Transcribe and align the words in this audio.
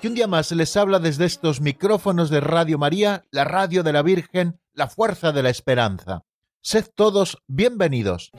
que 0.00 0.08
un 0.08 0.14
día 0.14 0.26
más 0.26 0.50
les 0.52 0.76
habla 0.76 0.98
desde 0.98 1.26
estos 1.26 1.60
micrófonos 1.60 2.30
de 2.30 2.40
Radio 2.40 2.78
María, 2.78 3.26
la 3.30 3.44
radio 3.44 3.82
de 3.82 3.92
la 3.92 4.02
Virgen, 4.02 4.58
la 4.72 4.88
fuerza 4.88 5.30
de 5.32 5.42
la 5.42 5.50
esperanza. 5.50 6.24
Sed 6.62 6.86
todos 6.94 7.36
bienvenidos. 7.46 8.30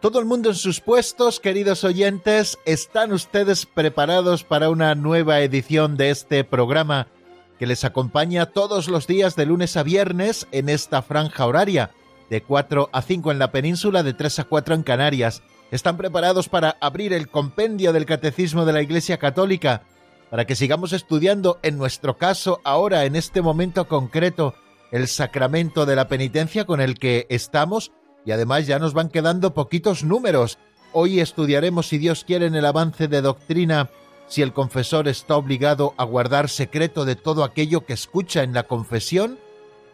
Todo 0.00 0.18
el 0.18 0.24
mundo 0.24 0.48
en 0.48 0.56
sus 0.56 0.80
puestos, 0.80 1.38
queridos 1.38 1.84
oyentes, 1.84 2.58
¿están 2.64 3.12
ustedes 3.12 3.66
preparados 3.66 4.42
para 4.42 4.70
una 4.70 4.94
nueva 4.94 5.40
edición 5.40 5.96
de 5.96 6.10
este 6.10 6.42
programa 6.42 7.06
que 7.60 7.66
les 7.66 7.84
acompaña 7.84 8.46
todos 8.46 8.88
los 8.88 9.06
días 9.06 9.36
de 9.36 9.44
lunes 9.44 9.76
a 9.76 9.82
viernes 9.82 10.48
en 10.50 10.70
esta 10.70 11.02
franja 11.02 11.44
horaria, 11.44 11.90
de 12.30 12.42
4 12.42 12.88
a 12.90 13.02
5 13.02 13.32
en 13.32 13.38
la 13.38 13.52
península, 13.52 14.02
de 14.02 14.14
3 14.14 14.38
a 14.38 14.44
4 14.44 14.76
en 14.76 14.82
Canarias. 14.82 15.42
¿Están 15.70 15.98
preparados 15.98 16.48
para 16.48 16.78
abrir 16.80 17.12
el 17.12 17.28
compendio 17.28 17.92
del 17.92 18.06
Catecismo 18.06 18.64
de 18.64 18.72
la 18.72 18.80
Iglesia 18.80 19.18
Católica? 19.18 19.82
Para 20.30 20.46
que 20.46 20.56
sigamos 20.56 20.94
estudiando, 20.94 21.58
en 21.62 21.76
nuestro 21.76 22.16
caso, 22.16 22.62
ahora, 22.64 23.04
en 23.04 23.14
este 23.14 23.42
momento 23.42 23.86
concreto, 23.86 24.54
el 24.90 25.06
sacramento 25.06 25.84
de 25.84 25.96
la 25.96 26.08
penitencia 26.08 26.64
con 26.64 26.80
el 26.80 26.98
que 26.98 27.26
estamos 27.28 27.92
y 28.24 28.30
además 28.30 28.66
ya 28.66 28.78
nos 28.78 28.94
van 28.94 29.10
quedando 29.10 29.52
poquitos 29.52 30.02
números. 30.02 30.56
Hoy 30.94 31.20
estudiaremos, 31.20 31.88
si 31.88 31.98
Dios 31.98 32.24
quiere, 32.24 32.46
en 32.46 32.54
el 32.54 32.64
avance 32.64 33.06
de 33.06 33.20
doctrina 33.20 33.90
si 34.30 34.42
el 34.42 34.52
confesor 34.52 35.08
está 35.08 35.36
obligado 35.36 35.92
a 35.98 36.04
guardar 36.04 36.48
secreto 36.48 37.04
de 37.04 37.16
todo 37.16 37.42
aquello 37.42 37.84
que 37.84 37.92
escucha 37.92 38.44
en 38.44 38.54
la 38.54 38.62
confesión. 38.62 39.38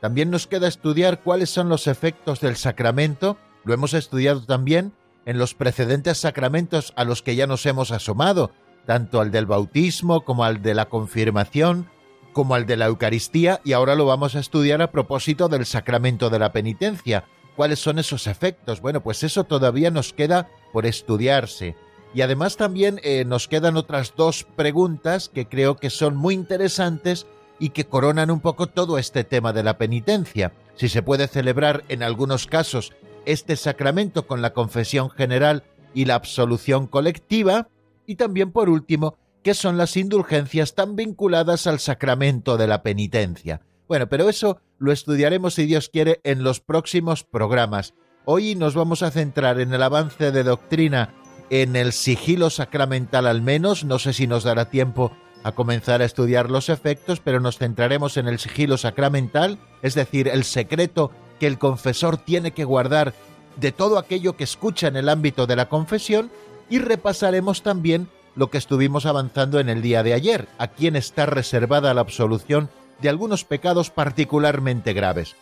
También 0.03 0.31
nos 0.31 0.47
queda 0.47 0.69
estudiar 0.69 1.23
cuáles 1.23 1.49
son 1.49 1.71
los 1.71 1.87
efectos 1.87 2.41
del 2.41 2.57
sacramento. 2.57 3.39
Lo 3.65 3.73
hemos 3.73 3.95
estudiado 3.95 4.45
también 4.45 4.93
en 5.25 5.39
los 5.39 5.55
precedentes 5.55 6.19
sacramentos 6.19 6.93
a 6.97 7.05
los 7.05 7.23
que 7.23 7.35
ya 7.35 7.47
nos 7.47 7.65
hemos 7.65 7.91
asomado, 7.93 8.53
tanto 8.85 9.23
al 9.23 9.31
del 9.31 9.47
bautismo 9.47 10.21
como 10.21 10.45
al 10.45 10.61
de 10.61 10.75
la 10.75 10.85
confirmación, 10.85 11.89
como 12.35 12.55
al 12.55 12.67
de 12.67 12.77
la 12.77 12.87
Eucaristía, 12.87 13.63
y 13.65 13.73
ahora 13.73 13.95
lo 13.95 14.05
vamos 14.05 14.37
a 14.37 14.41
estudiar 14.41 14.83
a 14.83 14.93
propósito 14.93 15.49
del 15.49 15.65
sacramento 15.65 16.29
de 16.29 16.39
la 16.39 16.53
penitencia. 16.53 17.25
¿Cuáles 17.57 17.79
son 17.79 17.99
esos 17.99 18.27
efectos? 18.27 18.83
Bueno, 18.83 19.03
pues 19.03 19.23
eso 19.23 19.45
todavía 19.45 19.91
nos 19.91 20.13
queda 20.13 20.51
por 20.75 20.85
estudiarse. 20.85 21.75
Y 22.15 22.23
además 22.23 22.57
también 22.57 23.01
eh, 23.03 23.25
nos 23.25 23.49
quedan 23.49 23.77
otras 23.77 24.15
dos 24.17 24.45
preguntas 24.45 25.29
que 25.29 25.47
creo 25.47 25.77
que 25.77 25.91
son 25.91 26.17
muy 26.17 26.35
interesantes 26.35 27.27
y 27.59 27.71
que 27.71 27.85
coronan 27.85 28.31
un 28.31 28.41
poco 28.41 28.67
todo 28.67 28.99
este 28.99 29.25
tema 29.25 29.53
de 29.53 29.63
la 29.63 29.79
penitencia. 29.79 30.53
Si 30.77 30.89
se 30.89 31.03
puede 31.03 31.29
celebrar 31.29 31.85
en 31.89 32.03
algunos 32.03 32.47
casos 32.47 32.93
este 33.27 33.57
sacramento 33.57 34.27
con 34.27 34.41
la 34.41 34.53
confesión 34.53 35.11
general 35.11 35.65
y 35.93 36.05
la 36.05 36.15
absolución 36.15 36.87
colectiva. 36.87 37.69
Y 38.07 38.17
también, 38.17 38.53
por 38.53 38.69
último, 38.69 39.17
qué 39.43 39.55
son 39.55 39.77
las 39.77 39.97
indulgencias 39.97 40.75
tan 40.75 40.97
vinculadas 40.97 41.67
al 41.67 41.81
sacramento 41.81 42.57
de 42.57 42.67
la 42.67 42.83
penitencia. 42.83 43.61
Bueno, 43.89 44.09
pero 44.09 44.29
eso 44.29 44.61
lo 44.79 44.93
estudiaremos 44.93 45.55
si 45.55 45.67
Dios 45.67 45.89
quiere 45.89 46.21
en 46.25 46.43
los 46.43 46.61
próximos 46.61 47.25
programas. 47.25 47.95
Hoy 48.25 48.55
nos 48.55 48.75
vamos 48.75 49.03
a 49.03 49.11
centrar 49.11 49.61
en 49.61 49.73
el 49.73 49.83
avance 49.83 50.33
de 50.33 50.43
doctrina 50.43 51.15
en 51.51 51.77
el 51.77 51.93
sigilo 51.93 52.51
sacramental 52.51 53.27
al 53.27 53.43
menos, 53.43 53.85
no 53.85 53.99
sé 53.99 54.13
si 54.13 54.27
nos 54.27 54.45
dará 54.45 54.71
tiempo 54.71 55.13
a 55.43 55.53
comenzar 55.53 56.03
a 56.03 56.05
estudiar 56.05 56.51
los 56.51 56.69
efectos, 56.69 57.21
pero 57.21 57.41
nos 57.41 57.59
centraremos 57.59 58.17
en 58.17 58.27
el 58.27 58.39
sigilo 58.39 58.79
sacramental, 58.79 59.59
es 59.83 59.95
decir, 59.95 60.29
el 60.29 60.45
secreto 60.45 61.13
que 61.39 61.47
el 61.47 61.59
confesor 61.59 62.17
tiene 62.17 62.51
que 62.51 62.65
guardar 62.65 63.15
de 63.57 63.73
todo 63.73 63.99
aquello 63.99 64.37
que 64.37 64.45
escucha 64.45 64.89
en 64.89 64.97
el 64.97 65.09
ámbito 65.09 65.47
de 65.47 65.57
la 65.57 65.69
confesión, 65.69 66.31
y 66.69 66.79
repasaremos 66.81 67.63
también 67.63 68.09
lo 68.35 68.51
que 68.51 68.59
estuvimos 68.59 69.07
avanzando 69.07 69.61
en 69.61 69.69
el 69.69 69.83
día 69.83 70.03
de 70.03 70.15
ayer, 70.15 70.49
a 70.59 70.69
quien 70.69 70.97
está 70.97 71.27
reservada 71.27 71.95
la 71.95 72.01
absolución 72.01 72.69
de 73.01 73.09
algunos 73.09 73.45
pecados 73.45 73.91
particularmente 73.91 74.93
graves 74.93 75.37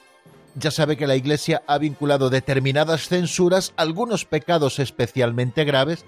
ya 0.55 0.71
sabe 0.71 0.97
que 0.97 1.07
la 1.07 1.17
Iglesia 1.17 1.63
ha 1.67 1.79
vinculado 1.79 2.31
determinadas 2.31 3.09
censuras 3.09 3.73
a 3.77 3.83
algunos 3.83 4.25
pecados 4.25 4.79
especialmente 4.79 5.65
graves, 5.65 6.05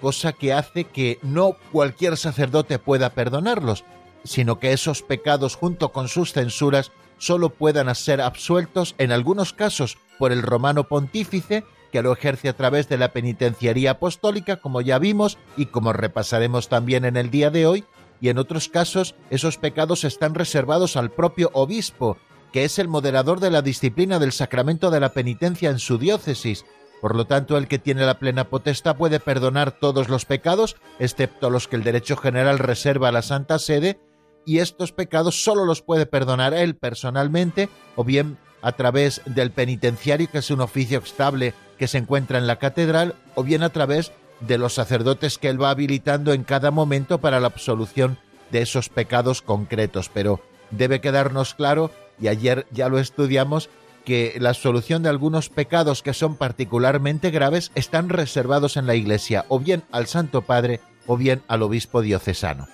cosa 0.00 0.32
que 0.32 0.52
hace 0.52 0.84
que 0.84 1.18
no 1.22 1.56
cualquier 1.72 2.16
sacerdote 2.16 2.78
pueda 2.78 3.10
perdonarlos, 3.10 3.84
sino 4.24 4.58
que 4.58 4.72
esos 4.72 5.02
pecados 5.02 5.54
junto 5.54 5.92
con 5.92 6.08
sus 6.08 6.32
censuras 6.32 6.92
solo 7.18 7.50
puedan 7.50 7.94
ser 7.94 8.20
absueltos 8.20 8.94
en 8.98 9.12
algunos 9.12 9.52
casos 9.52 9.96
por 10.18 10.32
el 10.32 10.42
romano 10.42 10.84
pontífice, 10.84 11.64
que 11.92 12.02
lo 12.02 12.12
ejerce 12.12 12.48
a 12.48 12.56
través 12.56 12.88
de 12.88 12.98
la 12.98 13.12
penitenciaría 13.12 13.92
apostólica, 13.92 14.56
como 14.56 14.82
ya 14.82 14.98
vimos 14.98 15.38
y 15.56 15.66
como 15.66 15.92
repasaremos 15.92 16.68
también 16.68 17.04
en 17.04 17.16
el 17.16 17.30
día 17.30 17.50
de 17.50 17.66
hoy, 17.66 17.84
y 18.20 18.28
en 18.28 18.38
otros 18.38 18.68
casos 18.68 19.14
esos 19.30 19.56
pecados 19.56 20.04
están 20.04 20.34
reservados 20.34 20.96
al 20.96 21.10
propio 21.10 21.50
obispo, 21.54 22.18
que 22.52 22.64
es 22.64 22.78
el 22.78 22.88
moderador 22.88 23.40
de 23.40 23.50
la 23.50 23.62
disciplina 23.62 24.18
del 24.18 24.32
sacramento 24.32 24.90
de 24.90 25.00
la 25.00 25.12
penitencia 25.12 25.70
en 25.70 25.78
su 25.78 25.98
diócesis. 25.98 26.64
Por 27.00 27.14
lo 27.14 27.26
tanto, 27.26 27.58
el 27.58 27.68
que 27.68 27.78
tiene 27.78 28.06
la 28.06 28.18
plena 28.18 28.48
potestad 28.48 28.96
puede 28.96 29.20
perdonar 29.20 29.72
todos 29.72 30.08
los 30.08 30.24
pecados, 30.24 30.76
excepto 30.98 31.50
los 31.50 31.68
que 31.68 31.76
el 31.76 31.84
derecho 31.84 32.16
general 32.16 32.58
reserva 32.58 33.08
a 33.08 33.12
la 33.12 33.22
Santa 33.22 33.58
Sede, 33.58 34.00
y 34.46 34.58
estos 34.58 34.92
pecados 34.92 35.42
solo 35.42 35.64
los 35.64 35.82
puede 35.82 36.06
perdonar 36.06 36.54
él 36.54 36.76
personalmente, 36.76 37.68
o 37.96 38.04
bien 38.04 38.38
a 38.62 38.72
través 38.72 39.20
del 39.26 39.50
penitenciario, 39.50 40.30
que 40.30 40.38
es 40.38 40.50
un 40.50 40.60
oficio 40.60 40.98
estable 40.98 41.52
que 41.78 41.88
se 41.88 41.98
encuentra 41.98 42.38
en 42.38 42.46
la 42.46 42.58
catedral, 42.58 43.14
o 43.34 43.42
bien 43.42 43.62
a 43.62 43.70
través 43.70 44.12
de 44.40 44.58
los 44.58 44.74
sacerdotes 44.74 45.38
que 45.38 45.48
él 45.48 45.60
va 45.60 45.70
habilitando 45.70 46.32
en 46.32 46.44
cada 46.44 46.70
momento 46.70 47.18
para 47.18 47.40
la 47.40 47.48
absolución 47.48 48.18
de 48.50 48.62
esos 48.62 48.88
pecados 48.88 49.42
concretos. 49.42 50.10
Pero 50.12 50.40
debe 50.70 51.00
quedarnos 51.00 51.54
claro 51.54 51.90
y 52.20 52.28
ayer 52.28 52.66
ya 52.70 52.88
lo 52.88 52.98
estudiamos, 52.98 53.68
que 54.04 54.36
la 54.38 54.54
solución 54.54 55.02
de 55.02 55.08
algunos 55.08 55.48
pecados 55.48 56.02
que 56.02 56.14
son 56.14 56.36
particularmente 56.36 57.30
graves 57.30 57.72
están 57.74 58.08
reservados 58.08 58.76
en 58.76 58.86
la 58.86 58.94
Iglesia, 58.94 59.44
o 59.48 59.58
bien 59.58 59.82
al 59.90 60.06
Santo 60.06 60.42
Padre 60.42 60.80
o 61.06 61.16
bien 61.16 61.42
al 61.48 61.62
obispo 61.62 62.02
diocesano. 62.02 62.68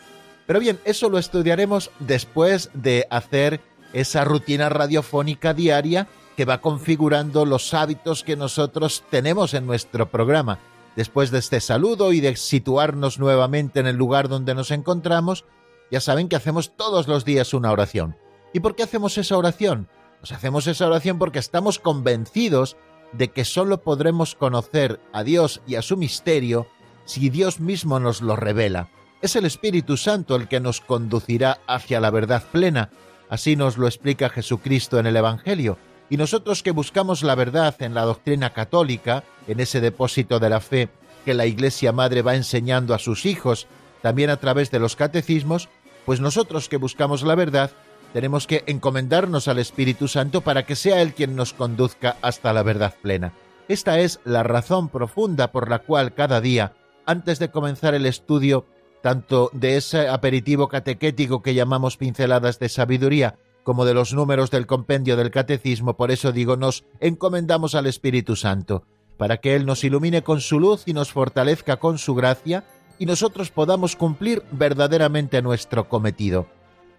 Pero 0.47 0.61
bien, 0.61 0.79
eso 0.85 1.09
lo 1.09 1.19
estudiaremos 1.19 1.91
después 2.01 2.71
de 2.75 3.07
hacer 3.11 3.61
esa 3.93 4.25
rutina 4.25 4.69
radiofónica 4.69 5.55
diaria 5.55 6.09
que 6.37 6.45
va 6.45 6.61
configurando 6.61 7.45
los 7.45 7.73
hábitos 7.75 8.25
que 8.25 8.37
nosotros 8.37 9.05
tenemos 9.11 9.55
en 9.55 9.67
nuestro 9.67 10.11
programa. 10.11 10.59
Después 10.97 11.31
de 11.31 11.39
este 11.39 11.61
saludo 11.61 12.13
y 12.13 12.21
de 12.21 12.37
situarnos 12.37 13.19
nuevamente 13.19 13.81
en 13.81 13.87
el 13.87 13.97
lugar 13.97 14.29
donde 14.29 14.55
nos 14.55 14.71
encontramos, 14.71 15.45
ya 15.91 16.01
saben 16.01 16.29
que 16.29 16.37
hacemos 16.37 16.77
todos 16.77 17.09
los 17.09 17.25
días 17.25 17.55
una 17.55 17.71
oración. 17.71 18.17
¿Y 18.53 18.61
por 18.61 18.77
qué 18.77 18.83
hacemos 18.83 19.17
esa 19.19 19.37
oración? 19.37 19.89
Pues 20.21 20.33
hacemos 20.33 20.67
esa 20.67 20.87
oración 20.87 21.19
porque 21.19 21.39
estamos 21.39 21.79
convencidos 21.79 22.77
de 23.13 23.29
que 23.29 23.45
sólo 23.45 23.83
podremos 23.83 24.35
conocer 24.35 25.01
a 25.13 25.25
Dios 25.25 25.63
y 25.67 25.77
a 25.77 25.83
su 25.83 25.97
misterio 25.97 26.67
si 27.05 27.31
Dios 27.31 27.61
mismo 27.61 27.99
nos 27.99 28.21
lo 28.21 28.37
revela. 28.37 28.89
Es 29.21 29.37
el 29.37 29.45
Espíritu 29.45 29.97
Santo 29.97 30.37
el 30.37 30.49
que 30.49 30.61
nos 30.61 30.81
conducirá 30.81 31.61
hacia 31.67 32.01
la 32.01 32.11
verdad 32.11 32.43
plena. 32.51 32.91
Así 33.29 33.57
nos 33.57 33.79
lo 33.79 33.87
explica 33.87 34.29
Jesucristo 34.29 34.99
en 34.99 35.07
el 35.07 35.17
Evangelio. 35.17 35.79
Y 36.11 36.17
nosotros 36.17 36.63
que 36.63 36.73
buscamos 36.73 37.23
la 37.23 37.35
verdad 37.35 37.75
en 37.81 37.95
la 37.95 38.03
doctrina 38.03 38.53
católica, 38.53 39.25
en 39.47 39.61
ese 39.61 39.81
depósito 39.81 40.41
de 40.41 40.51
la 40.51 40.61
fe 40.61 40.91
que 41.25 41.35
la 41.35 41.47
Iglesia 41.47 41.93
Madre 41.93 42.23
va 42.23 42.35
enseñando 42.35 42.95
a 42.95 42.99
sus 42.99 43.25
hijos, 43.25 43.67
también 44.03 44.29
a 44.29 44.37
través 44.37 44.71
de 44.71 44.81
los 44.81 44.97
catecismos, 44.97 45.69
pues 46.05 46.21
nosotros 46.21 46.69
que 46.69 46.77
buscamos 46.77 47.23
la 47.23 47.35
verdad, 47.35 47.71
tenemos 48.13 48.47
que 48.47 48.65
encomendarnos 48.67 49.49
al 49.49 49.59
Espíritu 49.59 50.09
Santo 50.09 50.43
para 50.43 50.65
que 50.65 50.77
sea 50.77 51.01
Él 51.03 51.15
quien 51.15 51.35
nos 51.37 51.53
conduzca 51.53 52.17
hasta 52.23 52.53
la 52.53 52.63
verdad 52.63 52.95
plena. 53.01 53.33
Esta 53.69 54.01
es 54.01 54.21
la 54.25 54.43
razón 54.43 54.89
profunda 54.89 55.53
por 55.53 55.71
la 55.71 55.79
cual 55.79 56.15
cada 56.15 56.41
día, 56.41 56.75
antes 57.07 57.39
de 57.39 57.51
comenzar 57.51 57.95
el 57.95 58.07
estudio 58.07 58.67
tanto 59.03 59.51
de 59.53 59.77
ese 59.77 60.09
aperitivo 60.09 60.69
catequético 60.69 61.43
que 61.43 61.55
llamamos 61.55 61.97
pinceladas 61.97 62.59
de 62.59 62.69
sabiduría, 62.69 63.37
como 63.63 63.85
de 63.85 63.95
los 63.95 64.13
números 64.13 64.51
del 64.51 64.67
compendio 64.67 65.17
del 65.17 65.31
catecismo, 65.31 65.97
por 65.97 66.11
eso 66.11 66.33
digo, 66.33 66.57
nos 66.57 66.85
encomendamos 67.01 67.75
al 67.75 67.87
Espíritu 67.87 68.37
Santo, 68.37 68.85
para 69.17 69.39
que 69.39 69.55
Él 69.55 69.67
nos 69.67 69.85
ilumine 69.85 70.23
con 70.23 70.41
su 70.41 70.59
luz 70.59 70.83
y 70.87 70.93
nos 70.93 71.13
fortalezca 71.13 71.77
con 71.79 71.99
su 71.99 72.15
gracia, 72.15 72.65
y 72.99 73.07
nosotros 73.07 73.51
podamos 73.51 73.97
cumplir 73.97 74.43
verdaderamente 74.53 75.43
nuestro 75.43 75.89
cometido. 75.89 76.47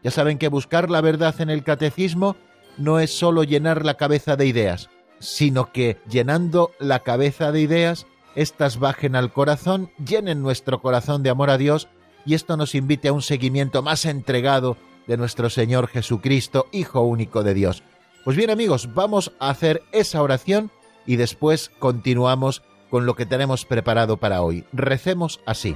Ya 0.04 0.12
saben 0.12 0.38
que 0.38 0.50
buscar 0.50 0.90
la 0.90 1.02
verdad 1.02 1.40
en 1.40 1.50
el 1.50 1.64
catecismo 1.64 2.36
no 2.78 3.00
es 3.00 3.18
sólo 3.18 3.44
llenar 3.44 3.86
la 3.86 3.96
cabeza 3.96 4.36
de 4.36 4.46
ideas, 4.46 4.90
sino 5.20 5.72
que 5.72 5.98
llenando 6.10 6.72
la 6.80 7.00
cabeza 7.00 7.52
de 7.52 7.62
ideas, 7.62 8.06
éstas 8.36 8.80
bajen 8.80 9.16
al 9.16 9.32
corazón, 9.32 9.92
llenen 10.04 10.42
nuestro 10.42 10.82
corazón 10.82 11.24
de 11.24 11.30
amor 11.30 11.50
a 11.50 11.58
Dios, 11.58 11.88
y 12.26 12.34
esto 12.34 12.58
nos 12.58 12.76
invite 12.76 13.10
a 13.10 13.14
un 13.14 13.22
seguimiento 13.22 13.82
más 13.82 14.06
entregado 14.06 14.78
de 15.08 15.18
nuestro 15.18 15.50
Señor 15.50 15.88
Jesucristo, 15.88 16.68
Hijo 16.72 17.02
único 17.02 17.44
de 17.44 17.54
Dios. 17.54 17.84
Pues 18.24 18.38
bien 18.38 18.50
amigos, 18.50 18.94
vamos 18.94 19.34
a 19.40 19.50
hacer 19.50 19.84
esa 19.92 20.22
oración 20.22 20.72
y 21.06 21.18
después 21.18 21.70
continuamos 21.80 22.64
con 22.90 23.06
lo 23.06 23.16
que 23.16 23.26
tenemos 23.26 23.66
preparado 23.66 24.18
para 24.18 24.42
hoy. 24.42 24.66
Recemos 24.72 25.42
así. 25.46 25.76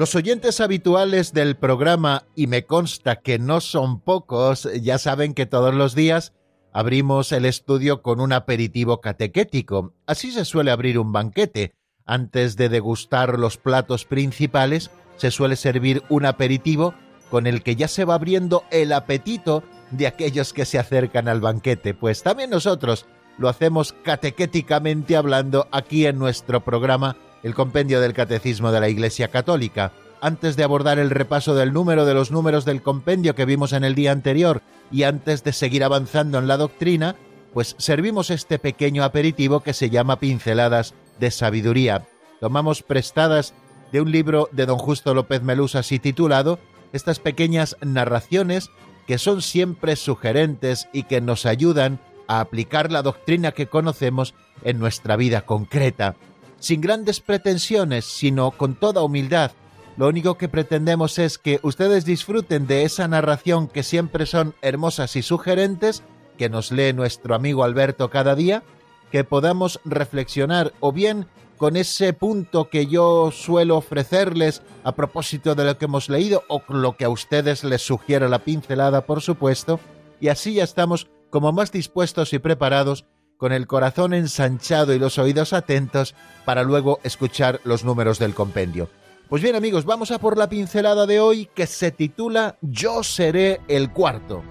Los 0.00 0.14
oyentes 0.14 0.62
habituales 0.62 1.34
del 1.34 1.58
programa, 1.58 2.24
y 2.34 2.46
me 2.46 2.64
consta 2.64 3.16
que 3.16 3.38
no 3.38 3.60
son 3.60 4.00
pocos, 4.00 4.66
ya 4.80 4.96
saben 4.96 5.34
que 5.34 5.44
todos 5.44 5.74
los 5.74 5.94
días 5.94 6.32
abrimos 6.72 7.32
el 7.32 7.44
estudio 7.44 8.00
con 8.00 8.18
un 8.18 8.32
aperitivo 8.32 9.02
catequético. 9.02 9.92
Así 10.06 10.32
se 10.32 10.46
suele 10.46 10.70
abrir 10.70 10.98
un 10.98 11.12
banquete. 11.12 11.74
Antes 12.06 12.56
de 12.56 12.70
degustar 12.70 13.38
los 13.38 13.58
platos 13.58 14.06
principales, 14.06 14.90
se 15.16 15.30
suele 15.30 15.54
servir 15.54 16.02
un 16.08 16.24
aperitivo 16.24 16.94
con 17.30 17.46
el 17.46 17.62
que 17.62 17.76
ya 17.76 17.86
se 17.86 18.06
va 18.06 18.14
abriendo 18.14 18.64
el 18.70 18.94
apetito 18.94 19.62
de 19.90 20.06
aquellos 20.06 20.54
que 20.54 20.64
se 20.64 20.78
acercan 20.78 21.28
al 21.28 21.42
banquete. 21.42 21.92
Pues 21.92 22.22
también 22.22 22.48
nosotros 22.48 23.04
lo 23.36 23.50
hacemos 23.50 23.92
catequéticamente 24.02 25.14
hablando 25.14 25.68
aquí 25.72 26.06
en 26.06 26.18
nuestro 26.18 26.64
programa 26.64 27.16
el 27.42 27.54
compendio 27.54 28.00
del 28.00 28.12
Catecismo 28.12 28.72
de 28.72 28.80
la 28.80 28.88
Iglesia 28.88 29.28
Católica. 29.28 29.92
Antes 30.20 30.56
de 30.56 30.64
abordar 30.64 30.98
el 30.98 31.10
repaso 31.10 31.54
del 31.54 31.72
número 31.72 32.04
de 32.04 32.14
los 32.14 32.30
números 32.30 32.64
del 32.64 32.82
compendio 32.82 33.34
que 33.34 33.46
vimos 33.46 33.72
en 33.72 33.84
el 33.84 33.94
día 33.94 34.12
anterior 34.12 34.62
y 34.90 35.04
antes 35.04 35.42
de 35.44 35.52
seguir 35.52 35.82
avanzando 35.82 36.38
en 36.38 36.46
la 36.46 36.58
doctrina, 36.58 37.16
pues 37.54 37.74
servimos 37.78 38.30
este 38.30 38.58
pequeño 38.58 39.02
aperitivo 39.02 39.60
que 39.60 39.72
se 39.72 39.90
llama 39.90 40.20
Pinceladas 40.20 40.94
de 41.18 41.30
Sabiduría. 41.30 42.06
Tomamos 42.38 42.82
prestadas 42.82 43.54
de 43.92 44.00
un 44.00 44.12
libro 44.12 44.48
de 44.52 44.66
don 44.66 44.78
Justo 44.78 45.14
López 45.14 45.42
Melusa 45.42 45.80
así 45.80 45.98
titulado 45.98 46.58
estas 46.92 47.18
pequeñas 47.18 47.76
narraciones 47.80 48.70
que 49.06 49.18
son 49.18 49.42
siempre 49.42 49.96
sugerentes 49.96 50.88
y 50.92 51.04
que 51.04 51.20
nos 51.20 51.46
ayudan 51.46 51.98
a 52.28 52.40
aplicar 52.40 52.92
la 52.92 53.02
doctrina 53.02 53.52
que 53.52 53.66
conocemos 53.66 54.34
en 54.62 54.78
nuestra 54.78 55.16
vida 55.16 55.42
concreta 55.42 56.14
sin 56.60 56.80
grandes 56.80 57.18
pretensiones, 57.20 58.04
sino 58.04 58.52
con 58.52 58.76
toda 58.76 59.02
humildad. 59.02 59.50
Lo 59.96 60.06
único 60.06 60.38
que 60.38 60.48
pretendemos 60.48 61.18
es 61.18 61.36
que 61.36 61.58
ustedes 61.62 62.04
disfruten 62.04 62.66
de 62.66 62.84
esa 62.84 63.08
narración 63.08 63.66
que 63.66 63.82
siempre 63.82 64.24
son 64.26 64.54
hermosas 64.62 65.16
y 65.16 65.22
sugerentes, 65.22 66.04
que 66.38 66.48
nos 66.48 66.70
lee 66.70 66.92
nuestro 66.92 67.34
amigo 67.34 67.64
Alberto 67.64 68.08
cada 68.08 68.34
día, 68.34 68.62
que 69.10 69.24
podamos 69.24 69.80
reflexionar 69.84 70.72
o 70.80 70.92
bien 70.92 71.26
con 71.56 71.76
ese 71.76 72.14
punto 72.14 72.70
que 72.70 72.86
yo 72.86 73.30
suelo 73.32 73.76
ofrecerles 73.76 74.62
a 74.82 74.94
propósito 74.94 75.54
de 75.54 75.64
lo 75.64 75.76
que 75.76 75.84
hemos 75.84 76.08
leído 76.08 76.44
o 76.48 76.62
lo 76.68 76.96
que 76.96 77.04
a 77.04 77.10
ustedes 77.10 77.64
les 77.64 77.82
sugiere 77.82 78.30
la 78.30 78.38
pincelada, 78.38 79.04
por 79.04 79.20
supuesto, 79.20 79.78
y 80.20 80.28
así 80.28 80.54
ya 80.54 80.64
estamos 80.64 81.10
como 81.28 81.52
más 81.52 81.72
dispuestos 81.72 82.32
y 82.32 82.38
preparados 82.38 83.04
con 83.40 83.52
el 83.52 83.66
corazón 83.66 84.12
ensanchado 84.12 84.92
y 84.92 84.98
los 84.98 85.16
oídos 85.16 85.54
atentos 85.54 86.14
para 86.44 86.62
luego 86.62 87.00
escuchar 87.04 87.58
los 87.64 87.84
números 87.84 88.18
del 88.18 88.34
compendio. 88.34 88.90
Pues 89.30 89.42
bien 89.42 89.56
amigos, 89.56 89.86
vamos 89.86 90.10
a 90.10 90.18
por 90.18 90.36
la 90.36 90.50
pincelada 90.50 91.06
de 91.06 91.20
hoy 91.20 91.48
que 91.54 91.66
se 91.66 91.90
titula 91.90 92.58
Yo 92.60 93.02
seré 93.02 93.62
el 93.66 93.92
cuarto. 93.92 94.42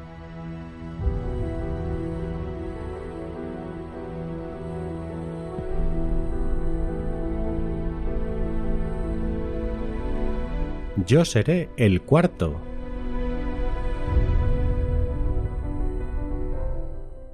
Yo 11.05 11.25
seré 11.25 11.69
el 11.77 12.01
cuarto. 12.01 12.68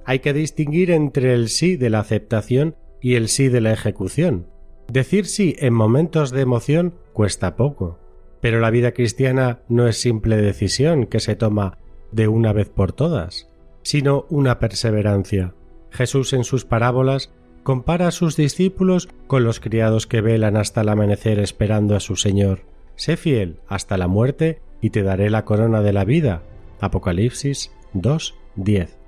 Hay 0.06 0.20
que 0.20 0.32
distinguir 0.32 0.92
entre 0.92 1.34
el 1.34 1.48
sí 1.48 1.76
de 1.76 1.90
la 1.90 1.98
aceptación 1.98 2.76
y 3.00 3.16
el 3.16 3.28
sí 3.28 3.48
de 3.48 3.60
la 3.60 3.72
ejecución. 3.72 4.46
Decir 4.88 5.26
sí 5.26 5.56
en 5.58 5.74
momentos 5.74 6.30
de 6.30 6.42
emoción 6.42 6.94
cuesta 7.12 7.56
poco, 7.56 7.98
pero 8.40 8.60
la 8.60 8.70
vida 8.70 8.92
cristiana 8.92 9.60
no 9.68 9.88
es 9.88 10.00
simple 10.00 10.36
decisión 10.36 11.06
que 11.06 11.18
se 11.18 11.34
toma 11.34 11.78
de 12.12 12.28
una 12.28 12.52
vez 12.52 12.68
por 12.68 12.92
todas, 12.92 13.48
sino 13.82 14.26
una 14.30 14.60
perseverancia. 14.60 15.54
Jesús 15.90 16.32
en 16.32 16.44
sus 16.44 16.64
parábolas 16.64 17.32
compara 17.64 18.06
a 18.06 18.12
sus 18.12 18.36
discípulos 18.36 19.08
con 19.26 19.42
los 19.42 19.58
criados 19.58 20.06
que 20.06 20.20
velan 20.20 20.56
hasta 20.56 20.82
el 20.82 20.88
amanecer 20.88 21.40
esperando 21.40 21.96
a 21.96 22.00
su 22.00 22.14
Señor. 22.14 22.60
Sé 22.94 23.16
fiel 23.16 23.58
hasta 23.66 23.98
la 23.98 24.06
muerte 24.06 24.60
y 24.80 24.90
te 24.90 25.02
daré 25.02 25.30
la 25.30 25.44
corona 25.44 25.82
de 25.82 25.92
la 25.92 26.04
vida. 26.04 26.42
Apocalipsis 26.80 27.72
2.10. 27.94 29.05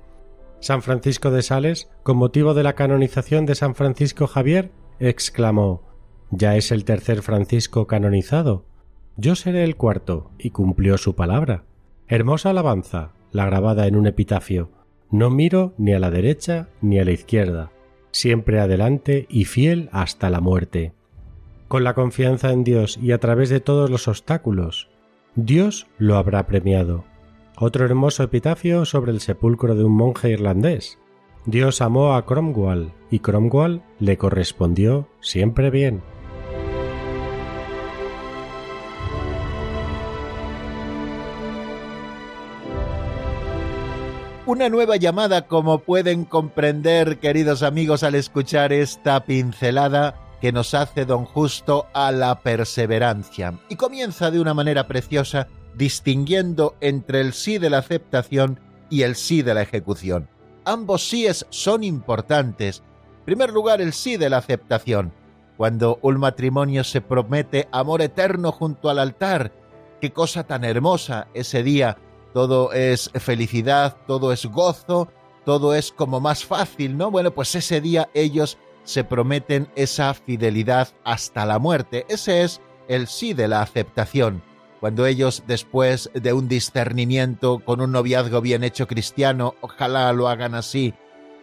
San 0.59 0.81
Francisco 0.81 1.31
de 1.31 1.41
Sales, 1.41 1.89
con 2.03 2.17
motivo 2.17 2.53
de 2.53 2.63
la 2.63 2.73
canonización 2.73 3.45
de 3.45 3.55
San 3.55 3.75
Francisco 3.75 4.27
Javier, 4.27 4.71
exclamó 4.99 5.83
Ya 6.31 6.57
es 6.57 6.71
el 6.71 6.83
tercer 6.83 7.21
Francisco 7.21 7.87
canonizado. 7.87 8.65
Yo 9.15 9.35
seré 9.35 9.63
el 9.63 9.77
cuarto, 9.77 10.31
y 10.37 10.49
cumplió 10.49 10.97
su 10.97 11.15
palabra. 11.15 11.63
Hermosa 12.07 12.49
alabanza, 12.49 13.11
la 13.31 13.45
grabada 13.45 13.87
en 13.87 13.95
un 13.95 14.07
epitafio. 14.07 14.69
No 15.11 15.29
miro 15.29 15.73
ni 15.77 15.93
a 15.93 15.99
la 15.99 16.11
derecha 16.11 16.67
ni 16.81 16.99
a 16.99 17.05
la 17.05 17.11
izquierda, 17.11 17.71
siempre 18.11 18.59
adelante 18.59 19.27
y 19.29 19.45
fiel 19.45 19.89
hasta 19.91 20.29
la 20.29 20.41
muerte. 20.41 20.93
Con 21.67 21.83
la 21.83 21.93
confianza 21.93 22.51
en 22.51 22.63
Dios 22.63 22.99
y 23.01 23.13
a 23.13 23.19
través 23.19 23.49
de 23.49 23.59
todos 23.59 23.89
los 23.89 24.07
obstáculos, 24.07 24.89
Dios 25.35 25.87
lo 25.97 26.17
habrá 26.17 26.47
premiado 26.47 27.05
otro 27.59 27.85
hermoso 27.85 28.23
epitafio 28.23 28.85
sobre 28.85 29.11
el 29.11 29.19
sepulcro 29.19 29.75
de 29.75 29.83
un 29.83 29.91
monje 29.91 30.29
irlandés. 30.29 30.97
Dios 31.45 31.81
amó 31.81 32.15
a 32.15 32.25
Cromwell 32.25 32.93
y 33.11 33.19
Cromwell 33.19 33.81
le 33.99 34.17
correspondió 34.17 35.07
siempre 35.19 35.69
bien. 35.69 36.01
Una 44.45 44.69
nueva 44.69 44.95
llamada, 44.95 45.45
como 45.45 45.79
pueden 45.79 46.25
comprender, 46.25 47.19
queridos 47.19 47.61
amigos, 47.61 48.01
al 48.01 48.15
escuchar 48.15 48.73
esta 48.73 49.23
pincelada 49.25 50.15
que 50.41 50.51
nos 50.51 50.73
hace 50.73 51.05
don 51.05 51.25
Justo 51.25 51.85
a 51.93 52.11
la 52.11 52.39
perseverancia. 52.39 53.59
Y 53.69 53.75
comienza 53.75 54.31
de 54.31 54.39
una 54.39 54.55
manera 54.55 54.87
preciosa 54.87 55.47
distinguiendo 55.79 56.75
entre 56.81 57.21
el 57.21 57.33
sí 57.33 57.57
de 57.57 57.71
la 57.71 57.79
aceptación 57.79 58.59
y 58.91 59.01
el 59.01 59.15
sí 59.15 59.41
de 59.41 59.53
la 59.55 59.63
ejecución. 59.63 60.29
Ambos 60.65 61.09
síes 61.09 61.47
son 61.49 61.83
importantes. 61.83 62.83
En 63.19 63.25
primer 63.25 63.51
lugar, 63.51 63.81
el 63.81 63.93
sí 63.93 64.17
de 64.17 64.29
la 64.29 64.37
aceptación. 64.37 65.13
cuando 65.59 65.99
un 66.03 66.17
matrimonio 66.21 66.85
se 66.85 67.01
promete 67.01 67.67
amor 67.73 68.01
eterno 68.01 68.53
junto 68.53 68.89
al 68.89 68.97
altar. 68.97 69.51
Qué 69.99 70.13
cosa 70.13 70.45
tan 70.45 70.63
hermosa 70.63 71.27
ese 71.33 71.63
día. 71.63 71.97
Todo 72.33 72.71
es 72.71 73.11
felicidad, 73.15 73.97
todo 74.07 74.31
es 74.31 74.45
gozo, 74.45 75.09
todo 75.43 75.75
es 75.75 75.91
como 75.91 76.21
más 76.21 76.45
fácil, 76.45 76.95
¿no? 76.95 77.11
Bueno, 77.11 77.31
pues 77.31 77.53
ese 77.55 77.81
día 77.81 78.07
ellos 78.13 78.57
se 78.85 79.03
prometen 79.03 79.67
esa 79.75 80.13
fidelidad 80.13 80.87
hasta 81.03 81.45
la 81.45 81.59
muerte. 81.59 82.05
Ese 82.07 82.43
es 82.43 82.61
el 82.87 83.07
sí 83.07 83.33
de 83.33 83.49
la 83.49 83.61
aceptación. 83.61 84.41
Cuando 84.79 85.05
ellos, 85.05 85.43
después 85.45 86.09
de 86.13 86.31
un 86.31 86.47
discernimiento 86.47 87.59
con 87.59 87.81
un 87.81 87.91
noviazgo 87.91 88.39
bien 88.39 88.63
hecho 88.63 88.87
cristiano, 88.87 89.55
ojalá 89.59 90.11
lo 90.13 90.29
hagan 90.29 90.55
así, 90.55 90.93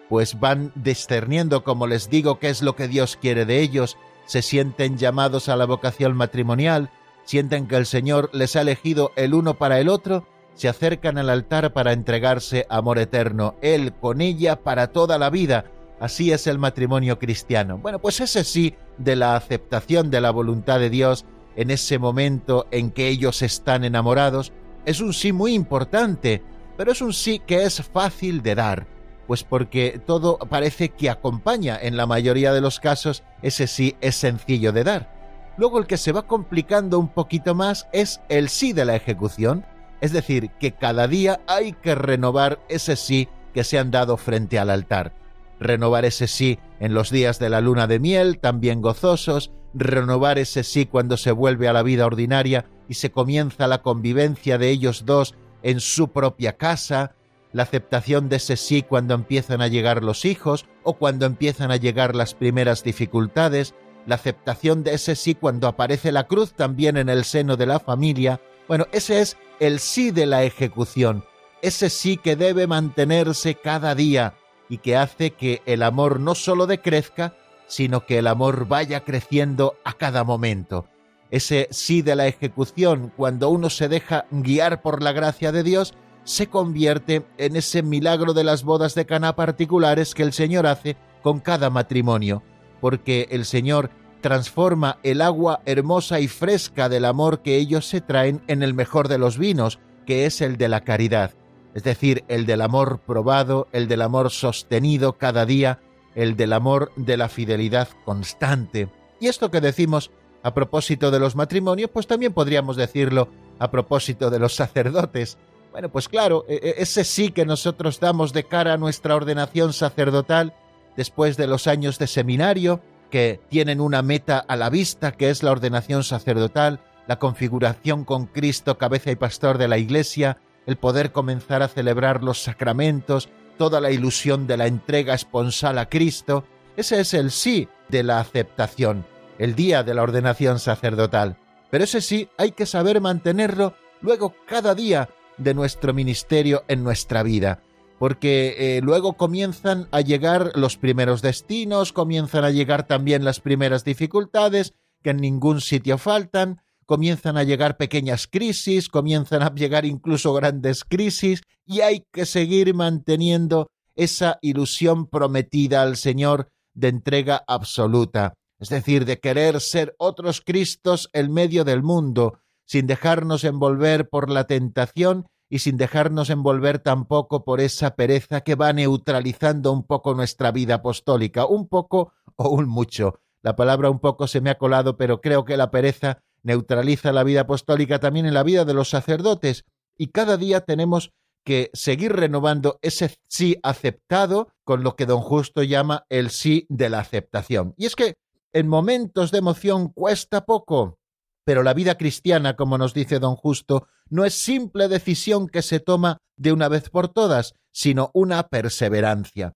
pues 0.08 0.40
van 0.40 0.72
discerniendo, 0.74 1.62
como 1.62 1.86
les 1.86 2.08
digo, 2.08 2.38
qué 2.38 2.48
es 2.48 2.62
lo 2.62 2.76
que 2.76 2.88
Dios 2.88 3.18
quiere 3.20 3.44
de 3.44 3.60
ellos, 3.60 3.98
se 4.24 4.40
sienten 4.40 4.96
llamados 4.96 5.48
a 5.48 5.56
la 5.56 5.66
vocación 5.66 6.16
matrimonial, 6.16 6.90
sienten 7.24 7.66
que 7.66 7.76
el 7.76 7.86
Señor 7.86 8.30
les 8.32 8.56
ha 8.56 8.62
elegido 8.62 9.12
el 9.16 9.34
uno 9.34 9.54
para 9.54 9.80
el 9.80 9.88
otro, 9.88 10.26
se 10.54 10.68
acercan 10.68 11.18
al 11.18 11.28
altar 11.28 11.74
para 11.74 11.92
entregarse 11.92 12.66
amor 12.70 12.98
eterno, 12.98 13.56
Él 13.60 13.92
con 13.92 14.22
ella 14.22 14.56
para 14.56 14.86
toda 14.88 15.18
la 15.18 15.28
vida. 15.28 15.66
Así 16.00 16.32
es 16.32 16.46
el 16.46 16.58
matrimonio 16.58 17.18
cristiano. 17.18 17.78
Bueno, 17.78 17.98
pues 17.98 18.20
ese 18.20 18.44
sí 18.44 18.74
de 18.98 19.16
la 19.16 19.36
aceptación 19.36 20.10
de 20.10 20.20
la 20.20 20.30
voluntad 20.30 20.78
de 20.78 20.90
Dios 20.90 21.24
en 21.56 21.70
ese 21.70 21.98
momento 21.98 22.66
en 22.70 22.90
que 22.90 23.08
ellos 23.08 23.42
están 23.42 23.84
enamorados, 23.84 24.52
es 24.84 25.00
un 25.00 25.12
sí 25.12 25.32
muy 25.32 25.54
importante, 25.54 26.42
pero 26.76 26.92
es 26.92 27.00
un 27.00 27.12
sí 27.12 27.40
que 27.44 27.64
es 27.64 27.82
fácil 27.82 28.42
de 28.42 28.54
dar 28.54 28.96
pues 29.26 29.42
porque 29.42 30.00
todo 30.04 30.38
parece 30.38 30.90
que 30.90 31.10
acompaña 31.10 31.78
en 31.80 31.96
la 31.96 32.06
mayoría 32.06 32.52
de 32.52 32.60
los 32.60 32.80
casos, 32.80 33.22
ese 33.42 33.66
sí 33.66 33.96
es 34.00 34.16
sencillo 34.16 34.72
de 34.72 34.84
dar. 34.84 35.16
Luego 35.56 35.78
el 35.78 35.86
que 35.86 35.96
se 35.96 36.12
va 36.12 36.26
complicando 36.26 36.98
un 36.98 37.08
poquito 37.08 37.54
más 37.54 37.88
es 37.92 38.20
el 38.28 38.48
sí 38.48 38.72
de 38.72 38.84
la 38.84 38.94
ejecución, 38.94 39.64
es 40.00 40.12
decir, 40.12 40.50
que 40.60 40.72
cada 40.72 41.08
día 41.08 41.40
hay 41.46 41.72
que 41.72 41.94
renovar 41.94 42.60
ese 42.68 42.96
sí 42.96 43.28
que 43.54 43.64
se 43.64 43.78
han 43.78 43.90
dado 43.90 44.16
frente 44.16 44.58
al 44.58 44.70
altar. 44.70 45.12
Renovar 45.58 46.04
ese 46.04 46.26
sí 46.26 46.58
en 46.78 46.92
los 46.92 47.10
días 47.10 47.38
de 47.38 47.48
la 47.48 47.62
luna 47.62 47.86
de 47.86 47.98
miel, 47.98 48.38
también 48.38 48.82
gozosos, 48.82 49.50
renovar 49.76 50.38
ese 50.38 50.64
sí 50.64 50.86
cuando 50.86 51.16
se 51.16 51.32
vuelve 51.32 51.68
a 51.68 51.72
la 51.72 51.82
vida 51.82 52.06
ordinaria 52.06 52.66
y 52.88 52.94
se 52.94 53.10
comienza 53.10 53.66
la 53.66 53.82
convivencia 53.82 54.58
de 54.58 54.70
ellos 54.70 55.04
dos 55.04 55.34
en 55.62 55.80
su 55.80 56.08
propia 56.08 56.56
casa, 56.56 57.14
la 57.52 57.64
aceptación 57.64 58.28
de 58.28 58.36
ese 58.36 58.56
sí 58.56 58.82
cuando 58.82 59.14
empiezan 59.14 59.60
a 59.60 59.68
llegar 59.68 60.02
los 60.02 60.24
hijos 60.24 60.66
o 60.82 60.94
cuando 60.94 61.26
empiezan 61.26 61.70
a 61.70 61.76
llegar 61.76 62.14
las 62.14 62.34
primeras 62.34 62.82
dificultades, 62.82 63.74
la 64.06 64.14
aceptación 64.14 64.82
de 64.82 64.94
ese 64.94 65.16
sí 65.16 65.34
cuando 65.34 65.68
aparece 65.68 66.12
la 66.12 66.26
cruz 66.26 66.52
también 66.52 66.96
en 66.96 67.08
el 67.08 67.24
seno 67.24 67.56
de 67.56 67.66
la 67.66 67.80
familia. 67.80 68.40
Bueno, 68.68 68.86
ese 68.92 69.20
es 69.20 69.36
el 69.60 69.78
sí 69.80 70.10
de 70.10 70.26
la 70.26 70.44
ejecución, 70.44 71.24
ese 71.62 71.90
sí 71.90 72.16
que 72.16 72.36
debe 72.36 72.66
mantenerse 72.66 73.54
cada 73.54 73.94
día 73.94 74.34
y 74.68 74.78
que 74.78 74.96
hace 74.96 75.32
que 75.32 75.62
el 75.66 75.82
amor 75.82 76.20
no 76.20 76.34
solo 76.34 76.66
decrezca, 76.66 77.34
sino 77.66 78.06
que 78.06 78.18
el 78.18 78.26
amor 78.26 78.68
vaya 78.68 79.00
creciendo 79.00 79.74
a 79.84 79.92
cada 79.94 80.24
momento. 80.24 80.86
Ese 81.30 81.68
sí 81.70 82.02
de 82.02 82.14
la 82.14 82.26
ejecución, 82.26 83.12
cuando 83.16 83.48
uno 83.50 83.70
se 83.70 83.88
deja 83.88 84.26
guiar 84.30 84.82
por 84.82 85.02
la 85.02 85.12
gracia 85.12 85.52
de 85.52 85.62
Dios, 85.62 85.94
se 86.24 86.48
convierte 86.48 87.24
en 87.38 87.56
ese 87.56 87.82
milagro 87.82 88.34
de 88.34 88.44
las 88.44 88.64
bodas 88.64 88.94
de 88.94 89.06
Caná 89.06 89.36
particulares 89.36 90.14
que 90.14 90.22
el 90.22 90.32
Señor 90.32 90.66
hace 90.66 90.96
con 91.22 91.40
cada 91.40 91.70
matrimonio, 91.70 92.42
porque 92.80 93.28
el 93.30 93.44
Señor 93.44 93.90
transforma 94.20 94.98
el 95.02 95.22
agua 95.22 95.60
hermosa 95.66 96.18
y 96.20 96.28
fresca 96.28 96.88
del 96.88 97.04
amor 97.04 97.42
que 97.42 97.56
ellos 97.56 97.86
se 97.86 98.00
traen 98.00 98.42
en 98.48 98.62
el 98.62 98.74
mejor 98.74 99.08
de 99.08 99.18
los 99.18 99.38
vinos, 99.38 99.78
que 100.04 100.26
es 100.26 100.40
el 100.40 100.56
de 100.56 100.68
la 100.68 100.82
caridad, 100.82 101.34
es 101.74 101.82
decir, 101.82 102.24
el 102.28 102.46
del 102.46 102.62
amor 102.62 103.00
probado, 103.06 103.68
el 103.72 103.86
del 103.86 104.02
amor 104.02 104.30
sostenido 104.30 105.18
cada 105.18 105.46
día, 105.46 105.80
el 106.16 106.36
del 106.36 106.52
amor 106.52 106.90
de 106.96 107.16
la 107.16 107.28
fidelidad 107.28 107.88
constante. 108.04 108.88
Y 109.20 109.28
esto 109.28 109.52
que 109.52 109.60
decimos 109.60 110.10
a 110.42 110.52
propósito 110.52 111.12
de 111.12 111.20
los 111.20 111.36
matrimonios, 111.36 111.90
pues 111.90 112.08
también 112.08 112.32
podríamos 112.32 112.76
decirlo 112.76 113.28
a 113.58 113.70
propósito 113.70 114.30
de 114.30 114.40
los 114.40 114.54
sacerdotes, 114.54 115.38
bueno, 115.76 115.90
pues 115.90 116.08
claro, 116.08 116.46
e, 116.48 116.54
e, 116.54 116.74
ese 116.78 117.04
sí 117.04 117.30
que 117.32 117.44
nosotros 117.44 118.00
damos 118.00 118.32
de 118.32 118.44
cara 118.44 118.72
a 118.72 118.76
nuestra 118.78 119.14
ordenación 119.14 119.74
sacerdotal 119.74 120.54
después 120.96 121.36
de 121.36 121.46
los 121.46 121.66
años 121.66 121.98
de 121.98 122.06
seminario, 122.06 122.80
que 123.10 123.40
tienen 123.50 123.82
una 123.82 124.00
meta 124.00 124.38
a 124.38 124.56
la 124.56 124.70
vista, 124.70 125.12
que 125.12 125.28
es 125.28 125.42
la 125.42 125.50
ordenación 125.52 126.02
sacerdotal, 126.02 126.80
la 127.06 127.18
configuración 127.18 128.04
con 128.04 128.24
Cristo, 128.24 128.78
cabeza 128.78 129.10
y 129.10 129.16
pastor 129.16 129.58
de 129.58 129.68
la 129.68 129.76
Iglesia, 129.76 130.38
el 130.64 130.76
poder 130.76 131.12
comenzar 131.12 131.62
a 131.62 131.68
celebrar 131.68 132.24
los 132.24 132.42
sacramentos, 132.42 133.28
toda 133.56 133.80
la 133.80 133.90
ilusión 133.90 134.46
de 134.46 134.56
la 134.56 134.66
entrega 134.66 135.14
esponsal 135.14 135.78
a 135.78 135.88
Cristo, 135.88 136.44
ese 136.76 137.00
es 137.00 137.14
el 137.14 137.30
sí 137.30 137.68
de 137.88 138.02
la 138.02 138.20
aceptación, 138.20 139.06
el 139.38 139.54
día 139.54 139.82
de 139.82 139.94
la 139.94 140.02
ordenación 140.02 140.58
sacerdotal. 140.58 141.38
Pero 141.70 141.84
ese 141.84 142.00
sí 142.00 142.28
hay 142.38 142.52
que 142.52 142.66
saber 142.66 143.00
mantenerlo 143.00 143.74
luego 144.00 144.34
cada 144.46 144.74
día 144.74 145.08
de 145.38 145.54
nuestro 145.54 145.92
ministerio 145.92 146.64
en 146.68 146.84
nuestra 146.84 147.22
vida, 147.22 147.62
porque 147.98 148.54
eh, 148.76 148.80
luego 148.82 149.14
comienzan 149.14 149.88
a 149.90 150.00
llegar 150.00 150.52
los 150.54 150.76
primeros 150.76 151.22
destinos, 151.22 151.92
comienzan 151.92 152.44
a 152.44 152.50
llegar 152.50 152.86
también 152.86 153.24
las 153.24 153.40
primeras 153.40 153.84
dificultades, 153.84 154.74
que 155.02 155.10
en 155.10 155.18
ningún 155.18 155.60
sitio 155.60 155.98
faltan, 155.98 156.62
comienzan 156.86 157.36
a 157.36 157.42
llegar 157.42 157.76
pequeñas 157.76 158.26
crisis, 158.26 158.88
comienzan 158.88 159.42
a 159.42 159.54
llegar 159.54 159.84
incluso 159.84 160.32
grandes 160.32 160.84
crisis, 160.84 161.42
y 161.64 161.80
hay 161.80 162.04
que 162.12 162.24
seguir 162.24 162.72
manteniendo 162.74 163.68
esa 163.96 164.38
ilusión 164.40 165.06
prometida 165.06 165.82
al 165.82 165.96
Señor 165.96 166.50
de 166.74 166.88
entrega 166.88 167.42
absoluta, 167.46 168.34
es 168.60 168.68
decir, 168.68 169.04
de 169.04 169.18
querer 169.18 169.60
ser 169.60 169.94
otros 169.98 170.40
Cristos 170.40 171.10
en 171.12 171.32
medio 171.32 171.64
del 171.64 171.82
mundo, 171.82 172.40
sin 172.64 172.86
dejarnos 172.86 173.44
envolver 173.44 174.08
por 174.08 174.30
la 174.30 174.44
tentación 174.44 175.26
y 175.48 175.60
sin 175.60 175.76
dejarnos 175.76 176.30
envolver 176.30 176.78
tampoco 176.80 177.44
por 177.44 177.60
esa 177.60 177.94
pereza 177.94 178.42
que 178.42 178.54
va 178.54 178.72
neutralizando 178.72 179.72
un 179.72 179.84
poco 179.84 180.14
nuestra 180.14 180.50
vida 180.50 180.76
apostólica, 180.76 181.46
un 181.46 181.68
poco 181.68 182.12
o 182.36 182.48
un 182.50 182.68
mucho. 182.68 183.20
La 183.42 183.54
palabra 183.54 183.90
un 183.90 184.00
poco 184.00 184.26
se 184.26 184.40
me 184.40 184.50
ha 184.50 184.58
colado, 184.58 184.96
pero 184.96 185.20
creo 185.20 185.44
que 185.44 185.56
la 185.56 185.70
pereza 185.70 186.22
neutraliza 186.46 187.12
la 187.12 187.24
vida 187.24 187.40
apostólica 187.40 187.98
también 187.98 188.24
en 188.24 188.34
la 188.34 188.44
vida 188.44 188.64
de 188.64 188.72
los 188.72 188.88
sacerdotes, 188.88 189.64
y 189.98 190.08
cada 190.08 190.36
día 190.36 190.60
tenemos 190.60 191.12
que 191.44 191.70
seguir 191.72 192.12
renovando 192.12 192.78
ese 192.82 193.18
sí 193.28 193.56
aceptado 193.64 194.52
con 194.64 194.84
lo 194.84 194.94
que 194.94 195.06
don 195.06 195.20
Justo 195.20 195.64
llama 195.64 196.06
el 196.08 196.30
sí 196.30 196.64
de 196.68 196.88
la 196.88 197.00
aceptación. 197.00 197.74
Y 197.76 197.86
es 197.86 197.96
que 197.96 198.14
en 198.52 198.68
momentos 198.68 199.32
de 199.32 199.38
emoción 199.38 199.88
cuesta 199.88 200.44
poco, 200.44 200.98
pero 201.44 201.64
la 201.64 201.74
vida 201.74 201.98
cristiana, 201.98 202.54
como 202.54 202.78
nos 202.78 202.94
dice 202.94 203.18
don 203.18 203.34
Justo, 203.34 203.88
no 204.08 204.24
es 204.24 204.34
simple 204.34 204.86
decisión 204.86 205.48
que 205.48 205.62
se 205.62 205.80
toma 205.80 206.18
de 206.36 206.52
una 206.52 206.68
vez 206.68 206.90
por 206.90 207.08
todas, 207.08 207.54
sino 207.72 208.10
una 208.14 208.48
perseverancia. 208.48 209.52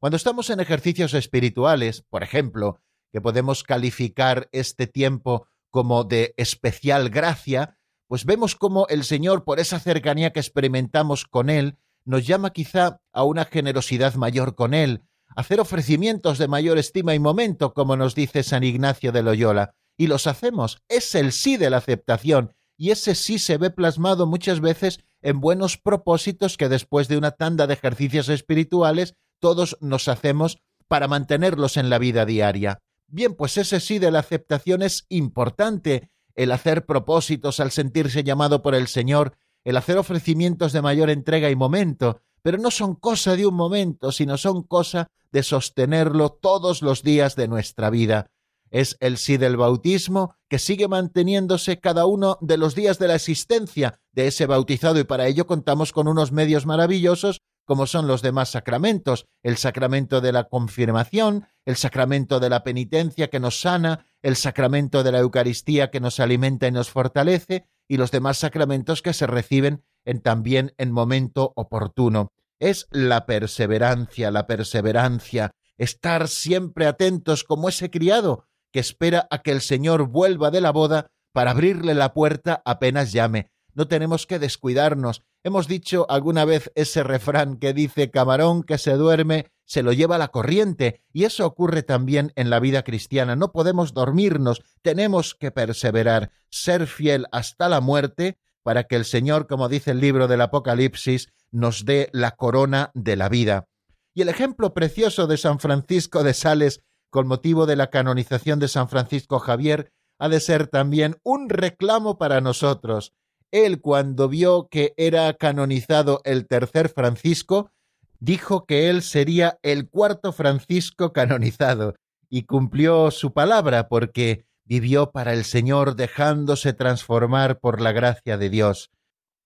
Cuando 0.00 0.16
estamos 0.16 0.50
en 0.50 0.58
ejercicios 0.58 1.14
espirituales, 1.14 2.02
por 2.10 2.24
ejemplo, 2.24 2.80
que 3.12 3.20
podemos 3.20 3.62
calificar 3.62 4.48
este 4.50 4.86
tiempo 4.88 5.46
como 5.72 6.04
de 6.04 6.34
especial 6.36 7.08
gracia, 7.08 7.78
pues 8.06 8.24
vemos 8.26 8.54
cómo 8.54 8.86
el 8.88 9.04
Señor, 9.04 9.42
por 9.42 9.58
esa 9.58 9.80
cercanía 9.80 10.32
que 10.32 10.38
experimentamos 10.38 11.24
con 11.24 11.50
Él, 11.50 11.78
nos 12.04 12.26
llama 12.26 12.50
quizá 12.50 13.00
a 13.12 13.24
una 13.24 13.46
generosidad 13.46 14.14
mayor 14.14 14.54
con 14.54 14.74
Él, 14.74 15.02
a 15.34 15.40
hacer 15.40 15.60
ofrecimientos 15.60 16.38
de 16.38 16.46
mayor 16.46 16.78
estima 16.78 17.14
y 17.14 17.18
momento, 17.18 17.72
como 17.72 17.96
nos 17.96 18.14
dice 18.14 18.42
San 18.42 18.64
Ignacio 18.64 19.12
de 19.12 19.22
Loyola 19.22 19.74
y 19.96 20.08
los 20.08 20.26
hacemos. 20.26 20.78
Es 20.88 21.14
el 21.14 21.32
sí 21.32 21.56
de 21.56 21.70
la 21.70 21.78
aceptación 21.78 22.54
y 22.76 22.90
ese 22.90 23.14
sí 23.14 23.38
se 23.38 23.56
ve 23.56 23.70
plasmado 23.70 24.26
muchas 24.26 24.60
veces 24.60 25.00
en 25.22 25.40
buenos 25.40 25.78
propósitos 25.78 26.58
que 26.58 26.68
después 26.68 27.08
de 27.08 27.16
una 27.16 27.30
tanda 27.30 27.66
de 27.66 27.74
ejercicios 27.74 28.28
espirituales 28.28 29.14
todos 29.40 29.78
nos 29.80 30.08
hacemos 30.08 30.58
para 30.86 31.08
mantenerlos 31.08 31.78
en 31.78 31.88
la 31.88 31.98
vida 31.98 32.26
diaria. 32.26 32.82
Bien, 33.14 33.34
pues 33.34 33.58
ese 33.58 33.78
sí 33.78 33.98
de 33.98 34.10
la 34.10 34.20
aceptación 34.20 34.80
es 34.80 35.04
importante, 35.10 36.10
el 36.34 36.50
hacer 36.50 36.86
propósitos 36.86 37.60
al 37.60 37.70
sentirse 37.70 38.24
llamado 38.24 38.62
por 38.62 38.74
el 38.74 38.88
Señor, 38.88 39.36
el 39.64 39.76
hacer 39.76 39.98
ofrecimientos 39.98 40.72
de 40.72 40.80
mayor 40.80 41.10
entrega 41.10 41.50
y 41.50 41.54
momento, 41.54 42.22
pero 42.40 42.56
no 42.56 42.70
son 42.70 42.94
cosa 42.94 43.36
de 43.36 43.44
un 43.44 43.54
momento, 43.54 44.12
sino 44.12 44.38
son 44.38 44.62
cosa 44.62 45.08
de 45.30 45.42
sostenerlo 45.42 46.30
todos 46.30 46.80
los 46.80 47.02
días 47.02 47.36
de 47.36 47.48
nuestra 47.48 47.90
vida. 47.90 48.30
Es 48.70 48.96
el 48.98 49.18
sí 49.18 49.36
del 49.36 49.58
bautismo 49.58 50.36
que 50.48 50.58
sigue 50.58 50.88
manteniéndose 50.88 51.80
cada 51.80 52.06
uno 52.06 52.38
de 52.40 52.56
los 52.56 52.74
días 52.74 52.98
de 52.98 53.08
la 53.08 53.16
existencia 53.16 54.00
de 54.12 54.28
ese 54.28 54.46
bautizado 54.46 54.98
y 54.98 55.04
para 55.04 55.26
ello 55.26 55.46
contamos 55.46 55.92
con 55.92 56.08
unos 56.08 56.32
medios 56.32 56.64
maravillosos 56.64 57.42
como 57.64 57.86
son 57.86 58.06
los 58.06 58.22
demás 58.22 58.50
sacramentos, 58.50 59.26
el 59.42 59.56
sacramento 59.56 60.20
de 60.20 60.32
la 60.32 60.44
confirmación, 60.44 61.46
el 61.64 61.76
sacramento 61.76 62.40
de 62.40 62.50
la 62.50 62.64
penitencia 62.64 63.28
que 63.28 63.40
nos 63.40 63.60
sana, 63.60 64.06
el 64.22 64.36
sacramento 64.36 65.02
de 65.02 65.12
la 65.12 65.18
Eucaristía 65.18 65.90
que 65.90 66.00
nos 66.00 66.20
alimenta 66.20 66.66
y 66.66 66.72
nos 66.72 66.90
fortalece, 66.90 67.66
y 67.88 67.96
los 67.96 68.10
demás 68.10 68.38
sacramentos 68.38 69.02
que 69.02 69.12
se 69.12 69.26
reciben 69.26 69.84
en, 70.04 70.20
también 70.20 70.74
en 70.78 70.92
momento 70.92 71.52
oportuno. 71.56 72.32
Es 72.58 72.86
la 72.90 73.26
perseverancia, 73.26 74.30
la 74.30 74.46
perseverancia, 74.46 75.50
estar 75.76 76.28
siempre 76.28 76.86
atentos 76.86 77.44
como 77.44 77.68
ese 77.68 77.90
criado 77.90 78.46
que 78.72 78.80
espera 78.80 79.28
a 79.30 79.42
que 79.42 79.50
el 79.50 79.60
Señor 79.60 80.08
vuelva 80.08 80.50
de 80.50 80.60
la 80.60 80.72
boda 80.72 81.10
para 81.32 81.52
abrirle 81.52 81.94
la 81.94 82.14
puerta 82.14 82.62
apenas 82.64 83.12
llame. 83.12 83.51
No 83.74 83.88
tenemos 83.88 84.26
que 84.26 84.38
descuidarnos. 84.38 85.22
Hemos 85.42 85.66
dicho 85.66 86.06
alguna 86.10 86.44
vez 86.44 86.70
ese 86.74 87.02
refrán 87.02 87.56
que 87.56 87.72
dice 87.72 88.10
camarón 88.10 88.62
que 88.62 88.78
se 88.78 88.92
duerme 88.92 89.50
se 89.72 89.82
lo 89.82 89.94
lleva 89.94 90.18
la 90.18 90.28
corriente, 90.28 91.00
y 91.14 91.24
eso 91.24 91.46
ocurre 91.46 91.82
también 91.82 92.32
en 92.36 92.50
la 92.50 92.60
vida 92.60 92.82
cristiana. 92.82 93.36
No 93.36 93.52
podemos 93.52 93.94
dormirnos, 93.94 94.62
tenemos 94.82 95.34
que 95.34 95.50
perseverar, 95.50 96.30
ser 96.50 96.86
fiel 96.86 97.26
hasta 97.32 97.70
la 97.70 97.80
muerte, 97.80 98.38
para 98.62 98.84
que 98.84 98.96
el 98.96 99.06
Señor, 99.06 99.46
como 99.46 99.70
dice 99.70 99.92
el 99.92 100.00
libro 100.00 100.28
del 100.28 100.42
Apocalipsis, 100.42 101.32
nos 101.50 101.86
dé 101.86 102.10
la 102.12 102.32
corona 102.32 102.90
de 102.92 103.16
la 103.16 103.30
vida. 103.30 103.66
Y 104.12 104.20
el 104.20 104.28
ejemplo 104.28 104.74
precioso 104.74 105.26
de 105.26 105.38
San 105.38 105.58
Francisco 105.58 106.22
de 106.22 106.34
Sales, 106.34 106.82
con 107.08 107.26
motivo 107.26 107.64
de 107.64 107.76
la 107.76 107.88
canonización 107.88 108.58
de 108.58 108.68
San 108.68 108.90
Francisco 108.90 109.38
Javier, 109.38 109.90
ha 110.18 110.28
de 110.28 110.40
ser 110.40 110.66
también 110.66 111.16
un 111.22 111.48
reclamo 111.48 112.18
para 112.18 112.42
nosotros. 112.42 113.14
Él, 113.52 113.80
cuando 113.80 114.28
vio 114.28 114.68
que 114.68 114.94
era 114.96 115.32
canonizado 115.34 116.20
el 116.24 116.48
tercer 116.48 116.88
Francisco, 116.88 117.70
dijo 118.18 118.66
que 118.66 118.88
él 118.88 119.02
sería 119.02 119.58
el 119.62 119.88
cuarto 119.88 120.32
Francisco 120.32 121.12
canonizado, 121.12 121.94
y 122.30 122.44
cumplió 122.44 123.10
su 123.10 123.34
palabra 123.34 123.88
porque 123.88 124.46
vivió 124.64 125.10
para 125.10 125.34
el 125.34 125.44
Señor 125.44 125.96
dejándose 125.96 126.72
transformar 126.72 127.60
por 127.60 127.82
la 127.82 127.92
gracia 127.92 128.38
de 128.38 128.48
Dios. 128.48 128.90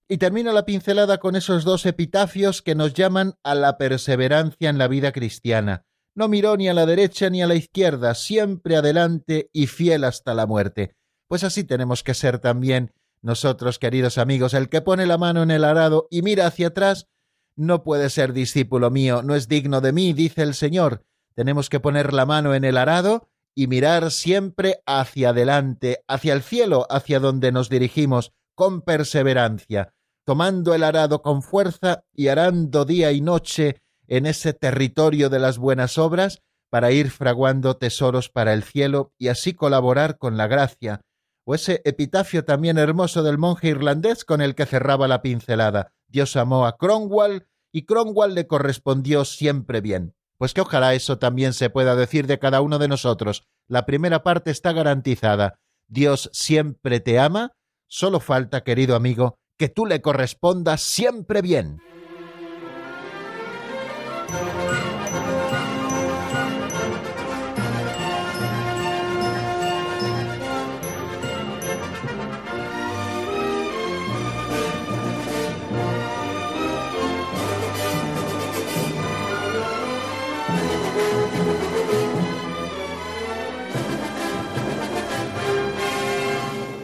Y 0.08 0.18
termino 0.18 0.52
la 0.52 0.64
pincelada 0.64 1.18
con 1.18 1.34
esos 1.34 1.64
dos 1.64 1.84
epitafios 1.84 2.62
que 2.62 2.76
nos 2.76 2.94
llaman 2.94 3.34
a 3.42 3.56
la 3.56 3.76
perseverancia 3.76 4.70
en 4.70 4.78
la 4.78 4.86
vida 4.86 5.10
cristiana. 5.10 5.84
No 6.14 6.28
miró 6.28 6.56
ni 6.56 6.68
a 6.68 6.75
la 6.75 6.86
derecha 6.86 7.28
ni 7.28 7.42
a 7.42 7.48
la 7.48 7.56
izquierda, 7.56 8.14
siempre 8.14 8.76
adelante 8.76 9.50
y 9.52 9.66
fiel 9.66 10.04
hasta 10.04 10.32
la 10.32 10.46
muerte. 10.46 10.94
Pues 11.26 11.42
así 11.42 11.64
tenemos 11.64 12.04
que 12.04 12.14
ser 12.14 12.38
también 12.38 12.92
nosotros, 13.26 13.78
queridos 13.78 14.16
amigos. 14.16 14.54
El 14.54 14.71
que 14.71 14.80
pone 14.80 15.04
la 15.04 15.18
mano 15.18 15.42
en 15.42 15.50
el 15.50 15.64
arado 15.64 16.09
y 16.11 16.23
mira 16.23 16.47
hacia 16.47 16.68
atrás, 16.68 17.09
no 17.56 17.83
puede 17.83 18.09
ser 18.09 18.33
discípulo 18.33 18.90
mío, 18.90 19.23
no 19.23 19.35
es 19.35 19.49
digno 19.49 19.80
de 19.80 19.92
mí, 19.92 20.12
dice 20.14 20.42
el 20.42 20.54
Señor. 20.54 21.04
Tenemos 21.35 21.68
que 21.68 21.80
poner 21.80 22.14
la 22.14 22.25
mano 22.25 22.54
en 22.54 22.64
el 22.64 22.78
arado 22.78 23.28
y 23.54 23.66
mirar 23.66 24.11
siempre 24.11 24.83
hacia 24.87 25.30
adelante, 25.30 26.04
hacia 26.09 26.33
el 26.33 26.42
cielo, 26.42 26.87
hacia 26.88 27.21
donde 27.21 27.52
nos 27.52 27.68
dirigimos, 27.68 28.33
con 28.54 28.80
perseverancia, 28.83 29.92
tomando 30.25 30.75
el 30.75 30.85
arado 30.85 31.21
con 31.21 31.42
fuerza 31.42 32.04
y 32.14 32.28
arando 32.28 32.85
día 32.85 33.12
y 33.12 33.21
noche 33.21 33.83
en 34.06 34.26
ese 34.26 34.52
territorio 34.52 35.28
de 35.30 35.40
las 35.40 35.59
buenas 35.59 35.99
obras 35.99 36.42
para 36.71 36.92
ir 36.92 37.11
fraguando 37.11 37.76
tesoros 37.76 38.28
para 38.28 38.52
el 38.52 38.62
cielo 38.62 39.12
y 39.18 39.28
así 39.28 39.52
colaborar 39.52 40.18
con 40.18 40.37
la 40.37 40.47
gracia, 40.47 41.00
o 41.47 41.55
ese 41.55 41.81
epitafio 41.85 42.45
también 42.45 42.76
hermoso 42.76 43.23
del 43.23 43.38
monje 43.38 43.69
irlandés 43.69 44.25
con 44.25 44.41
el 44.41 44.57
que 44.57 44.67
cerraba 44.67 45.07
la 45.07 45.23
pincelada. 45.23 45.93
Dios 46.09 46.37
amó 46.37 46.67
a 46.67 46.76
Cromwell 46.76 47.47
y 47.73 47.87
Cromwell 47.87 48.35
le 48.35 48.49
correspondió 48.49 49.25
siempre 49.25 49.81
bien. 49.81 50.15
Pues 50.38 50.53
que 50.53 50.61
ojalá 50.61 50.95
eso 50.95 51.19
también 51.19 51.53
se 51.53 51.71
pueda 51.71 51.95
decir 51.95 52.26
de 52.26 52.41
cada 52.41 52.61
uno 52.61 52.78
de 52.78 52.89
nosotros. 52.89 53.47
La 53.69 53.87
primera 53.87 54.25
parte 54.25 54.50
está 54.50 54.73
garantizada. 54.73 55.61
Dios 55.87 56.28
siempre 56.32 56.99
te 56.99 57.21
ama, 57.21 57.52
solo 57.87 58.19
falta, 58.19 58.65
querido 58.65 58.97
amigo, 58.97 59.39
que 59.56 59.69
tú 59.69 59.87
le 59.87 60.02
correspondas 60.02 60.82
siempre 60.82 61.43
bien. 61.43 61.78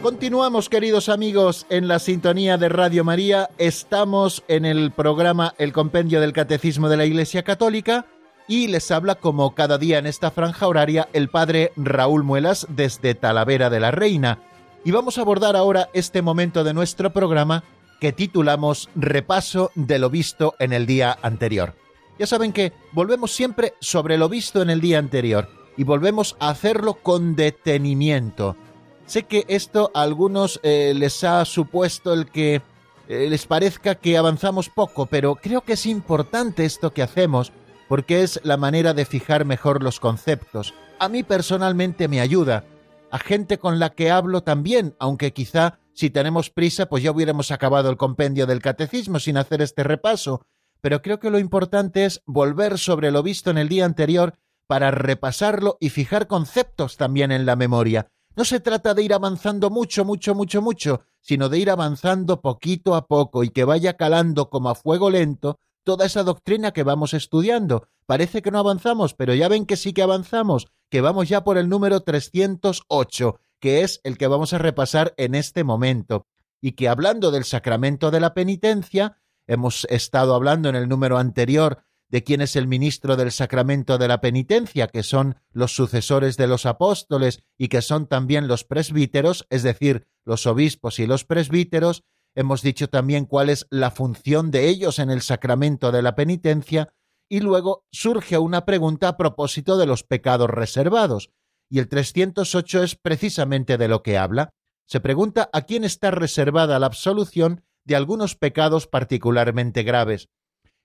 Continuamos, 0.03 0.67
queridos 0.67 1.07
amigos, 1.07 1.65
en 1.69 1.87
la 1.87 1.97
sintonía 1.97 2.57
de 2.57 2.67
Radio 2.67 3.05
María. 3.05 3.49
Estamos 3.57 4.43
en 4.49 4.65
el 4.65 4.91
programa 4.91 5.55
El 5.57 5.71
Compendio 5.71 6.19
del 6.19 6.33
Catecismo 6.33 6.89
de 6.89 6.97
la 6.97 7.05
Iglesia 7.05 7.43
Católica 7.43 8.05
y 8.45 8.67
les 8.67 8.91
habla 8.91 9.15
como 9.15 9.55
cada 9.55 9.77
día 9.77 9.99
en 9.99 10.05
esta 10.05 10.29
franja 10.29 10.67
horaria 10.67 11.07
el 11.13 11.29
padre 11.29 11.71
Raúl 11.77 12.23
Muelas 12.25 12.67
desde 12.69 13.15
Talavera 13.15 13.69
de 13.69 13.79
la 13.79 13.91
Reina. 13.91 14.39
Y 14.83 14.91
vamos 14.91 15.17
a 15.17 15.21
abordar 15.21 15.55
ahora 15.55 15.87
este 15.93 16.21
momento 16.21 16.65
de 16.65 16.73
nuestro 16.73 17.13
programa 17.13 17.63
que 18.01 18.11
titulamos 18.11 18.89
Repaso 18.95 19.71
de 19.73 19.99
lo 19.99 20.09
visto 20.09 20.55
en 20.59 20.73
el 20.73 20.85
día 20.85 21.17
anterior. 21.21 21.75
Ya 22.19 22.27
saben 22.27 22.51
que 22.51 22.73
volvemos 22.91 23.31
siempre 23.31 23.73
sobre 23.79 24.17
lo 24.17 24.27
visto 24.27 24.61
en 24.61 24.69
el 24.69 24.81
día 24.81 24.99
anterior 24.99 25.47
y 25.77 25.85
volvemos 25.85 26.35
a 26.41 26.49
hacerlo 26.49 26.95
con 26.95 27.37
detenimiento 27.37 28.57
Sé 29.05 29.23
que 29.23 29.45
esto 29.47 29.91
a 29.93 30.01
algunos 30.01 30.59
eh, 30.63 30.93
les 30.95 31.23
ha 31.23 31.43
supuesto 31.45 32.13
el 32.13 32.29
que 32.29 32.61
eh, 33.09 33.27
les 33.29 33.45
parezca 33.45 33.95
que 33.95 34.17
avanzamos 34.17 34.69
poco, 34.69 35.05
pero 35.07 35.35
creo 35.35 35.61
que 35.61 35.73
es 35.73 35.85
importante 35.85 36.65
esto 36.65 36.93
que 36.93 37.03
hacemos 37.03 37.51
porque 37.89 38.23
es 38.23 38.39
la 38.43 38.57
manera 38.57 38.93
de 38.93 39.05
fijar 39.05 39.45
mejor 39.45 39.83
los 39.83 39.99
conceptos. 39.99 40.73
A 40.99 41.09
mí 41.09 41.23
personalmente 41.23 42.07
me 42.07 42.21
ayuda, 42.21 42.65
a 43.11 43.19
gente 43.19 43.59
con 43.59 43.77
la 43.77 43.91
que 43.91 44.09
hablo 44.09 44.41
también, 44.41 44.95
aunque 44.99 45.33
quizá 45.33 45.79
si 45.93 46.09
tenemos 46.09 46.49
prisa 46.49 46.87
pues 46.87 47.03
ya 47.03 47.11
hubiéramos 47.11 47.51
acabado 47.51 47.89
el 47.89 47.97
compendio 47.97 48.47
del 48.47 48.61
catecismo 48.61 49.19
sin 49.19 49.37
hacer 49.37 49.61
este 49.61 49.83
repaso, 49.83 50.41
pero 50.81 51.01
creo 51.01 51.19
que 51.19 51.29
lo 51.29 51.39
importante 51.39 52.05
es 52.05 52.21
volver 52.25 52.79
sobre 52.79 53.11
lo 53.11 53.21
visto 53.21 53.51
en 53.51 53.57
el 53.57 53.69
día 53.69 53.85
anterior 53.85 54.33
para 54.65 54.91
repasarlo 54.91 55.77
y 55.79 55.89
fijar 55.89 56.27
conceptos 56.27 56.97
también 56.97 57.31
en 57.31 57.45
la 57.45 57.55
memoria. 57.55 58.07
No 58.35 58.45
se 58.45 58.59
trata 58.59 58.93
de 58.93 59.03
ir 59.03 59.13
avanzando 59.13 59.69
mucho, 59.69 60.05
mucho, 60.05 60.33
mucho, 60.33 60.61
mucho, 60.61 61.01
sino 61.21 61.49
de 61.49 61.59
ir 61.59 61.69
avanzando 61.69 62.41
poquito 62.41 62.95
a 62.95 63.07
poco 63.07 63.43
y 63.43 63.49
que 63.49 63.63
vaya 63.63 63.95
calando 63.95 64.49
como 64.49 64.69
a 64.69 64.75
fuego 64.75 65.11
lento 65.11 65.59
toda 65.83 66.05
esa 66.05 66.23
doctrina 66.23 66.71
que 66.71 66.83
vamos 66.83 67.13
estudiando. 67.13 67.87
Parece 68.07 68.41
que 68.41 68.49
no 68.49 68.57
avanzamos, 68.57 69.13
pero 69.13 69.35
ya 69.35 69.47
ven 69.47 69.65
que 69.65 69.77
sí 69.77 69.93
que 69.93 70.01
avanzamos, 70.01 70.67
que 70.89 71.01
vamos 71.01 71.29
ya 71.29 71.43
por 71.43 71.57
el 71.57 71.69
número 71.69 72.01
308, 72.01 73.39
que 73.59 73.81
es 73.81 74.01
el 74.03 74.17
que 74.17 74.27
vamos 74.27 74.53
a 74.53 74.57
repasar 74.57 75.13
en 75.17 75.35
este 75.35 75.63
momento, 75.63 76.25
y 76.59 76.71
que 76.71 76.89
hablando 76.89 77.29
del 77.29 77.43
sacramento 77.43 78.09
de 78.09 78.19
la 78.19 78.33
penitencia, 78.33 79.21
hemos 79.45 79.85
estado 79.85 80.33
hablando 80.33 80.69
en 80.69 80.75
el 80.75 80.89
número 80.89 81.17
anterior 81.17 81.83
de 82.13 82.23
quién 82.23 82.41
es 82.41 82.55
el 82.55 82.67
ministro 82.67 83.15
del 83.15 83.31
sacramento 83.31 83.97
de 83.97 84.07
la 84.07 84.21
penitencia, 84.21 84.87
que 84.87 85.01
son 85.01 85.37
los 85.51 85.75
sucesores 85.75 86.37
de 86.37 86.45
los 86.45 86.67
apóstoles 86.67 87.41
y 87.57 87.69
que 87.69 87.81
son 87.81 88.05
también 88.05 88.47
los 88.47 88.63
presbíteros, 88.65 89.47
es 89.49 89.63
decir, 89.63 90.05
los 90.23 90.45
obispos 90.45 90.99
y 90.99 91.07
los 91.07 91.25
presbíteros, 91.25 92.03
hemos 92.35 92.61
dicho 92.61 92.87
también 92.87 93.25
cuál 93.25 93.49
es 93.49 93.65
la 93.71 93.89
función 93.89 94.51
de 94.51 94.69
ellos 94.69 94.99
en 94.99 95.09
el 95.09 95.23
sacramento 95.23 95.91
de 95.91 96.03
la 96.03 96.13
penitencia, 96.13 96.93
y 97.27 97.39
luego 97.39 97.87
surge 97.91 98.37
una 98.37 98.63
pregunta 98.63 99.07
a 99.07 99.17
propósito 99.17 99.79
de 99.79 99.87
los 99.87 100.03
pecados 100.03 100.51
reservados, 100.51 101.31
y 101.67 101.79
el 101.79 101.87
308 101.87 102.83
es 102.83 102.95
precisamente 102.95 103.79
de 103.79 103.87
lo 103.87 104.03
que 104.03 104.19
habla. 104.19 104.51
Se 104.87 104.99
pregunta 104.99 105.49
a 105.51 105.63
quién 105.63 105.83
está 105.83 106.11
reservada 106.11 106.77
la 106.77 106.85
absolución 106.85 107.63
de 107.85 107.95
algunos 107.95 108.35
pecados 108.35 108.85
particularmente 108.85 109.81
graves 109.81 110.29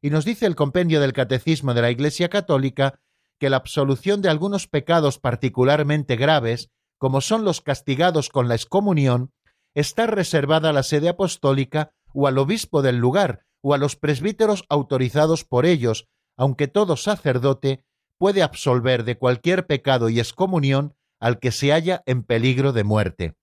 y 0.01 0.11
nos 0.11 0.25
dice 0.25 0.47
el 0.47 0.55
compendio 0.55 1.01
del 1.01 1.13
Catecismo 1.13 1.75
de 1.75 1.83
la 1.83 1.91
Iglesia 1.91 2.29
Católica 2.29 3.01
que 3.39 3.51
la 3.51 3.57
absolución 3.57 4.23
de 4.23 4.29
algunos 4.29 4.67
pecados 4.67 5.19
particularmente 5.19 6.17
graves, 6.17 6.71
como 6.99 7.21
son 7.21 7.45
los 7.45 7.61
castigados 7.61 8.29
con 8.29 8.49
la 8.49 8.55
excomunión, 8.55 9.33
está 9.75 10.07
reservada 10.07 10.71
a 10.71 10.73
la 10.73 10.83
sede 10.83 11.09
apostólica 11.09 11.93
o 12.13 12.27
al 12.27 12.39
obispo 12.39 12.83
del 12.83 12.97
lugar 12.97 13.45
o 13.61 13.75
a 13.75 13.79
los 13.79 13.97
presbíteros 13.97 14.65
autorizados 14.69 15.45
por 15.45 15.67
ellos, 15.67 16.09
aunque 16.37 16.69
todo 16.69 16.97
sacerdote 16.97 17.85
puede 18.19 18.43
absolver 18.43 19.05
de 19.05 19.19
cualquier 19.19 19.67
pecado 19.67 20.09
y 20.09 20.19
excomunión 20.19 20.95
al 21.21 21.39
que 21.39 21.53
se 21.53 21.73
halla 21.73 22.03
en 22.07 22.23
peligro 22.23 22.73
de 22.73 22.85
muerte. 22.85 23.35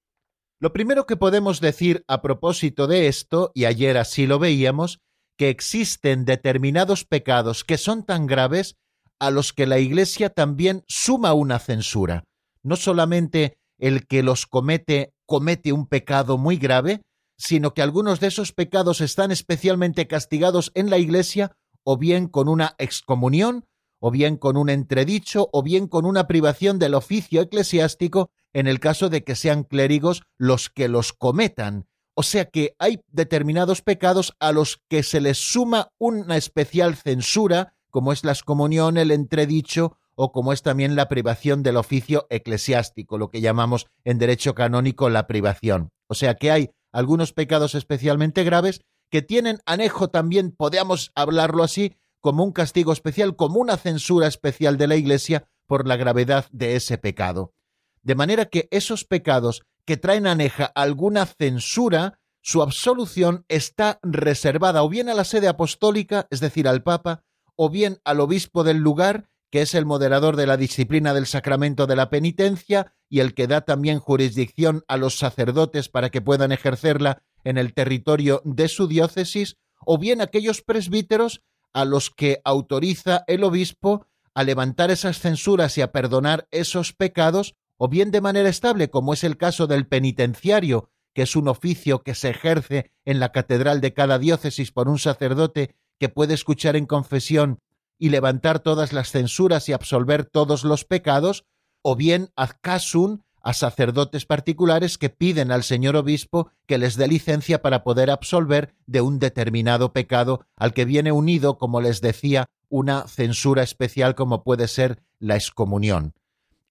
Lo 0.59 0.71
primero 0.71 1.05
que 1.05 1.17
podemos 1.17 1.59
decir 1.59 2.03
a 2.07 2.21
propósito 2.21 2.87
de 2.87 3.07
esto, 3.07 3.51
y 3.53 3.65
ayer 3.65 3.97
así 3.97 4.25
lo 4.25 4.39
veíamos, 4.39 5.01
que 5.37 5.49
existen 5.49 6.25
determinados 6.25 7.05
pecados 7.05 7.63
que 7.63 7.77
son 7.77 8.05
tan 8.05 8.27
graves 8.27 8.75
a 9.19 9.31
los 9.31 9.53
que 9.53 9.65
la 9.65 9.79
Iglesia 9.79 10.29
también 10.29 10.83
suma 10.87 11.33
una 11.33 11.59
censura. 11.59 12.23
No 12.63 12.75
solamente 12.75 13.57
el 13.77 14.07
que 14.07 14.23
los 14.23 14.45
comete 14.45 15.13
comete 15.25 15.73
un 15.73 15.87
pecado 15.87 16.37
muy 16.37 16.57
grave, 16.57 17.01
sino 17.37 17.73
que 17.73 17.81
algunos 17.81 18.19
de 18.19 18.27
esos 18.27 18.53
pecados 18.53 19.01
están 19.01 19.31
especialmente 19.31 20.07
castigados 20.07 20.71
en 20.75 20.89
la 20.89 20.97
Iglesia 20.97 21.51
o 21.83 21.97
bien 21.97 22.27
con 22.27 22.47
una 22.47 22.75
excomunión, 22.77 23.65
o 23.99 24.11
bien 24.11 24.37
con 24.37 24.57
un 24.57 24.69
entredicho, 24.69 25.49
o 25.51 25.63
bien 25.63 25.87
con 25.87 26.05
una 26.05 26.27
privación 26.27 26.79
del 26.79 26.93
oficio 26.93 27.41
eclesiástico 27.41 28.29
en 28.53 28.67
el 28.67 28.79
caso 28.79 29.09
de 29.09 29.23
que 29.23 29.35
sean 29.35 29.63
clérigos 29.63 30.23
los 30.37 30.69
que 30.69 30.87
los 30.87 31.13
cometan. 31.13 31.87
O 32.15 32.23
sea 32.23 32.45
que 32.45 32.75
hay 32.79 33.01
determinados 33.11 33.81
pecados 33.81 34.35
a 34.39 34.53
los 34.53 34.81
que 34.89 35.03
se 35.03 35.19
les 35.19 35.37
suma 35.37 35.91
una 35.97 36.37
especial 36.37 36.95
censura, 36.95 37.75
como 37.89 38.13
es 38.13 38.23
la 38.23 38.31
excomunión, 38.31 38.97
el 38.97 39.11
entredicho 39.11 39.97
o 40.15 40.31
como 40.31 40.53
es 40.53 40.61
también 40.61 40.95
la 40.95 41.09
privación 41.09 41.61
del 41.61 41.75
oficio 41.75 42.25
eclesiástico, 42.29 43.17
lo 43.17 43.29
que 43.29 43.41
llamamos 43.41 43.87
en 44.05 44.17
derecho 44.17 44.55
canónico 44.55 45.09
la 45.09 45.27
privación. 45.27 45.89
O 46.07 46.13
sea 46.13 46.35
que 46.35 46.51
hay 46.51 46.71
algunos 46.93 47.33
pecados 47.33 47.75
especialmente 47.75 48.45
graves 48.45 48.81
que 49.09 49.21
tienen 49.21 49.59
anejo 49.65 50.09
también, 50.09 50.51
podemos 50.51 51.11
hablarlo 51.15 51.63
así, 51.63 51.97
como 52.21 52.45
un 52.45 52.53
castigo 52.53 52.93
especial, 52.93 53.35
como 53.35 53.59
una 53.59 53.75
censura 53.75 54.27
especial 54.27 54.77
de 54.77 54.87
la 54.87 54.95
Iglesia 54.95 55.47
por 55.67 55.85
la 55.85 55.97
gravedad 55.97 56.45
de 56.51 56.77
ese 56.77 56.97
pecado. 56.97 57.53
De 58.01 58.15
manera 58.15 58.45
que 58.45 58.67
esos 58.71 59.03
pecados 59.03 59.63
que 59.85 59.97
traen 59.97 60.27
aneja 60.27 60.65
alguna 60.65 61.25
censura, 61.25 62.19
su 62.41 62.61
absolución 62.61 63.45
está 63.47 63.99
reservada 64.03 64.83
o 64.83 64.89
bien 64.89 65.09
a 65.09 65.13
la 65.13 65.23
sede 65.23 65.47
apostólica, 65.47 66.27
es 66.29 66.39
decir, 66.39 66.67
al 66.67 66.83
Papa, 66.83 67.23
o 67.55 67.69
bien 67.69 67.99
al 68.03 68.19
obispo 68.19 68.63
del 68.63 68.77
lugar, 68.77 69.29
que 69.51 69.61
es 69.61 69.73
el 69.73 69.85
moderador 69.85 70.35
de 70.35 70.47
la 70.47 70.57
disciplina 70.57 71.13
del 71.13 71.27
sacramento 71.27 71.87
de 71.87 71.95
la 71.95 72.09
penitencia 72.09 72.93
y 73.09 73.19
el 73.19 73.33
que 73.33 73.47
da 73.47 73.61
también 73.61 73.99
jurisdicción 73.99 74.83
a 74.87 74.97
los 74.97 75.17
sacerdotes 75.17 75.89
para 75.89 76.09
que 76.09 76.21
puedan 76.21 76.51
ejercerla 76.51 77.23
en 77.43 77.57
el 77.57 77.73
territorio 77.73 78.41
de 78.43 78.67
su 78.67 78.87
diócesis, 78.87 79.57
o 79.85 79.97
bien 79.97 80.19
aquellos 80.19 80.61
presbíteros 80.61 81.41
a 81.73 81.85
los 81.85 82.09
que 82.09 82.41
autoriza 82.43 83.23
el 83.27 83.43
obispo 83.43 84.07
a 84.33 84.43
levantar 84.43 84.91
esas 84.91 85.19
censuras 85.19 85.77
y 85.77 85.81
a 85.81 85.91
perdonar 85.91 86.47
esos 86.51 86.93
pecados, 86.93 87.55
o 87.77 87.87
bien 87.87 88.11
de 88.11 88.21
manera 88.21 88.49
estable, 88.49 88.89
como 88.89 89.13
es 89.13 89.23
el 89.23 89.37
caso 89.37 89.67
del 89.67 89.87
penitenciario, 89.87 90.89
que 91.13 91.23
es 91.23 91.35
un 91.35 91.47
oficio 91.47 92.03
que 92.03 92.15
se 92.15 92.29
ejerce 92.29 92.91
en 93.05 93.19
la 93.19 93.31
catedral 93.31 93.81
de 93.81 93.93
cada 93.93 94.19
diócesis 94.19 94.71
por 94.71 94.89
un 94.89 94.99
sacerdote 94.99 95.75
que 95.99 96.09
puede 96.09 96.33
escuchar 96.33 96.75
en 96.75 96.85
confesión 96.85 97.59
y 97.97 98.09
levantar 98.09 98.59
todas 98.59 98.91
las 98.91 99.11
censuras 99.11 99.69
y 99.69 99.73
absolver 99.73 100.25
todos 100.25 100.63
los 100.63 100.83
pecados, 100.83 101.45
o 101.81 101.95
bien 101.95 102.29
casun 102.61 103.23
a 103.41 103.53
sacerdotes 103.53 104.25
particulares 104.25 104.97
que 104.97 105.09
piden 105.09 105.51
al 105.51 105.63
señor 105.63 105.95
obispo 105.95 106.49
que 106.65 106.79
les 106.79 106.97
dé 106.97 107.07
licencia 107.07 107.61
para 107.61 107.83
poder 107.83 108.09
absolver 108.09 108.73
de 108.87 109.01
un 109.01 109.19
determinado 109.19 109.93
pecado 109.93 110.45
al 110.55 110.73
que 110.73 110.83
viene 110.83 111.11
unido, 111.11 111.57
como 111.57 111.79
les 111.79 112.01
decía, 112.01 112.47
una 112.69 113.07
censura 113.07 113.61
especial 113.61 114.15
como 114.15 114.43
puede 114.43 114.67
ser 114.67 115.03
la 115.19 115.35
excomunión. 115.35 116.13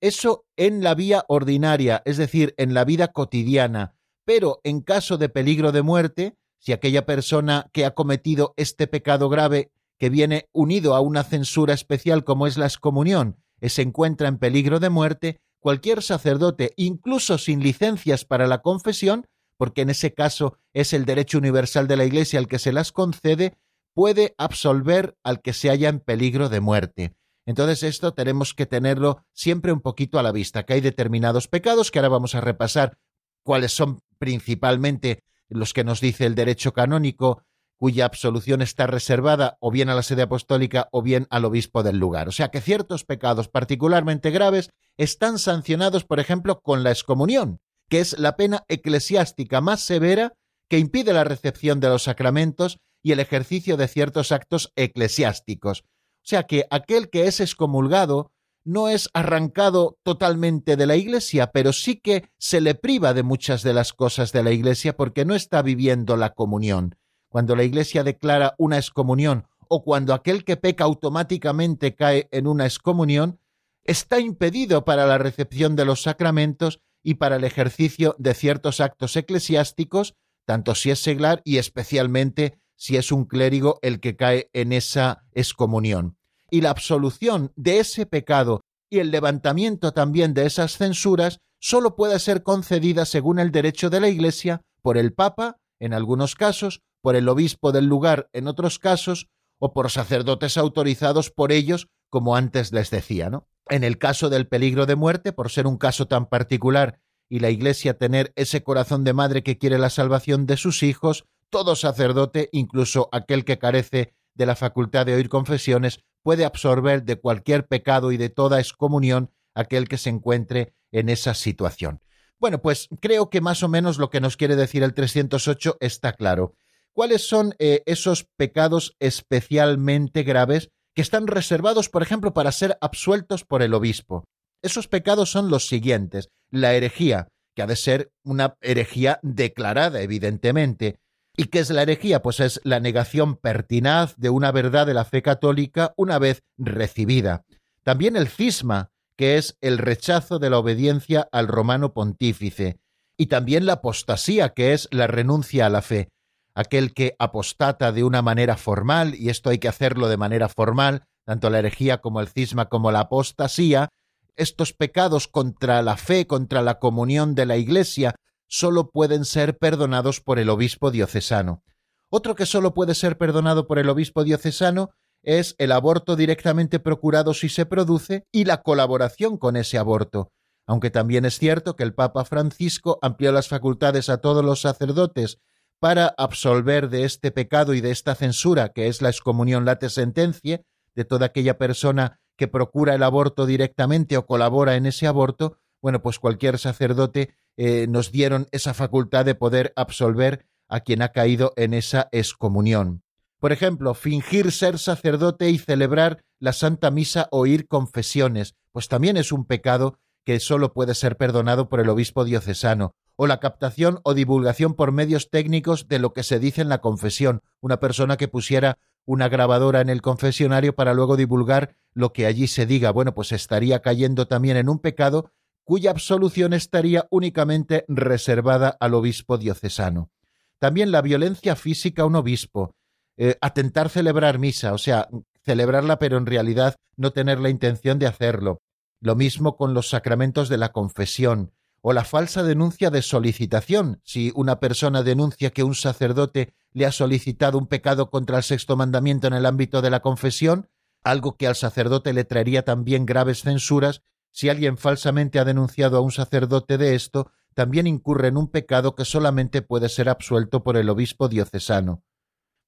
Eso 0.05 0.45
en 0.59 0.83
la 0.83 0.95
vía 0.95 1.25
ordinaria, 1.29 2.03
es 2.05 2.19
decir, 2.19 2.53
en 2.59 2.75
la 2.75 2.85
vida 2.85 3.09
cotidiana, 3.09 3.97
pero 4.27 4.61
en 4.63 4.83
caso 4.83 5.17
de 5.17 5.31
peligro 5.31 5.73
de 5.73 5.81
muerte, 5.81 6.37
si 6.59 6.73
aquella 6.73 7.07
persona 7.07 7.71
que 7.73 7.87
ha 7.87 7.95
cometido 7.95 8.53
este 8.59 8.87
pecado 8.87 9.31
grave 9.31 9.73
que 9.99 10.11
viene 10.11 10.51
unido 10.53 10.95
a 10.95 11.01
una 11.01 11.25
censura 11.25 11.73
especial 11.73 12.23
como 12.23 12.47
es 12.47 12.59
la 12.59 12.67
excomunión, 12.67 13.43
se 13.63 13.81
encuentra 13.81 14.29
en 14.29 14.37
peligro 14.37 14.79
de 14.79 14.91
muerte, 14.91 15.41
cualquier 15.59 16.03
sacerdote, 16.03 16.75
incluso 16.77 17.39
sin 17.39 17.63
licencias 17.63 18.27
para 18.27 18.47
la 18.47 18.61
confesión, 18.61 19.27
porque 19.57 19.81
en 19.81 19.89
ese 19.89 20.13
caso 20.13 20.59
es 20.75 20.93
el 20.93 21.07
derecho 21.07 21.39
universal 21.39 21.89
de 21.89 21.97
la 21.97 22.05
Iglesia 22.05 22.39
el 22.39 22.47
que 22.47 22.59
se 22.59 22.73
las 22.73 22.93
concede, 22.93 23.57
puede 23.95 24.35
absolver 24.37 25.17
al 25.25 25.41
que 25.41 25.55
se 25.55 25.71
haya 25.71 25.89
en 25.89 26.01
peligro 26.01 26.51
de 26.51 26.61
muerte. 26.61 27.15
Entonces 27.47 27.83
esto 27.83 28.15
tenemos 28.15 28.55
que 28.55 28.67
tenerlo 28.67 29.25
siempre 29.33 29.73
un 29.73 29.81
poquito 29.81 30.19
a 30.19 30.23
la 30.23 30.33
vista, 30.33 30.65
que 30.65 30.75
hay 30.75 30.81
determinados 30.81 31.49
pecados 31.49 31.91
que 31.91 31.99
ahora 31.99 32.09
vamos 32.09 32.35
a 32.35 32.41
repasar 32.41 32.99
cuáles 33.43 33.73
son 33.73 34.01
principalmente 34.19 35.23
los 35.49 35.73
que 35.73 35.85
nos 35.85 36.01
dice 36.01 36.27
el 36.27 36.35
derecho 36.35 36.73
canónico 36.73 37.43
cuya 37.77 38.07
absolución 38.07 38.63
está 38.63 38.87
reservada 38.87 39.59
o 39.61 39.71
bien 39.71 39.91
a 39.91 39.95
la 39.95 40.03
sede 40.03 40.23
apostólica 40.23 40.89
o 40.93 41.03
bien 41.03 41.27
al 41.31 41.45
obispo 41.45 41.83
del 41.83 41.99
lugar. 41.99 42.29
O 42.29 42.33
sea 42.33 42.49
que 42.49 42.61
ciertos 42.61 43.05
pecados 43.05 43.49
particularmente 43.49 44.31
graves 44.31 44.71
están 44.97 45.39
sancionados, 45.39 46.05
por 46.05 46.21
ejemplo, 46.21 46.61
con 46.61 46.83
la 46.83 46.91
excomunión, 46.91 47.59
que 47.89 48.01
es 48.01 48.19
la 48.19 48.37
pena 48.37 48.65
eclesiástica 48.69 49.61
más 49.61 49.81
severa 49.81 50.33
que 50.69 50.79
impide 50.79 51.13
la 51.13 51.25
recepción 51.25 51.81
de 51.81 51.89
los 51.89 52.05
sacramentos 52.05 52.79
y 53.03 53.13
el 53.13 53.21
ejercicio 53.21 53.77
de 53.77 53.89
ciertos 53.89 54.33
actos 54.33 54.73
eclesiásticos. 54.77 55.85
O 56.25 56.27
sea 56.27 56.45
que 56.45 56.65
aquel 56.71 57.11
que 57.11 57.27
es 57.27 57.41
excomulgado 57.41 58.33
no 58.65 58.89
es 58.89 59.11
arrancado 59.13 59.99
totalmente 60.03 60.75
de 60.77 60.87
la 60.87 60.97
Iglesia, 60.97 61.53
pero 61.53 61.75
sí 61.75 61.97
que 61.97 62.31
se 62.39 62.63
le 62.63 62.75
priva 62.75 63.13
de 63.13 63.23
muchas 63.23 63.63
de 63.63 63.75
las 63.75 63.93
cosas 63.93 64.33
de 64.33 64.43
la 64.43 64.51
Iglesia 64.51 64.97
porque 64.97 65.27
no 65.27 65.35
está 65.35 65.61
viviendo 65.61 66.17
la 66.17 66.31
comunión. 66.31 66.97
Cuando 67.29 67.55
la 67.57 67.65
Iglesia 67.65 68.05
declara 68.05 68.55
una 68.57 68.79
excomunión 68.79 69.47
o 69.69 69.85
cuando 69.85 70.15
aquel 70.15 70.45
que 70.45 70.57
peca 70.57 70.85
automáticamente 70.85 71.95
cae 71.95 72.29
en 72.31 72.47
una 72.47 72.65
excomunión, 72.65 73.39
está 73.83 74.19
impedido 74.19 74.87
para 74.87 75.05
la 75.07 75.19
recepción 75.19 75.77
de 75.77 75.85
los 75.85 76.01
sacramentos 76.03 76.81
y 77.03 77.17
para 77.17 77.37
el 77.37 77.45
ejercicio 77.45 78.17
de 78.19 78.33
ciertos 78.33 78.81
actos 78.81 79.15
eclesiásticos, 79.17 80.15
tanto 80.47 80.75
si 80.75 80.91
es 80.91 81.01
seglar 81.01 81.43
y 81.45 81.59
especialmente 81.59 82.59
si 82.77 82.97
es 82.97 83.13
un 83.13 83.25
clérigo 83.25 83.79
el 83.83 84.01
que 84.01 84.17
cae 84.17 84.51
en 84.53 84.73
esa 84.73 85.25
excomunión. 85.33 86.17
Y 86.51 86.61
la 86.61 86.71
absolución 86.71 87.53
de 87.57 87.81
ese 87.81 88.07
pecado 88.07 88.61
y 88.91 88.99
el 88.99 89.11
levantamiento 89.11 89.93
también 89.93 90.35
de 90.35 90.47
esas 90.47 90.77
censuras 90.77 91.39
sólo 91.59 91.97
puede 91.97 92.19
ser 92.19 92.43
concedida 92.43 93.07
según 93.07 93.39
el 93.39 93.51
derecho 93.51 93.91
de 93.91 94.01
la 94.01 94.09
Iglesia 94.09 94.63
por 94.83 94.99
el 94.99 95.13
Papa, 95.15 95.57
en 95.81 95.95
algunos 95.95 96.35
casos, 96.35 96.83
por 97.01 97.17
el 97.17 97.29
obispo 97.29 97.73
del 97.73 97.87
lugar 97.87 98.29
en 98.33 98.49
otros 98.49 98.79
casos, 98.79 99.29
o 99.59 99.73
por 99.73 99.91
sacerdotes 99.91 100.57
autorizados 100.59 101.31
por 101.31 101.53
ellos, 101.53 101.89
como 102.11 102.37
antes 102.37 102.73
les 102.73 102.91
decía, 102.91 103.31
¿no? 103.31 103.49
En 103.71 103.83
el 103.83 103.99
caso 103.99 104.29
del 104.29 104.47
peligro 104.47 104.85
de 104.85 104.95
muerte, 104.95 105.33
por 105.33 105.51
ser 105.51 105.67
un 105.67 105.79
caso 105.79 106.07
tan 106.07 106.27
particular 106.27 107.01
y 107.29 107.39
la 107.39 107.51
Iglesia 107.51 107.97
tener 107.97 108.33
ese 108.37 108.63
corazón 108.63 109.05
de 109.05 109.15
madre 109.15 109.43
que 109.43 109.57
quiere 109.57 109.79
la 109.79 109.91
salvación 109.91 110.47
de 110.47 110.57
sus 110.57 110.83
hijos, 110.83 111.25
todo 111.51 111.77
sacerdote, 111.77 112.49
incluso 112.53 113.09
aquel 113.13 113.45
que 113.45 113.59
carece 113.59 114.15
de 114.35 114.47
la 114.47 114.57
facultad 114.57 115.07
de 115.07 115.15
oír 115.15 115.29
confesiones, 115.29 116.01
puede 116.23 116.45
absorber 116.45 117.05
de 117.05 117.17
cualquier 117.17 117.67
pecado 117.67 118.13
y 118.13 118.17
de 118.17 118.31
toda 118.31 118.61
excomunión 118.61 119.31
aquel 119.55 119.89
que 119.89 119.99
se 119.99 120.11
encuentre 120.11 120.75
en 120.91 121.09
esa 121.09 121.35
situación. 121.35 122.01
Bueno, 122.39 122.61
pues 122.61 122.89
creo 123.01 123.31
que 123.31 123.41
más 123.41 123.63
o 123.63 123.69
menos 123.69 123.99
lo 123.99 124.11
que 124.11 124.21
nos 124.21 124.37
quiere 124.37 124.57
decir 124.57 124.83
el 124.83 124.95
308 124.95 125.77
está 125.81 126.13
claro. 126.13 126.55
¿Cuáles 126.93 127.27
son 127.27 127.55
eh, 127.59 127.83
esos 127.87 128.25
pecados 128.37 128.97
especialmente 129.01 130.23
graves 130.23 130.71
que 130.95 131.03
están 131.03 131.27
reservados, 131.27 131.89
por 131.89 132.03
ejemplo, 132.03 132.33
para 132.35 132.53
ser 132.53 132.79
absueltos 132.81 133.45
por 133.45 133.63
el 133.63 133.75
obispo? 133.75 134.25
Esos 134.63 134.89
pecados 134.89 135.31
son 135.31 135.51
los 135.51 135.67
siguientes. 135.67 136.29
La 136.51 136.75
herejía, 136.75 137.29
que 137.55 137.63
ha 137.63 137.67
de 137.67 137.77
ser 137.77 138.13
una 138.23 138.57
herejía 138.61 139.21
declarada, 139.23 140.03
evidentemente. 140.03 141.01
¿Y 141.37 141.45
qué 141.47 141.61
es 141.61 141.71
la 141.71 141.83
herejía? 141.83 142.23
Pues 142.23 142.41
es 142.41 142.61
la 142.65 142.81
negación 142.81 143.37
pertinaz 143.37 144.15
de 144.17 144.31
una 144.31 144.53
verdad 144.53 144.87
de 144.87 144.95
la 144.95 145.05
fe 145.05 145.23
católica 145.23 145.93
una 145.97 146.19
vez 146.19 146.43
recibida. 146.57 147.45
También 147.83 148.17
el 148.17 148.29
cisma, 148.29 148.91
que 149.17 149.37
es 149.37 149.57
el 149.61 149.79
rechazo 149.79 150.39
de 150.39 150.51
la 150.51 150.59
obediencia 150.59 151.29
al 151.33 151.49
romano 151.49 151.93
pontífice. 151.93 152.79
Y 153.17 153.27
también 153.27 153.67
la 153.67 153.75
apostasía, 153.75 154.51
que 154.51 154.73
es 154.73 154.89
la 154.91 155.07
renuncia 155.07 155.67
a 155.67 155.71
la 155.71 155.83
fe 155.83 156.09
aquel 156.55 156.95
que 156.95 157.17
apostata 157.19 157.93
de 157.93 158.05
una 158.05 158.23
manera 158.23 158.57
formal, 158.57 159.15
y 159.15 159.29
esto 159.29 159.51
hay 159.51 159.59
que 159.59 159.69
hacerlo 159.69 160.09
de 160.09 160.17
manera 160.17 160.49
formal, 160.49 161.05
tanto 161.25 161.51
la 161.51 161.59
herejía 161.59 161.99
como 161.99 162.21
el 162.21 162.29
cisma 162.29 162.67
como 162.67 162.93
la 162.93 163.01
apostasía, 163.01 163.89
estos 164.37 164.73
pecados 164.73 165.29
contra 165.29 165.83
la 165.83 165.97
fe, 165.97 166.27
contra 166.27 166.63
la 166.63 166.79
comunión 166.79 167.35
de 167.35 167.47
la 167.47 167.57
Iglesia, 167.57 168.15
sólo 168.49 168.91
pueden 168.91 169.25
ser 169.25 169.59
perdonados 169.59 170.21
por 170.21 170.39
el 170.39 170.51
obispo 170.51 170.91
diocesano. 170.91 171.63
Otro 172.11 172.35
que 172.35 172.47
sólo 172.47 172.75
puede 172.75 172.95
ser 172.95 173.19
perdonado 173.19 173.67
por 173.67 173.79
el 173.79 173.89
obispo 173.89 174.25
diocesano 174.25 174.91
es 175.23 175.55
el 175.59 175.73
aborto 175.73 176.17
directamente 176.17 176.79
procurado 176.79 177.35
si 177.35 177.49
se 177.49 177.67
produce 177.67 178.27
y 178.31 178.45
la 178.45 178.63
colaboración 178.63 179.39
con 179.39 179.57
ese 179.57 179.79
aborto, 179.79 180.31
aunque 180.67 180.91
también 180.91 181.25
es 181.25 181.39
cierto 181.39 181.77
que 181.77 181.83
el 181.83 181.95
Papa 181.95 182.25
Francisco 182.25 182.99
amplió 183.03 183.33
las 183.33 183.49
facultades 183.49 184.09
a 184.09 184.19
todos 184.19 184.45
los 184.45 184.61
sacerdotes 184.61 185.39
para 185.81 186.15
absolver 186.17 186.89
de 186.89 187.05
este 187.05 187.31
pecado 187.31 187.75
y 187.75 187.81
de 187.81 187.91
esta 187.91 188.15
censura 188.15 188.71
que 188.71 188.87
es 188.89 189.03
la 189.03 189.09
excomunión 189.09 189.65
late 189.65 189.91
sentencia 189.91 190.63
de 190.95 191.05
toda 191.05 191.27
aquella 191.27 191.59
persona 191.59 192.21
que 192.37 192.49
procura 192.49 192.95
el 192.95 193.03
aborto 193.03 193.47
directamente 193.47 194.17
o 194.17 194.27
colabora 194.27 194.77
en 194.77 194.87
ese 194.87 195.07
aborto, 195.07 195.59
bueno, 195.81 196.03
pues 196.03 196.19
cualquier 196.19 196.59
sacerdote 196.59 197.35
eh, 197.57 197.87
nos 197.89 198.13
dieron 198.13 198.47
esa 198.53 198.75
facultad 198.75 199.25
de 199.25 199.35
poder 199.35 199.73
absolver 199.77 200.47
a 200.69 200.81
quien 200.81 201.03
ha 201.03 201.11
caído 201.11 201.53
en 201.57 201.75
esa 201.75 202.09
excomunión. 202.13 203.03
Por 203.39 203.53
ejemplo, 203.53 203.95
fingir 203.95 204.53
ser 204.53 204.79
sacerdote 204.79 205.51
y 205.51 205.59
celebrar 205.59 206.25
la 206.41 206.53
Santa 206.53 206.91
Misa 206.91 207.29
o 207.31 207.41
oír 207.41 207.69
confesiones, 207.69 208.55
pues 208.73 208.89
también 208.89 209.17
es 209.17 209.33
un 209.33 209.45
pecado 209.45 209.99
que 210.25 210.41
solo 210.41 210.73
puede 210.73 210.95
ser 210.95 211.17
perdonado 211.17 211.69
por 211.69 211.81
el 211.81 211.91
obispo 211.91 212.25
diocesano, 212.25 212.95
o 213.17 213.27
la 213.27 213.41
captación 213.41 214.01
o 214.03 214.15
divulgación 214.15 214.75
por 214.75 214.93
medios 214.93 215.31
técnicos 215.31 215.89
de 215.89 215.99
lo 215.99 216.13
que 216.13 216.23
se 216.23 216.39
dice 216.39 216.63
en 216.63 216.69
la 216.69 216.81
confesión, 216.81 217.43
una 217.61 217.79
persona 217.79 218.17
que 218.17 218.29
pusiera 218.29 218.79
una 219.07 219.29
grabadora 219.29 219.81
en 219.81 219.91
el 219.91 220.03
confesionario 220.03 220.75
para 220.75 220.95
luego 220.95 221.17
divulgar 221.17 221.77
lo 221.93 222.13
que 222.13 222.27
allí 222.27 222.47
se 222.47 222.67
diga. 222.67 222.91
Bueno, 222.91 223.15
pues 223.15 223.33
estaría 223.33 223.83
cayendo 223.83 224.27
también 224.27 224.57
en 224.57 224.69
un 224.69 224.79
pecado 224.79 225.31
cuya 225.65 225.91
absolución 225.91 226.53
estaría 226.53 227.07
únicamente 227.11 227.85
reservada 227.89 228.77
al 228.79 228.95
obispo 228.95 229.39
diocesano. 229.39 230.11
También 230.59 230.93
la 230.93 231.03
violencia 231.03 231.57
física 231.57 232.03
a 232.03 232.07
un 232.07 232.17
obispo, 232.17 232.75
eh, 233.17 233.37
atentar 233.41 233.89
celebrar 233.89 234.39
misa, 234.39 234.73
o 234.73 234.79
sea, 234.79 235.09
celebrarla 235.45 235.99
pero 235.99 236.17
en 236.17 236.27
realidad 236.27 236.77
no 236.97 237.13
tener 237.13 237.41
la 237.41 237.51
intención 237.51 237.99
de 237.99 238.07
hacerlo. 238.07 238.63
Lo 239.01 239.17
mismo 239.17 239.57
con 239.57 239.75
los 239.75 239.89
sacramentos 239.91 240.49
de 240.49 240.59
la 240.59 240.73
confesión, 240.73 241.53
o 241.87 241.93
la 241.93 242.05
falsa 242.05 242.43
denuncia 242.43 242.89
de 242.89 243.03
solicitación. 243.03 244.01
Si 244.05 244.33
una 244.35 244.59
persona 244.59 245.03
denuncia 245.03 245.51
que 245.51 245.63
un 245.63 245.75
sacerdote 245.75 246.55
le 246.73 246.87
ha 246.87 246.93
solicitado 246.93 247.59
un 247.59 247.67
pecado 247.67 248.09
contra 248.09 248.39
el 248.39 248.43
sexto 248.43 248.75
mandamiento 248.75 249.27
en 249.27 249.35
el 249.35 249.45
ámbito 249.45 249.83
de 249.83 249.91
la 249.91 250.01
confesión, 250.01 250.71
algo 251.03 251.37
que 251.37 251.47
al 251.47 251.57
sacerdote 251.57 252.15
le 252.15 252.25
traería 252.25 252.65
también 252.65 253.05
graves 253.05 253.43
censuras, 253.43 254.01
si 254.35 254.49
alguien 254.49 254.77
falsamente 254.79 255.39
ha 255.39 255.45
denunciado 255.45 255.97
a 255.97 256.01
un 256.01 256.11
sacerdote 256.11 256.77
de 256.77 256.97
esto, 256.97 257.31
también 257.55 257.87
incurre 257.87 258.29
en 258.29 258.37
un 258.37 258.49
pecado 258.49 258.97
que 258.97 259.05
solamente 259.05 259.63
puede 259.63 259.89
ser 259.89 260.09
absuelto 260.09 260.65
por 260.65 260.77
el 260.77 260.91
obispo 260.91 261.29
diocesano. 261.29 262.03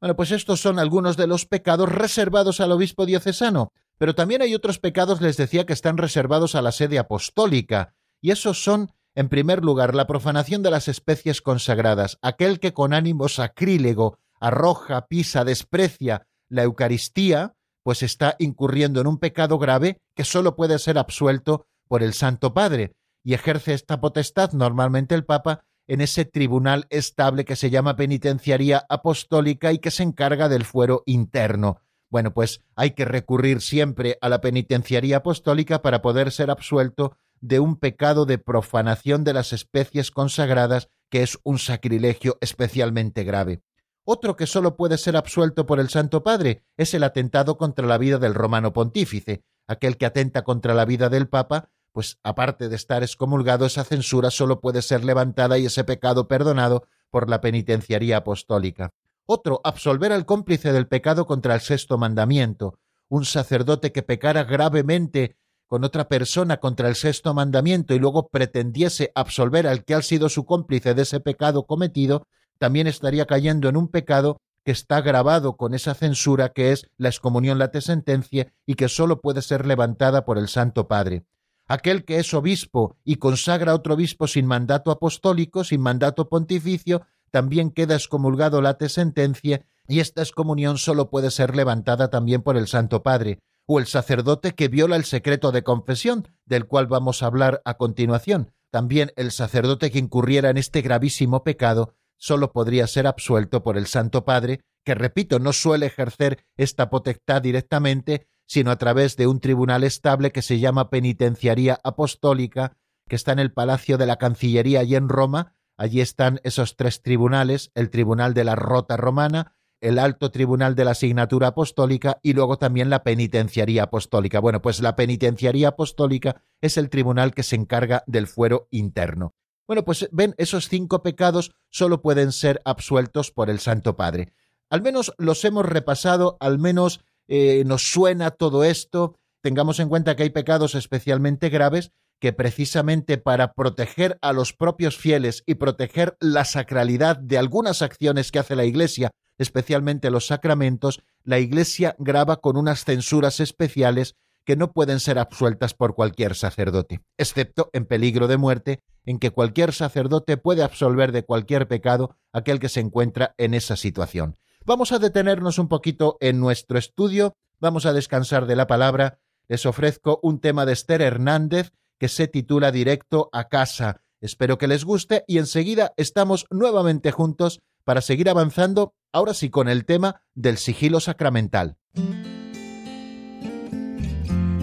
Bueno, 0.01 0.15
pues 0.15 0.31
estos 0.31 0.61
son 0.61 0.79
algunos 0.79 1.17
de 1.17 1.27
los 1.27 1.45
pecados 1.45 1.91
reservados 1.91 2.61
al 2.61 2.71
obispo 2.71 3.05
diocesano, 3.05 3.73
pero 3.99 4.15
también 4.15 4.43
hay 4.43 4.55
otros 4.55 4.79
pecados, 4.79 5.21
les 5.21 5.37
decía, 5.37 5.67
que 5.67 5.73
están 5.73 5.97
reservados 5.97 6.55
a 6.55 6.63
la 6.63 6.71
sede 6.71 7.01
apostólica, 7.01 7.97
y 8.21 8.31
esos 8.31 8.63
son 8.63 8.93
en 9.17 9.31
primer 9.31 9.65
lugar, 9.65 9.95
la 9.95 10.07
profanación 10.07 10.63
de 10.63 10.71
las 10.71 10.89
especies 10.89 11.41
consagradas, 11.41 12.19
aquel 12.21 12.61
que 12.61 12.75
con 12.75 12.93
ánimo 12.93 13.29
sacrílego 13.29 14.19
arroja, 14.39 15.07
pisa, 15.09 15.43
desprecia 15.43 16.29
la 16.51 16.65
Eucaristía, 16.65 17.56
pues 17.87 18.03
está 18.03 18.35
incurriendo 18.41 19.01
en 19.01 19.07
un 19.07 19.19
pecado 19.19 19.61
grave 19.61 20.01
que 20.17 20.25
sólo 20.25 20.57
puede 20.57 20.81
ser 20.81 20.99
absuelto 20.99 21.69
por 21.87 22.03
el 22.03 22.15
Santo 22.15 22.53
Padre, 22.53 22.97
y 23.23 23.33
ejerce 23.33 23.75
esta 23.75 24.01
potestad 24.01 24.51
normalmente 24.55 25.15
el 25.15 25.25
Papa 25.25 25.63
en 25.87 26.01
ese 26.01 26.25
tribunal 26.25 26.89
estable 26.91 27.45
que 27.45 27.55
se 27.55 27.71
llama 27.71 27.95
penitenciaría 27.95 28.85
apostólica 28.89 29.73
y 29.73 29.79
que 29.79 29.93
se 29.93 30.03
encarga 30.03 30.49
del 30.49 30.65
fuero 30.65 31.05
interno. 31.07 31.81
Bueno, 32.11 32.35
pues 32.35 32.61
hay 32.75 32.91
que 32.91 33.05
recurrir 33.05 33.61
siempre 33.61 34.19
a 34.21 34.29
la 34.29 34.41
penitenciaría 34.41 35.19
apostólica 35.19 35.81
para 35.81 36.03
poder 36.03 36.33
ser 36.33 36.51
absuelto 36.51 37.17
de 37.41 37.61
un 37.61 37.77
pecado 37.77 38.27
de 38.27 38.39
profanación 38.39 39.23
de 39.23 39.33
las 39.33 39.53
especies 39.53 40.11
consagradas, 40.11 40.89
que 41.09 41.23
es 41.23 41.39
un 41.45 41.61
sacrilegio 41.61 42.37
especialmente 42.41 43.23
grave. 43.23 43.63
Otro 44.09 44.37
que 44.37 44.47
sólo 44.47 44.77
puede 44.77 44.99
ser 44.99 45.17
absuelto 45.17 45.67
por 45.67 45.81
el 45.81 45.89
Santo 45.89 46.23
Padre 46.23 46.63
es 46.77 46.95
el 46.95 47.03
atentado 47.03 47.59
contra 47.59 47.89
la 47.89 47.99
vida 47.99 48.19
del 48.19 48.35
romano 48.35 48.73
pontífice, 48.73 49.43
aquel 49.67 49.97
que 49.97 50.07
atenta 50.07 50.45
contra 50.45 50.75
la 50.75 50.85
vida 50.85 51.09
del 51.09 51.29
Papa, 51.29 51.71
pues 51.91 52.21
aparte 52.23 52.69
de 52.69 52.77
estar 52.77 53.03
excomulgado, 53.03 53.67
esa 53.67 53.83
censura 53.83 54.31
sólo 54.31 54.61
puede 54.61 54.81
ser 54.83 55.05
levantada 55.05 55.59
y 55.59 55.67
ese 55.67 55.83
pecado 55.83 56.29
perdonado 56.29 56.87
por 57.11 57.29
la 57.29 57.41
penitenciaría 57.41 58.19
apostólica. 58.19 58.95
Otro, 59.25 59.61
absolver 59.65 60.13
al 60.13 60.25
cómplice 60.25 60.73
del 60.73 60.87
pecado 60.87 61.27
contra 61.27 61.57
el 61.57 61.61
sexto 61.61 61.99
mandamiento, 61.99 62.79
un 63.09 63.25
sacerdote 63.25 63.91
que 63.91 64.05
pecara 64.05 64.45
gravemente 64.45 65.37
con 65.67 65.83
otra 65.83 66.07
persona 66.07 66.59
contra 66.59 66.89
el 66.89 66.95
sexto 66.95 67.35
mandamiento 67.35 67.93
y 67.93 67.99
luego 67.99 68.29
pretendiese 68.29 69.11
absolver 69.17 69.67
al 69.67 69.85
que 69.85 69.95
ha 69.95 70.03
sido 70.03 70.29
su 70.29 70.45
cómplice 70.45 70.95
de 70.95 71.03
ese 71.03 71.19
pecado 71.19 71.67
cometido, 71.67 72.29
también 72.59 72.87
estaría 72.87 73.27
cayendo 73.27 73.69
en 73.69 73.77
un 73.77 73.89
pecado 73.89 74.41
que 74.65 74.73
está 74.73 75.01
grabado 75.01 75.57
con 75.57 75.75
esa 75.75 75.95
censura 75.95 76.49
que 76.49 76.73
es 76.73 76.89
la 76.97 77.09
excomunión 77.09 77.59
late 77.59 77.81
sentencia 77.81 78.53
y 78.67 78.75
que 78.75 78.89
sólo 78.89 79.21
puede 79.21 79.41
ser 79.41 79.65
levantada 79.65 80.25
por 80.25 80.39
el 80.39 80.49
Santo 80.49 80.89
Padre. 80.89 81.25
Aquel 81.69 82.05
que 82.05 82.19
es 82.19 82.35
obispo 82.35 82.97
y 83.05 83.17
consagra 83.17 83.75
otro 83.75 83.95
obispo 83.95 84.27
sin 84.27 84.47
mandato 84.47 84.91
apostólico, 84.91 85.63
sin 85.63 85.81
mandato 85.81 86.29
pontificio, 86.29 87.03
también 87.31 87.71
queda 87.71 87.95
excomulgado 87.95 88.61
late 88.61 88.89
sentencia 88.89 89.65
y 89.89 90.01
esta 90.01 90.23
excomunión 90.23 90.79
sólo 90.79 91.11
puede 91.11 91.31
ser 91.31 91.55
levantada 91.55 92.09
también 92.09 92.43
por 92.43 92.57
el 92.57 92.67
Santo 92.67 93.03
Padre 93.03 93.39
o 93.67 93.79
el 93.79 93.87
sacerdote 93.87 94.55
que 94.55 94.69
viola 94.69 94.97
el 94.97 95.05
secreto 95.05 95.53
de 95.53 95.63
confesión, 95.63 96.29
del 96.45 96.67
cual 96.67 96.87
vamos 96.87 97.23
a 97.23 97.27
hablar 97.27 97.63
a 97.65 97.75
continuación. 97.77 98.53
También 98.71 99.13
el 99.17 99.33
sacerdote 99.33 99.91
que 99.91 99.99
incurriera 99.99 100.51
en 100.51 100.57
este 100.57 100.83
gravísimo 100.83 101.43
pecado 101.45 101.95
sólo 102.17 102.53
podría 102.53 102.87
ser 102.87 103.07
absuelto 103.07 103.63
por 103.63 103.77
el 103.77 103.87
Santo 103.87 104.25
Padre, 104.25 104.61
que, 104.85 104.95
repito, 104.95 105.39
no 105.39 105.53
suele 105.53 105.87
ejercer 105.87 106.45
esta 106.57 106.91
potestad 106.91 107.43
directamente, 107.43 108.29
sino 108.47 108.71
a 108.71 108.77
través 108.77 109.17
de 109.17 109.27
un 109.27 109.41
tribunal 109.41 109.85
estable 109.85 110.31
que 110.31 110.43
se 110.43 110.61
llama 110.61 110.91
Penitenciaría 110.91 111.79
Apostólica, 111.83 112.77
que 113.09 113.17
está 113.17 113.33
en 113.33 113.41
el 113.41 113.53
Palacio 113.53 113.99
de 113.99 114.07
la 114.07 114.17
Cancillería 114.17 114.83
y 114.85 114.95
en 114.95 115.09
Roma. 115.09 115.55
Allí 115.77 116.01
están 116.01 116.41
esos 116.45 116.77
tres 116.77 117.03
tribunales, 117.03 117.71
el 117.75 117.91
Tribunal 117.91 118.35
de 118.35 118.45
la 118.45 118.55
Rota 118.55 118.97
Romana, 118.97 119.57
el 119.81 119.99
alto 119.99 120.31
tribunal 120.31 120.75
de 120.75 120.85
la 120.85 120.93
asignatura 120.93 121.49
apostólica 121.49 122.19
y 122.23 122.33
luego 122.33 122.57
también 122.59 122.89
la 122.89 123.03
penitenciaría 123.03 123.85
apostólica. 123.85 124.41
Bueno, 124.41 124.63
pues 124.63 124.81
la 124.81 124.97
penitenciaría 124.97 125.69
apostólica 125.69 126.43
es 126.61 126.77
el 126.77 126.89
tribunal 126.89 127.35
que 127.35 127.43
se 127.43 127.57
encarga 127.57 128.03
del 128.07 128.27
fuero 128.27 128.69
interno. 128.71 129.35
Bueno, 129.67 129.85
pues 129.85 130.09
ven, 130.13 130.35
esos 130.39 130.69
cinco 130.69 131.03
pecados 131.03 131.53
solo 131.71 132.03
pueden 132.03 132.33
ser 132.33 132.61
absueltos 132.65 133.31
por 133.31 133.51
el 133.51 133.59
Santo 133.59 133.97
Padre. 133.97 134.33
Al 134.71 134.83
menos 134.83 135.13
los 135.19 135.45
hemos 135.45 135.67
repasado, 135.67 136.37
al 136.41 136.59
menos 136.59 137.01
eh, 137.29 137.65
nos 137.67 137.91
suena 137.91 138.31
todo 138.31 138.65
esto. 138.65 139.19
Tengamos 139.43 139.81
en 139.81 139.89
cuenta 139.89 140.17
que 140.17 140.25
hay 140.25 140.31
pecados 140.31 140.75
especialmente 140.75 141.49
graves 141.49 141.93
que 142.19 142.33
precisamente 142.33 143.19
para 143.19 143.53
proteger 143.53 144.19
a 144.23 144.33
los 144.33 144.53
propios 144.53 144.97
fieles 144.97 145.43
y 145.47 145.57
proteger 145.57 146.17
la 146.21 146.45
sacralidad 146.45 147.19
de 147.19 147.37
algunas 147.37 147.83
acciones 147.83 148.33
que 148.33 148.39
hace 148.39 148.57
la 148.57 148.65
Iglesia 148.65 149.11
especialmente 149.39 150.11
los 150.11 150.27
sacramentos, 150.27 151.03
la 151.25 151.39
Iglesia 151.39 151.97
graba 151.99 152.37
con 152.37 152.57
unas 152.57 152.85
censuras 152.85 153.41
especiales 153.41 154.17
que 154.45 154.57
no 154.57 154.73
pueden 154.73 155.01
ser 155.01 155.19
absueltas 155.19 155.75
por 155.75 155.95
cualquier 155.95 156.35
sacerdote, 156.35 157.01
excepto 157.19 157.69
en 157.73 157.85
peligro 157.85 158.29
de 158.29 158.37
muerte, 158.37 158.81
en 159.07 159.19
que 159.19 159.31
cualquier 159.31 159.73
sacerdote 159.73 160.37
puede 160.37 160.63
absolver 160.63 161.13
de 161.13 161.25
cualquier 161.25 161.69
pecado 161.69 162.17
aquel 162.33 162.61
que 162.61 162.69
se 162.69 162.81
encuentra 162.81 163.35
en 163.39 163.55
esa 163.55 163.77
situación. 163.77 164.37
Vamos 164.67 164.93
a 164.93 164.99
detenernos 164.99 165.59
un 165.59 165.69
poquito 165.69 166.19
en 166.21 166.41
nuestro 166.41 166.77
estudio, 166.77 167.37
vamos 167.61 167.87
a 167.87 167.93
descansar 167.93 168.47
de 168.47 168.57
la 168.57 168.67
palabra, 168.67 169.21
les 169.49 169.65
ofrezco 169.65 170.19
un 170.23 170.41
tema 170.41 170.67
de 170.67 170.73
Esther 170.73 171.03
Hernández 171.03 171.73
que 171.99 172.09
se 172.09 172.27
titula 172.27 172.73
Directo 172.73 173.31
a 173.33 173.49
casa. 173.49 174.03
Espero 174.21 174.59
que 174.59 174.67
les 174.67 174.85
guste 174.85 175.25
y 175.27 175.39
enseguida 175.39 175.93
estamos 175.97 176.47
nuevamente 176.51 177.13
juntos 177.13 177.61
para 177.85 178.01
seguir 178.01 178.29
avanzando, 178.29 178.95
ahora 179.13 179.35
sí 179.35 179.51
con 179.51 179.69
el 179.69 179.85
tema 179.85 180.23
del 180.35 180.59
sigilo 180.59 180.99
sacramental. 180.99 181.77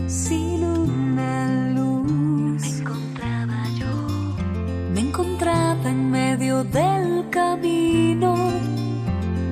Sin 0.08 0.43
del 6.62 7.28
camino, 7.32 8.36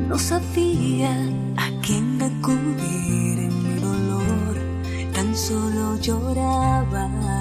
no 0.07 0.19
sabía 0.19 1.09
a 1.57 1.67
quién 1.81 2.21
acudir 2.21 3.39
en 3.47 3.63
mi 3.63 3.75
dolor, 3.81 4.55
tan 5.13 5.35
solo 5.35 5.97
lloraba. 5.99 7.40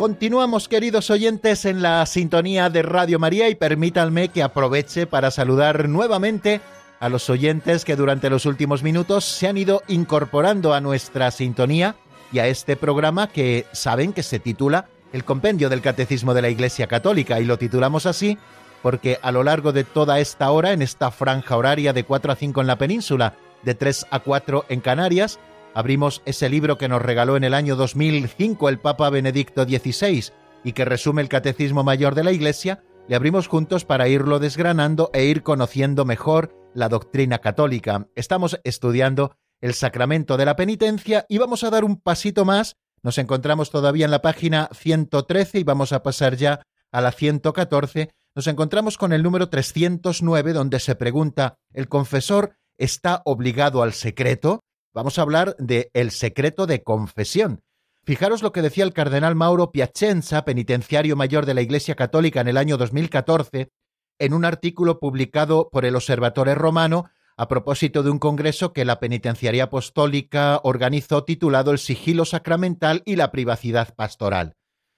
Continuamos, 0.00 0.66
queridos 0.66 1.10
oyentes, 1.10 1.66
en 1.66 1.82
la 1.82 2.06
sintonía 2.06 2.70
de 2.70 2.80
Radio 2.80 3.18
María 3.18 3.50
y 3.50 3.54
permítanme 3.54 4.30
que 4.30 4.42
aproveche 4.42 5.06
para 5.06 5.30
saludar 5.30 5.90
nuevamente 5.90 6.62
a 7.00 7.10
los 7.10 7.28
oyentes 7.28 7.84
que 7.84 7.96
durante 7.96 8.30
los 8.30 8.46
últimos 8.46 8.82
minutos 8.82 9.26
se 9.26 9.46
han 9.46 9.58
ido 9.58 9.82
incorporando 9.88 10.72
a 10.72 10.80
nuestra 10.80 11.30
sintonía 11.30 11.96
y 12.32 12.38
a 12.38 12.46
este 12.46 12.76
programa 12.76 13.26
que 13.26 13.66
saben 13.72 14.14
que 14.14 14.22
se 14.22 14.38
titula 14.38 14.86
El 15.12 15.24
Compendio 15.24 15.68
del 15.68 15.82
Catecismo 15.82 16.32
de 16.32 16.40
la 16.40 16.48
Iglesia 16.48 16.86
Católica. 16.86 17.38
Y 17.38 17.44
lo 17.44 17.58
titulamos 17.58 18.06
así 18.06 18.38
porque 18.80 19.18
a 19.20 19.30
lo 19.32 19.42
largo 19.42 19.72
de 19.72 19.84
toda 19.84 20.18
esta 20.18 20.50
hora, 20.50 20.72
en 20.72 20.80
esta 20.80 21.10
franja 21.10 21.58
horaria 21.58 21.92
de 21.92 22.04
4 22.04 22.32
a 22.32 22.36
5 22.36 22.62
en 22.62 22.66
la 22.66 22.78
península, 22.78 23.34
de 23.64 23.74
3 23.74 24.06
a 24.10 24.20
4 24.20 24.64
en 24.70 24.80
Canarias, 24.80 25.38
abrimos 25.74 26.22
ese 26.24 26.48
libro 26.48 26.78
que 26.78 26.88
nos 26.88 27.02
regaló 27.02 27.36
en 27.36 27.44
el 27.44 27.54
año 27.54 27.76
2005 27.76 28.68
el 28.68 28.78
Papa 28.78 29.10
Benedicto 29.10 29.64
XVI 29.64 30.32
y 30.64 30.72
que 30.72 30.84
resume 30.84 31.22
el 31.22 31.28
Catecismo 31.28 31.84
Mayor 31.84 32.14
de 32.14 32.24
la 32.24 32.32
Iglesia, 32.32 32.82
le 33.08 33.16
abrimos 33.16 33.48
juntos 33.48 33.84
para 33.84 34.08
irlo 34.08 34.38
desgranando 34.38 35.10
e 35.12 35.24
ir 35.24 35.42
conociendo 35.42 36.04
mejor 36.04 36.54
la 36.74 36.88
doctrina 36.88 37.38
católica. 37.38 38.06
Estamos 38.14 38.60
estudiando 38.64 39.36
el 39.60 39.74
sacramento 39.74 40.36
de 40.36 40.44
la 40.44 40.56
penitencia 40.56 41.26
y 41.28 41.38
vamos 41.38 41.64
a 41.64 41.70
dar 41.70 41.84
un 41.84 41.96
pasito 42.00 42.44
más. 42.44 42.76
Nos 43.02 43.18
encontramos 43.18 43.70
todavía 43.70 44.04
en 44.04 44.10
la 44.10 44.22
página 44.22 44.68
113 44.72 45.58
y 45.58 45.64
vamos 45.64 45.92
a 45.92 46.02
pasar 46.02 46.36
ya 46.36 46.62
a 46.92 47.00
la 47.00 47.12
114. 47.12 48.10
Nos 48.34 48.46
encontramos 48.46 48.96
con 48.98 49.12
el 49.12 49.22
número 49.22 49.48
309 49.48 50.52
donde 50.52 50.80
se 50.80 50.94
pregunta, 50.94 51.56
¿el 51.72 51.88
confesor 51.88 52.56
está 52.78 53.22
obligado 53.24 53.82
al 53.82 53.92
secreto? 53.92 54.62
Vamos 54.92 55.18
a 55.18 55.22
hablar 55.22 55.54
de 55.58 55.90
el 55.94 56.10
secreto 56.10 56.66
de 56.66 56.82
confesión. 56.82 57.62
Fijaros 58.02 58.42
lo 58.42 58.50
que 58.50 58.60
decía 58.60 58.82
el 58.82 58.92
cardenal 58.92 59.36
Mauro 59.36 59.70
Piacenza, 59.70 60.44
penitenciario 60.44 61.14
mayor 61.14 61.46
de 61.46 61.54
la 61.54 61.60
Iglesia 61.60 61.94
Católica 61.94 62.40
en 62.40 62.48
el 62.48 62.56
año 62.56 62.76
2014, 62.76 63.70
en 64.18 64.34
un 64.34 64.44
artículo 64.44 64.98
publicado 64.98 65.68
por 65.70 65.84
el 65.84 65.94
Observatorio 65.94 66.56
Romano 66.56 67.08
a 67.36 67.46
propósito 67.46 68.02
de 68.02 68.10
un 68.10 68.18
congreso 68.18 68.72
que 68.72 68.84
la 68.84 68.98
Penitenciaría 68.98 69.64
Apostólica 69.64 70.60
organizó 70.64 71.22
titulado 71.24 71.70
El 71.70 71.78
sigilo 71.78 72.24
sacramental 72.24 73.02
y 73.06 73.14
la 73.14 73.30
privacidad 73.30 73.94
pastoral. 73.94 74.56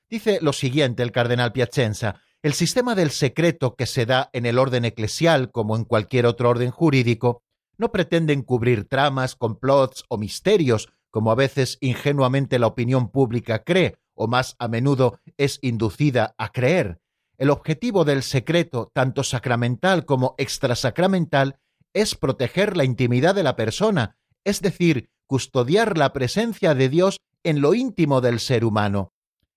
Dice 0.09 0.39
lo 0.41 0.55
siguiente 0.55 1.03
el 1.03 1.13
cardenal 1.13 1.53
Piacenza, 1.53 2.17
el 2.43 2.55
sistema 2.55 2.95
del 2.95 3.11
secreto 3.11 3.75
que 3.77 3.87
se 3.87 4.07
da 4.07 4.31
en 4.33 4.47
el 4.47 4.59
orden 4.59 4.87
eclesial 4.87 5.51
como 5.51 5.77
en 5.77 5.85
cualquier 5.85 6.25
otro 6.25 6.49
orden 6.49 6.71
jurídico 6.71 7.43
no 7.79 7.93
pretenden 7.93 8.43
cubrir 8.43 8.89
tramas, 8.89 9.35
complots 9.37 10.05
o 10.09 10.19
misterios, 10.19 10.89
como 11.11 11.31
a 11.31 11.35
veces 11.35 11.79
ingenuamente 11.81 12.59
la 12.59 12.67
opinión 12.67 13.11
pública 13.11 13.65
cree, 13.65 13.97
o 14.15 14.29
más 14.29 14.57
a 14.59 14.69
menudo 14.69 15.19
es 15.37 15.59
inducida 15.63 16.35
a 16.39 16.51
creer. 16.53 17.01
El 17.39 17.51
objetivo 17.51 18.05
del 18.05 18.23
secreto, 18.23 18.91
tanto 18.93 19.25
sacramental 19.25 20.05
como 20.05 20.35
extrasacramental, 20.39 21.59
es 21.93 22.15
proteger 22.15 22.77
la 22.77 22.85
intimidad 22.85 23.35
de 23.35 23.43
la 23.43 23.57
persona, 23.57 24.17
es 24.45 24.61
decir, 24.61 25.11
custodiar 25.27 25.99
la 25.99 26.13
presencia 26.13 26.75
de 26.75 26.89
Dios 26.89 27.19
en 27.43 27.61
lo 27.61 27.75
íntimo 27.75 28.21
del 28.21 28.39
ser 28.39 28.65
humano. 28.65 29.13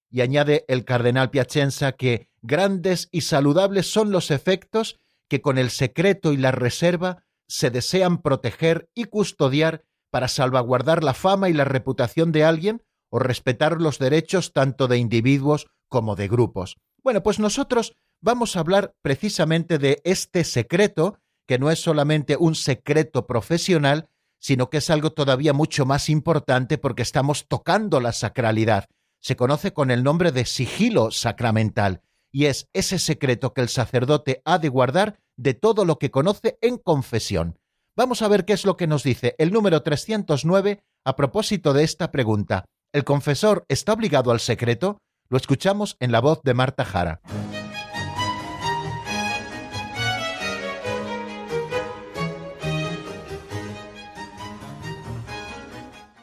Y 0.10 0.22
añade 0.22 0.66
el 0.68 0.86
cardenal 0.86 1.30
Piacenza 1.30 1.92
que 1.94 2.30
grandes 2.42 3.10
y 3.12 3.22
saludables 3.22 3.92
son 3.92 4.12
los 4.12 4.32
efectos 4.32 4.98
que 5.28 5.42
con 5.42 5.58
el 5.58 5.70
secreto 5.70 6.34
y 6.34 6.38
la 6.38 6.52
reserva 6.52 7.25
se 7.48 7.70
desean 7.70 8.22
proteger 8.22 8.90
y 8.94 9.06
custodiar 9.06 9.84
para 10.12 10.28
salvaguardar 10.28 11.04
la 11.04 11.14
fama 11.14 11.50
y 11.50 11.54
la 11.54 11.66
reputación 11.66 12.32
de 12.32 12.44
alguien 12.44 12.84
o 13.10 13.20
respetar 13.20 13.82
los 13.82 14.00
derechos 14.00 14.54
tanto 14.54 14.88
de 14.88 14.98
individuos 14.98 15.68
como 15.90 16.16
de 16.16 16.28
grupos. 16.28 16.78
Bueno, 17.04 17.22
pues 17.22 17.40
nosotros 17.40 17.96
vamos 18.22 18.56
a 18.56 18.62
hablar 18.62 18.96
precisamente 19.02 19.78
de 19.78 20.02
este 20.04 20.44
secreto, 20.44 21.20
que 21.48 21.60
no 21.60 21.70
es 21.70 21.80
solamente 21.80 22.38
un 22.38 22.56
secreto 22.56 23.28
profesional, 23.28 24.10
sino 24.40 24.70
que 24.70 24.78
es 24.78 24.90
algo 24.90 25.12
todavía 25.12 25.54
mucho 25.54 25.86
más 25.86 26.10
importante 26.10 26.78
porque 26.78 27.04
estamos 27.04 27.48
tocando 27.48 28.00
la 28.00 28.12
sacralidad. 28.12 28.86
Se 29.22 29.36
conoce 29.36 29.74
con 29.74 29.92
el 29.92 30.04
nombre 30.04 30.32
de 30.32 30.46
sigilo 30.46 31.12
sacramental, 31.12 32.02
y 32.32 32.46
es 32.46 32.68
ese 32.74 33.00
secreto 33.00 33.54
que 33.54 33.62
el 33.62 33.70
sacerdote 33.70 34.42
ha 34.46 34.60
de 34.60 34.70
guardar 34.70 35.20
de 35.38 35.54
todo 35.54 35.86
lo 35.86 35.98
que 35.98 36.12
conoce 36.12 36.58
en 36.62 36.78
confesión. 36.78 37.58
Vamos 37.96 38.22
a 38.22 38.28
ver 38.28 38.46
qué 38.46 38.54
es 38.54 38.66
lo 38.66 38.78
que 38.78 38.88
nos 38.88 39.04
dice 39.04 39.36
el 39.38 39.52
número 39.52 39.82
309 39.82 40.84
a 41.06 41.16
propósito 41.16 41.74
de 41.74 41.84
esta 41.84 42.12
pregunta. 42.12 42.66
¿El 42.92 43.04
confesor 43.04 43.66
está 43.70 43.94
obligado 43.94 44.32
al 44.32 44.40
secreto? 44.40 45.00
Lo 45.30 45.38
escuchamos 45.38 45.98
en 46.00 46.12
la 46.12 46.20
voz 46.20 46.42
de 46.44 46.54
Marta 46.54 46.86
Jara. 46.86 47.22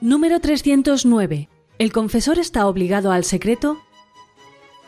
Número 0.00 0.40
309. 0.40 1.48
¿El 1.78 1.92
confesor 1.92 2.38
está 2.38 2.66
obligado 2.66 3.12
al 3.12 3.24
secreto? 3.24 3.78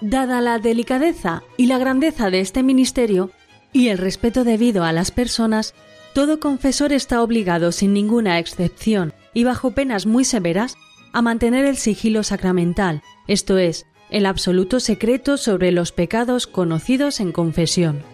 Dada 0.00 0.40
la 0.40 0.58
delicadeza 0.58 1.42
y 1.56 1.66
la 1.66 1.78
grandeza 1.78 2.30
de 2.30 2.40
este 2.40 2.62
ministerio, 2.62 3.30
y 3.74 3.88
el 3.88 3.98
respeto 3.98 4.44
debido 4.44 4.84
a 4.84 4.92
las 4.92 5.10
personas, 5.10 5.74
todo 6.14 6.40
confesor 6.40 6.92
está 6.92 7.22
obligado 7.22 7.72
sin 7.72 7.92
ninguna 7.92 8.38
excepción 8.38 9.12
y 9.34 9.44
bajo 9.44 9.72
penas 9.72 10.06
muy 10.06 10.24
severas 10.24 10.76
a 11.12 11.20
mantener 11.20 11.66
el 11.66 11.76
sigilo 11.76 12.22
sacramental, 12.22 13.02
esto 13.26 13.58
es, 13.58 13.86
el 14.10 14.26
absoluto 14.26 14.78
secreto 14.78 15.36
sobre 15.36 15.72
los 15.72 15.90
pecados 15.90 16.46
conocidos 16.46 17.18
en 17.18 17.32
confesión. 17.32 18.13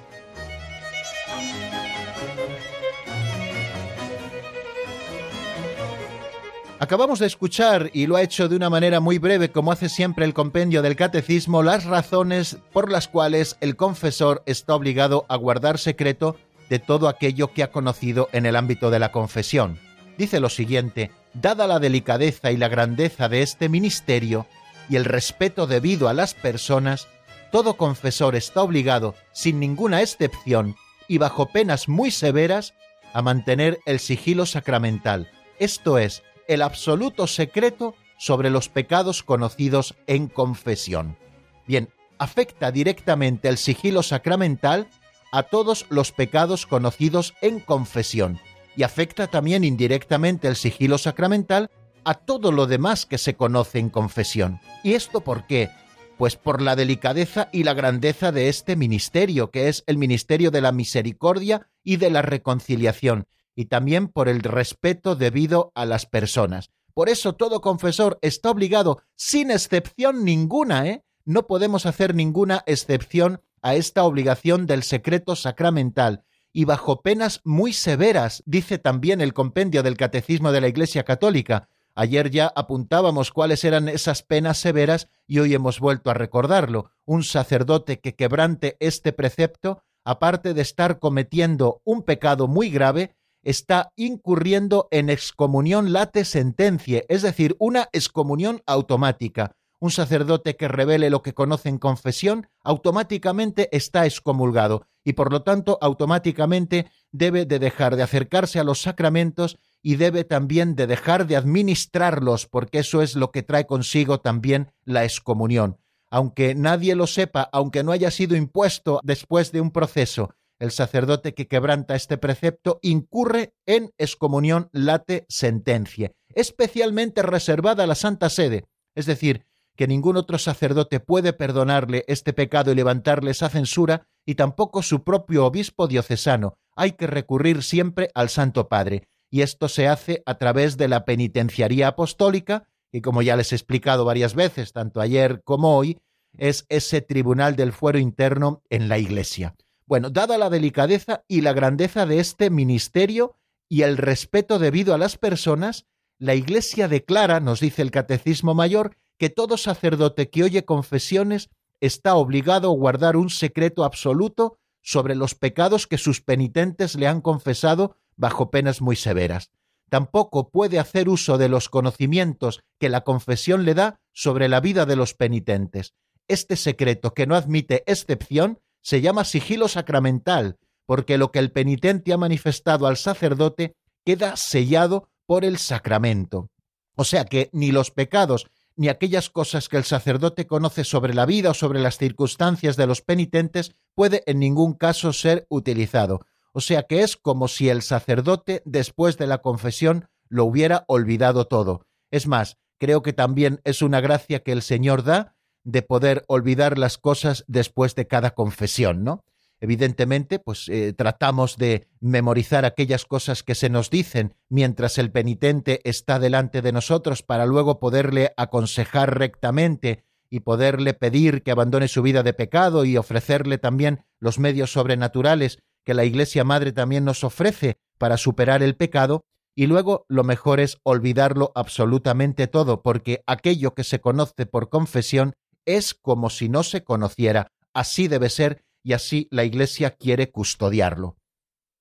Acabamos 6.83 7.18
de 7.18 7.26
escuchar, 7.26 7.91
y 7.93 8.07
lo 8.07 8.16
ha 8.16 8.22
hecho 8.22 8.49
de 8.49 8.57
una 8.57 8.70
manera 8.70 9.01
muy 9.01 9.18
breve, 9.18 9.51
como 9.51 9.70
hace 9.70 9.91
siempre 9.91 10.24
el 10.24 10.33
compendio 10.33 10.81
del 10.81 10.97
catecismo, 10.97 11.62
las 11.62 11.85
razones 11.85 12.57
por 12.72 12.91
las 12.91 13.07
cuales 13.07 13.59
el 13.61 13.76
confesor 13.76 14.43
está 14.47 14.74
obligado 14.76 15.26
a 15.28 15.37
guardar 15.37 15.76
secreto 15.76 16.37
de 16.70 16.78
todo 16.78 17.09
aquello 17.09 17.53
que 17.53 17.62
ha 17.62 17.70
conocido 17.70 18.31
en 18.33 18.47
el 18.47 18.57
ámbito 18.57 18.91
de 18.91 18.99
la 18.99 19.12
confesión. 19.12 19.78
Dice 20.16 20.41
lo 20.41 20.49
siguiente, 20.49 21.11
dada 21.35 21.66
la 21.66 21.81
delicadeza 21.81 22.51
y 22.51 22.57
la 22.57 22.68
grandeza 22.68 23.28
de 23.28 23.43
este 23.43 23.68
ministerio 23.68 24.47
y 24.89 24.97
el 24.97 25.05
respeto 25.05 25.66
debido 25.66 26.09
a 26.09 26.14
las 26.14 26.33
personas, 26.33 27.09
todo 27.53 27.76
confesor 27.76 28.37
está 28.37 28.62
obligado, 28.62 29.14
sin 29.33 29.61
ninguna 29.61 30.01
excepción 30.01 30.76
y 31.09 31.18
bajo 31.18 31.53
penas 31.53 31.91
muy 31.91 32.11
severas, 32.11 32.72
a 33.12 33.20
mantener 33.20 33.81
el 33.85 34.01
sigilo 34.01 34.47
sacramental, 34.47 35.28
esto 35.61 35.99
es, 35.99 36.22
el 36.51 36.62
absoluto 36.62 37.28
secreto 37.28 37.94
sobre 38.18 38.51
los 38.51 38.68
pecados 38.68 39.22
conocidos 39.22 39.94
en 40.09 40.26
confesión. 40.26 41.16
Bien, 41.64 41.90
afecta 42.18 42.72
directamente 42.72 43.48
el 43.48 43.57
sigilo 43.57 44.03
sacramental 44.03 44.88
a 45.30 45.44
todos 45.44 45.86
los 45.90 46.11
pecados 46.11 46.66
conocidos 46.66 47.34
en 47.40 47.61
confesión 47.61 48.40
y 48.76 48.82
afecta 48.82 49.28
también 49.28 49.62
indirectamente 49.62 50.48
el 50.48 50.57
sigilo 50.57 50.98
sacramental 50.98 51.70
a 52.03 52.14
todo 52.14 52.51
lo 52.51 52.66
demás 52.66 53.07
que 53.07 53.18
se 53.18 53.36
conoce 53.36 53.78
en 53.78 53.88
confesión. 53.88 54.61
¿Y 54.82 54.94
esto 54.94 55.20
por 55.20 55.46
qué? 55.46 55.70
Pues 56.18 56.34
por 56.34 56.61
la 56.61 56.74
delicadeza 56.74 57.48
y 57.53 57.62
la 57.62 57.74
grandeza 57.74 58.32
de 58.32 58.48
este 58.48 58.74
ministerio, 58.74 59.53
que 59.53 59.68
es 59.68 59.84
el 59.86 59.98
ministerio 59.98 60.51
de 60.51 60.62
la 60.62 60.72
misericordia 60.72 61.68
y 61.84 61.98
de 61.98 62.11
la 62.11 62.22
reconciliación, 62.22 63.28
y 63.55 63.66
también 63.66 64.09
por 64.09 64.28
el 64.28 64.40
respeto 64.40 65.16
debido 65.16 65.72
a 65.74 65.84
las 65.84 66.07
personas. 66.07 66.70
Por 66.94 67.09
eso 67.09 67.34
todo 67.34 67.61
confesor 67.61 68.18
está 68.22 68.51
obligado, 68.51 69.03
sin 69.16 69.51
excepción 69.51 70.24
ninguna, 70.24 70.86
¿eh? 70.86 71.05
No 71.24 71.46
podemos 71.46 71.86
hacer 71.86 72.14
ninguna 72.14 72.62
excepción 72.66 73.40
a 73.62 73.74
esta 73.74 74.05
obligación 74.05 74.66
del 74.66 74.82
secreto 74.82 75.36
sacramental, 75.36 76.24
y 76.53 76.64
bajo 76.64 77.03
penas 77.03 77.40
muy 77.44 77.72
severas, 77.72 78.42
dice 78.46 78.78
también 78.78 79.20
el 79.20 79.34
compendio 79.34 79.82
del 79.82 79.96
Catecismo 79.96 80.53
de 80.53 80.61
la 80.61 80.68
Iglesia 80.68 81.05
Católica. 81.05 81.68
Ayer 81.94 82.30
ya 82.30 82.53
apuntábamos 82.55 83.30
cuáles 83.30 83.64
eran 83.64 83.88
esas 83.88 84.22
penas 84.22 84.59
severas 84.59 85.09
y 85.26 85.38
hoy 85.40 85.55
hemos 85.55 85.80
vuelto 85.80 86.11
a 86.11 86.14
recordarlo. 86.14 86.90
Un 87.05 87.24
sacerdote 87.24 88.01
que 88.01 88.14
quebrante 88.14 88.76
este 88.80 89.12
precepto, 89.12 89.82
aparte 90.05 90.55
de 90.55 90.62
estar 90.62 90.98
cometiendo 90.98 91.82
un 91.84 92.03
pecado 92.03 92.48
muy 92.48 92.70
grave, 92.70 93.14
está 93.43 93.93
incurriendo 93.97 94.88
en 94.91 95.11
excomunión 95.11 95.93
late 95.93 96.24
sentencia, 96.24 97.05
es 97.09 97.22
decir, 97.22 97.57
una 97.59 97.88
excomunión 97.93 98.62
automática. 98.66 99.57
Un 99.78 99.91
sacerdote 99.91 100.57
que 100.57 100.68
revele 100.68 101.09
lo 101.09 101.22
que 101.22 101.32
conoce 101.32 101.70
en 101.70 101.78
confesión 101.78 102.49
automáticamente 102.62 103.74
está 103.74 104.05
excomulgado 104.05 104.86
y 105.05 105.14
por 105.14 105.32
lo 105.32 105.43
tanto 105.43 105.78
automáticamente 105.80 106.91
debe 107.12 107.47
de 107.47 107.59
dejar 107.59 107.97
de 107.97 108.03
acercarse 108.03 108.61
a 108.61 108.64
los 108.64 108.82
sacramentos 108.82 109.59
y 109.82 109.97
debe 109.97 110.24
también 110.24 110.76
de 110.76 110.86
dejar 110.86 111.26
de 111.26 111.36
administrarlos 111.36 112.47
porque 112.47 112.80
eso 112.80 113.01
es 113.01 113.16
lo 113.16 113.30
que 113.30 113.43
trae 113.43 113.66
consigo 113.66 114.20
también 114.20 114.70
la 114.84 115.05
excomunión. 115.05 115.78
Aunque 116.11 116.55
nadie 116.55 116.95
lo 116.95 117.07
sepa, 117.07 117.49
aunque 117.53 117.82
no 117.82 117.93
haya 117.93 118.11
sido 118.11 118.36
impuesto 118.36 119.01
después 119.03 119.53
de 119.53 119.62
un 119.62 119.70
proceso, 119.70 120.34
el 120.61 120.70
sacerdote 120.70 121.34
que 121.34 121.48
quebranta 121.48 121.96
este 121.96 122.18
precepto 122.18 122.78
incurre 122.82 123.54
en 123.66 123.90
excomunión 123.98 124.68
late 124.72 125.26
sentencia, 125.28 126.12
especialmente 126.34 127.22
reservada 127.22 127.84
a 127.84 127.86
la 127.86 127.96
Santa 127.96 128.30
Sede, 128.30 128.66
es 128.94 129.06
decir, 129.06 129.46
que 129.76 129.88
ningún 129.88 130.16
otro 130.18 130.38
sacerdote 130.38 131.00
puede 131.00 131.32
perdonarle 131.32 132.04
este 132.06 132.32
pecado 132.32 132.70
y 132.70 132.74
levantarle 132.74 133.30
esa 133.30 133.48
censura, 133.48 134.06
y 134.26 134.34
tampoco 134.34 134.82
su 134.82 135.02
propio 135.02 135.46
obispo 135.46 135.88
diocesano. 135.88 136.58
Hay 136.76 136.92
que 136.92 137.06
recurrir 137.06 137.62
siempre 137.62 138.11
al 138.14 138.28
Santo 138.28 138.68
Padre, 138.68 139.08
y 139.30 139.40
esto 139.40 139.68
se 139.68 139.88
hace 139.88 140.22
a 140.26 140.36
través 140.36 140.76
de 140.76 140.88
la 140.88 141.06
penitenciaría 141.06 141.88
apostólica, 141.88 142.68
y 142.92 143.00
como 143.00 143.22
ya 143.22 143.36
les 143.36 143.52
he 143.52 143.54
explicado 143.54 144.04
varias 144.04 144.34
veces, 144.34 144.72
tanto 144.72 145.00
ayer 145.00 145.40
como 145.44 145.76
hoy, 145.76 145.98
es 146.36 146.66
ese 146.68 147.00
tribunal 147.00 147.56
del 147.56 147.72
fuero 147.72 147.98
interno 147.98 148.62
en 148.68 148.88
la 148.90 148.98
Iglesia. 148.98 149.54
Bueno, 149.91 150.09
dada 150.09 150.38
la 150.38 150.51
delicadeza 150.51 151.24
y 151.26 151.41
la 151.41 151.53
grandeza 151.53 152.07
de 152.07 152.20
este 152.20 152.49
ministerio 152.49 153.34
y 153.68 153.82
el 153.82 153.97
respeto 153.97 154.61
debido 154.61 154.95
a 154.95 154.99
las 154.99 155.18
personas, 155.18 155.88
la 156.16 156.36
Iglesia 156.36 156.86
declara, 156.86 157.41
nos 157.41 157.59
dice 157.59 157.82
el 157.82 157.91
Catecismo 157.91 158.55
Mayor, 158.55 158.97
que 159.18 159.30
todo 159.30 159.57
sacerdote 159.57 160.30
que 160.30 160.45
oye 160.45 160.64
confesiones 160.64 161.51
está 161.80 162.14
obligado 162.14 162.70
a 162.70 162.76
guardar 162.76 163.16
un 163.16 163.30
secreto 163.30 163.82
absoluto 163.82 164.59
sobre 164.80 165.16
los 165.16 165.34
pecados 165.34 165.88
que 165.88 165.99
sus 165.99 166.20
penitentes 166.20 166.95
le 166.95 167.09
han 167.09 167.20
confesado 167.20 167.97
bajo 168.14 168.53
penas 168.53 168.80
muy 168.80 168.95
severas. 168.95 169.51
Tampoco 169.88 170.51
puede 170.51 170.78
hacer 170.78 171.09
uso 171.09 171.36
de 171.36 171.49
los 171.49 171.68
conocimientos 171.68 172.61
que 172.78 172.91
la 172.91 173.01
confesión 173.01 173.64
le 173.64 173.74
da 173.74 173.99
sobre 174.12 174.49
la 174.49 174.61
vida 174.61 174.86
de 174.86 174.95
los 174.95 175.14
penitentes. 175.14 175.95
Este 176.28 176.55
secreto, 176.55 177.12
que 177.12 177.26
no 177.26 177.34
admite 177.34 177.82
excepción, 177.91 178.61
se 178.83 179.01
llama 179.01 179.24
sigilo 179.24 179.68
sacramental, 179.68 180.59
porque 180.87 181.18
lo 181.18 181.31
que 181.31 181.39
el 181.39 181.53
penitente 181.53 182.12
ha 182.12 182.16
manifestado 182.16 182.87
al 182.87 182.97
sacerdote 182.97 183.76
queda 184.05 184.37
sellado 184.37 185.09
por 185.26 185.45
el 185.45 185.59
sacramento. 185.59 186.51
O 186.97 187.05
sea 187.05 187.24
que 187.24 187.51
ni 187.53 187.70
los 187.72 187.91
pecados 187.91 188.47
ni 188.76 188.89
aquellas 188.89 189.28
cosas 189.28 189.68
que 189.68 189.76
el 189.76 189.85
sacerdote 189.85 190.47
conoce 190.47 190.85
sobre 190.85 191.12
la 191.12 191.26
vida 191.26 191.51
o 191.51 191.55
sobre 191.55 191.81
las 191.81 191.99
circunstancias 191.99 192.76
de 192.76 192.87
los 192.87 193.03
penitentes 193.03 193.72
puede 193.95 194.22
en 194.26 194.39
ningún 194.39 194.72
caso 194.72 195.12
ser 195.12 195.47
utilizado. 195.51 196.20
O 196.53 196.61
sea 196.61 196.85
que 196.85 197.03
es 197.03 197.16
como 197.16 197.47
si 197.49 197.68
el 197.68 197.83
sacerdote 197.83 198.62
después 198.64 199.18
de 199.18 199.26
la 199.26 199.39
confesión 199.39 200.09
lo 200.28 200.45
hubiera 200.45 200.85
olvidado 200.89 201.47
todo. 201.47 201.87
Es 202.11 202.26
más, 202.26 202.57
creo 202.78 203.03
que 203.03 203.12
también 203.12 203.61
es 203.64 203.83
una 203.83 204.01
gracia 204.01 204.43
que 204.43 204.53
el 204.53 204.62
Señor 204.62 205.05
da 205.05 205.37
de 205.64 205.82
poder 205.82 206.24
olvidar 206.28 206.78
las 206.78 206.98
cosas 206.98 207.44
después 207.46 207.94
de 207.94 208.06
cada 208.06 208.30
confesión, 208.32 209.04
¿no? 209.04 209.24
Evidentemente, 209.62 210.38
pues 210.38 210.68
eh, 210.68 210.94
tratamos 210.94 211.58
de 211.58 211.86
memorizar 212.00 212.64
aquellas 212.64 213.04
cosas 213.04 213.42
que 213.42 213.54
se 213.54 213.68
nos 213.68 213.90
dicen 213.90 214.34
mientras 214.48 214.96
el 214.96 215.12
penitente 215.12 215.80
está 215.84 216.18
delante 216.18 216.62
de 216.62 216.72
nosotros 216.72 217.22
para 217.22 217.44
luego 217.44 217.78
poderle 217.78 218.32
aconsejar 218.38 219.18
rectamente 219.18 220.04
y 220.30 220.40
poderle 220.40 220.94
pedir 220.94 221.42
que 221.42 221.50
abandone 221.50 221.88
su 221.88 222.00
vida 222.00 222.22
de 222.22 222.32
pecado 222.32 222.86
y 222.86 222.96
ofrecerle 222.96 223.58
también 223.58 224.04
los 224.18 224.38
medios 224.38 224.72
sobrenaturales 224.72 225.58
que 225.84 225.92
la 225.92 226.04
Iglesia 226.04 226.44
Madre 226.44 226.72
también 226.72 227.04
nos 227.04 227.24
ofrece 227.24 227.78
para 227.98 228.16
superar 228.16 228.62
el 228.62 228.76
pecado, 228.76 229.24
y 229.54 229.66
luego 229.66 230.06
lo 230.08 230.24
mejor 230.24 230.61
es 230.61 230.78
olvidarlo 230.84 231.52
absolutamente 231.54 232.46
todo, 232.46 232.82
porque 232.82 233.22
aquello 233.26 233.74
que 233.74 233.84
se 233.84 234.00
conoce 234.00 234.46
por 234.46 234.70
confesión 234.70 235.34
es 235.64 235.94
como 235.94 236.30
si 236.30 236.48
no 236.48 236.62
se 236.62 236.84
conociera, 236.84 237.52
así 237.72 238.08
debe 238.08 238.28
ser 238.30 238.64
y 238.82 238.92
así 238.92 239.28
la 239.30 239.44
Iglesia 239.44 239.90
quiere 239.90 240.30
custodiarlo. 240.30 241.16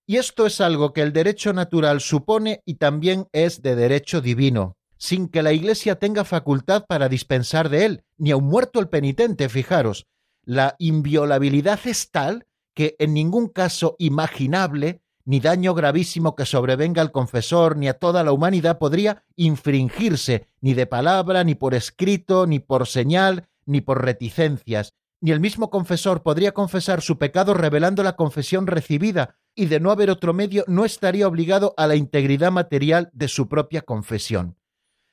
Y 0.06 0.18
esto 0.18 0.46
es 0.46 0.60
algo 0.60 0.92
que 0.92 1.02
el 1.02 1.14
derecho 1.14 1.54
natural 1.54 2.02
supone 2.02 2.64
y 2.66 2.76
también 2.76 3.28
es 3.32 3.62
de 3.62 3.76
derecho 3.76 4.22
divino, 4.22 4.76
sin 4.98 5.28
que 5.28 5.44
la 5.44 5.54
Iglesia 5.54 5.96
tenga 5.96 6.26
facultad 6.26 6.86
para 6.88 7.10
dispensar 7.10 7.70
de 7.70 7.86
él, 7.86 8.04
ni 8.18 8.32
aun 8.32 8.46
muerto 8.46 8.80
el 8.80 8.90
penitente, 8.90 9.50
fijaros. 9.50 10.08
La 10.44 10.76
inviolabilidad 10.80 11.80
es 11.86 12.10
tal 12.10 12.48
que 12.74 12.96
en 12.98 13.14
ningún 13.14 13.50
caso 13.50 13.96
imaginable, 14.00 15.02
ni 15.26 15.40
daño 15.40 15.76
gravísimo 15.76 16.36
que 16.36 16.46
sobrevenga 16.46 17.04
al 17.04 17.12
confesor 17.12 17.78
ni 17.78 17.88
a 17.88 17.94
toda 17.94 18.24
la 18.24 18.32
humanidad 18.32 18.80
podría 18.80 19.24
infringirse, 19.36 20.48
ni 20.60 20.74
de 20.74 20.88
palabra, 20.88 21.44
ni 21.44 21.54
por 21.54 21.76
escrito, 21.76 22.48
ni 22.48 22.58
por 22.58 22.88
señal, 22.88 23.48
ni 23.70 23.82
por 23.82 24.04
reticencias, 24.04 24.96
ni 25.22 25.32
el 25.32 25.40
mismo 25.40 25.70
confesor 25.70 26.24
podría 26.24 26.54
confesar 26.54 27.02
su 27.02 27.18
pecado 27.18 27.54
revelando 27.54 28.04
la 28.04 28.16
confesión 28.16 28.68
recibida, 28.68 29.38
y 29.54 29.68
de 29.68 29.80
no 29.80 29.92
haber 29.92 30.10
otro 30.10 30.34
medio 30.34 30.64
no 30.68 30.86
estaría 30.86 31.28
obligado 31.28 31.74
a 31.78 31.86
la 31.86 31.96
integridad 31.96 32.52
material 32.52 33.10
de 33.14 33.28
su 33.28 33.48
propia 33.48 33.82
confesión. 33.82 34.58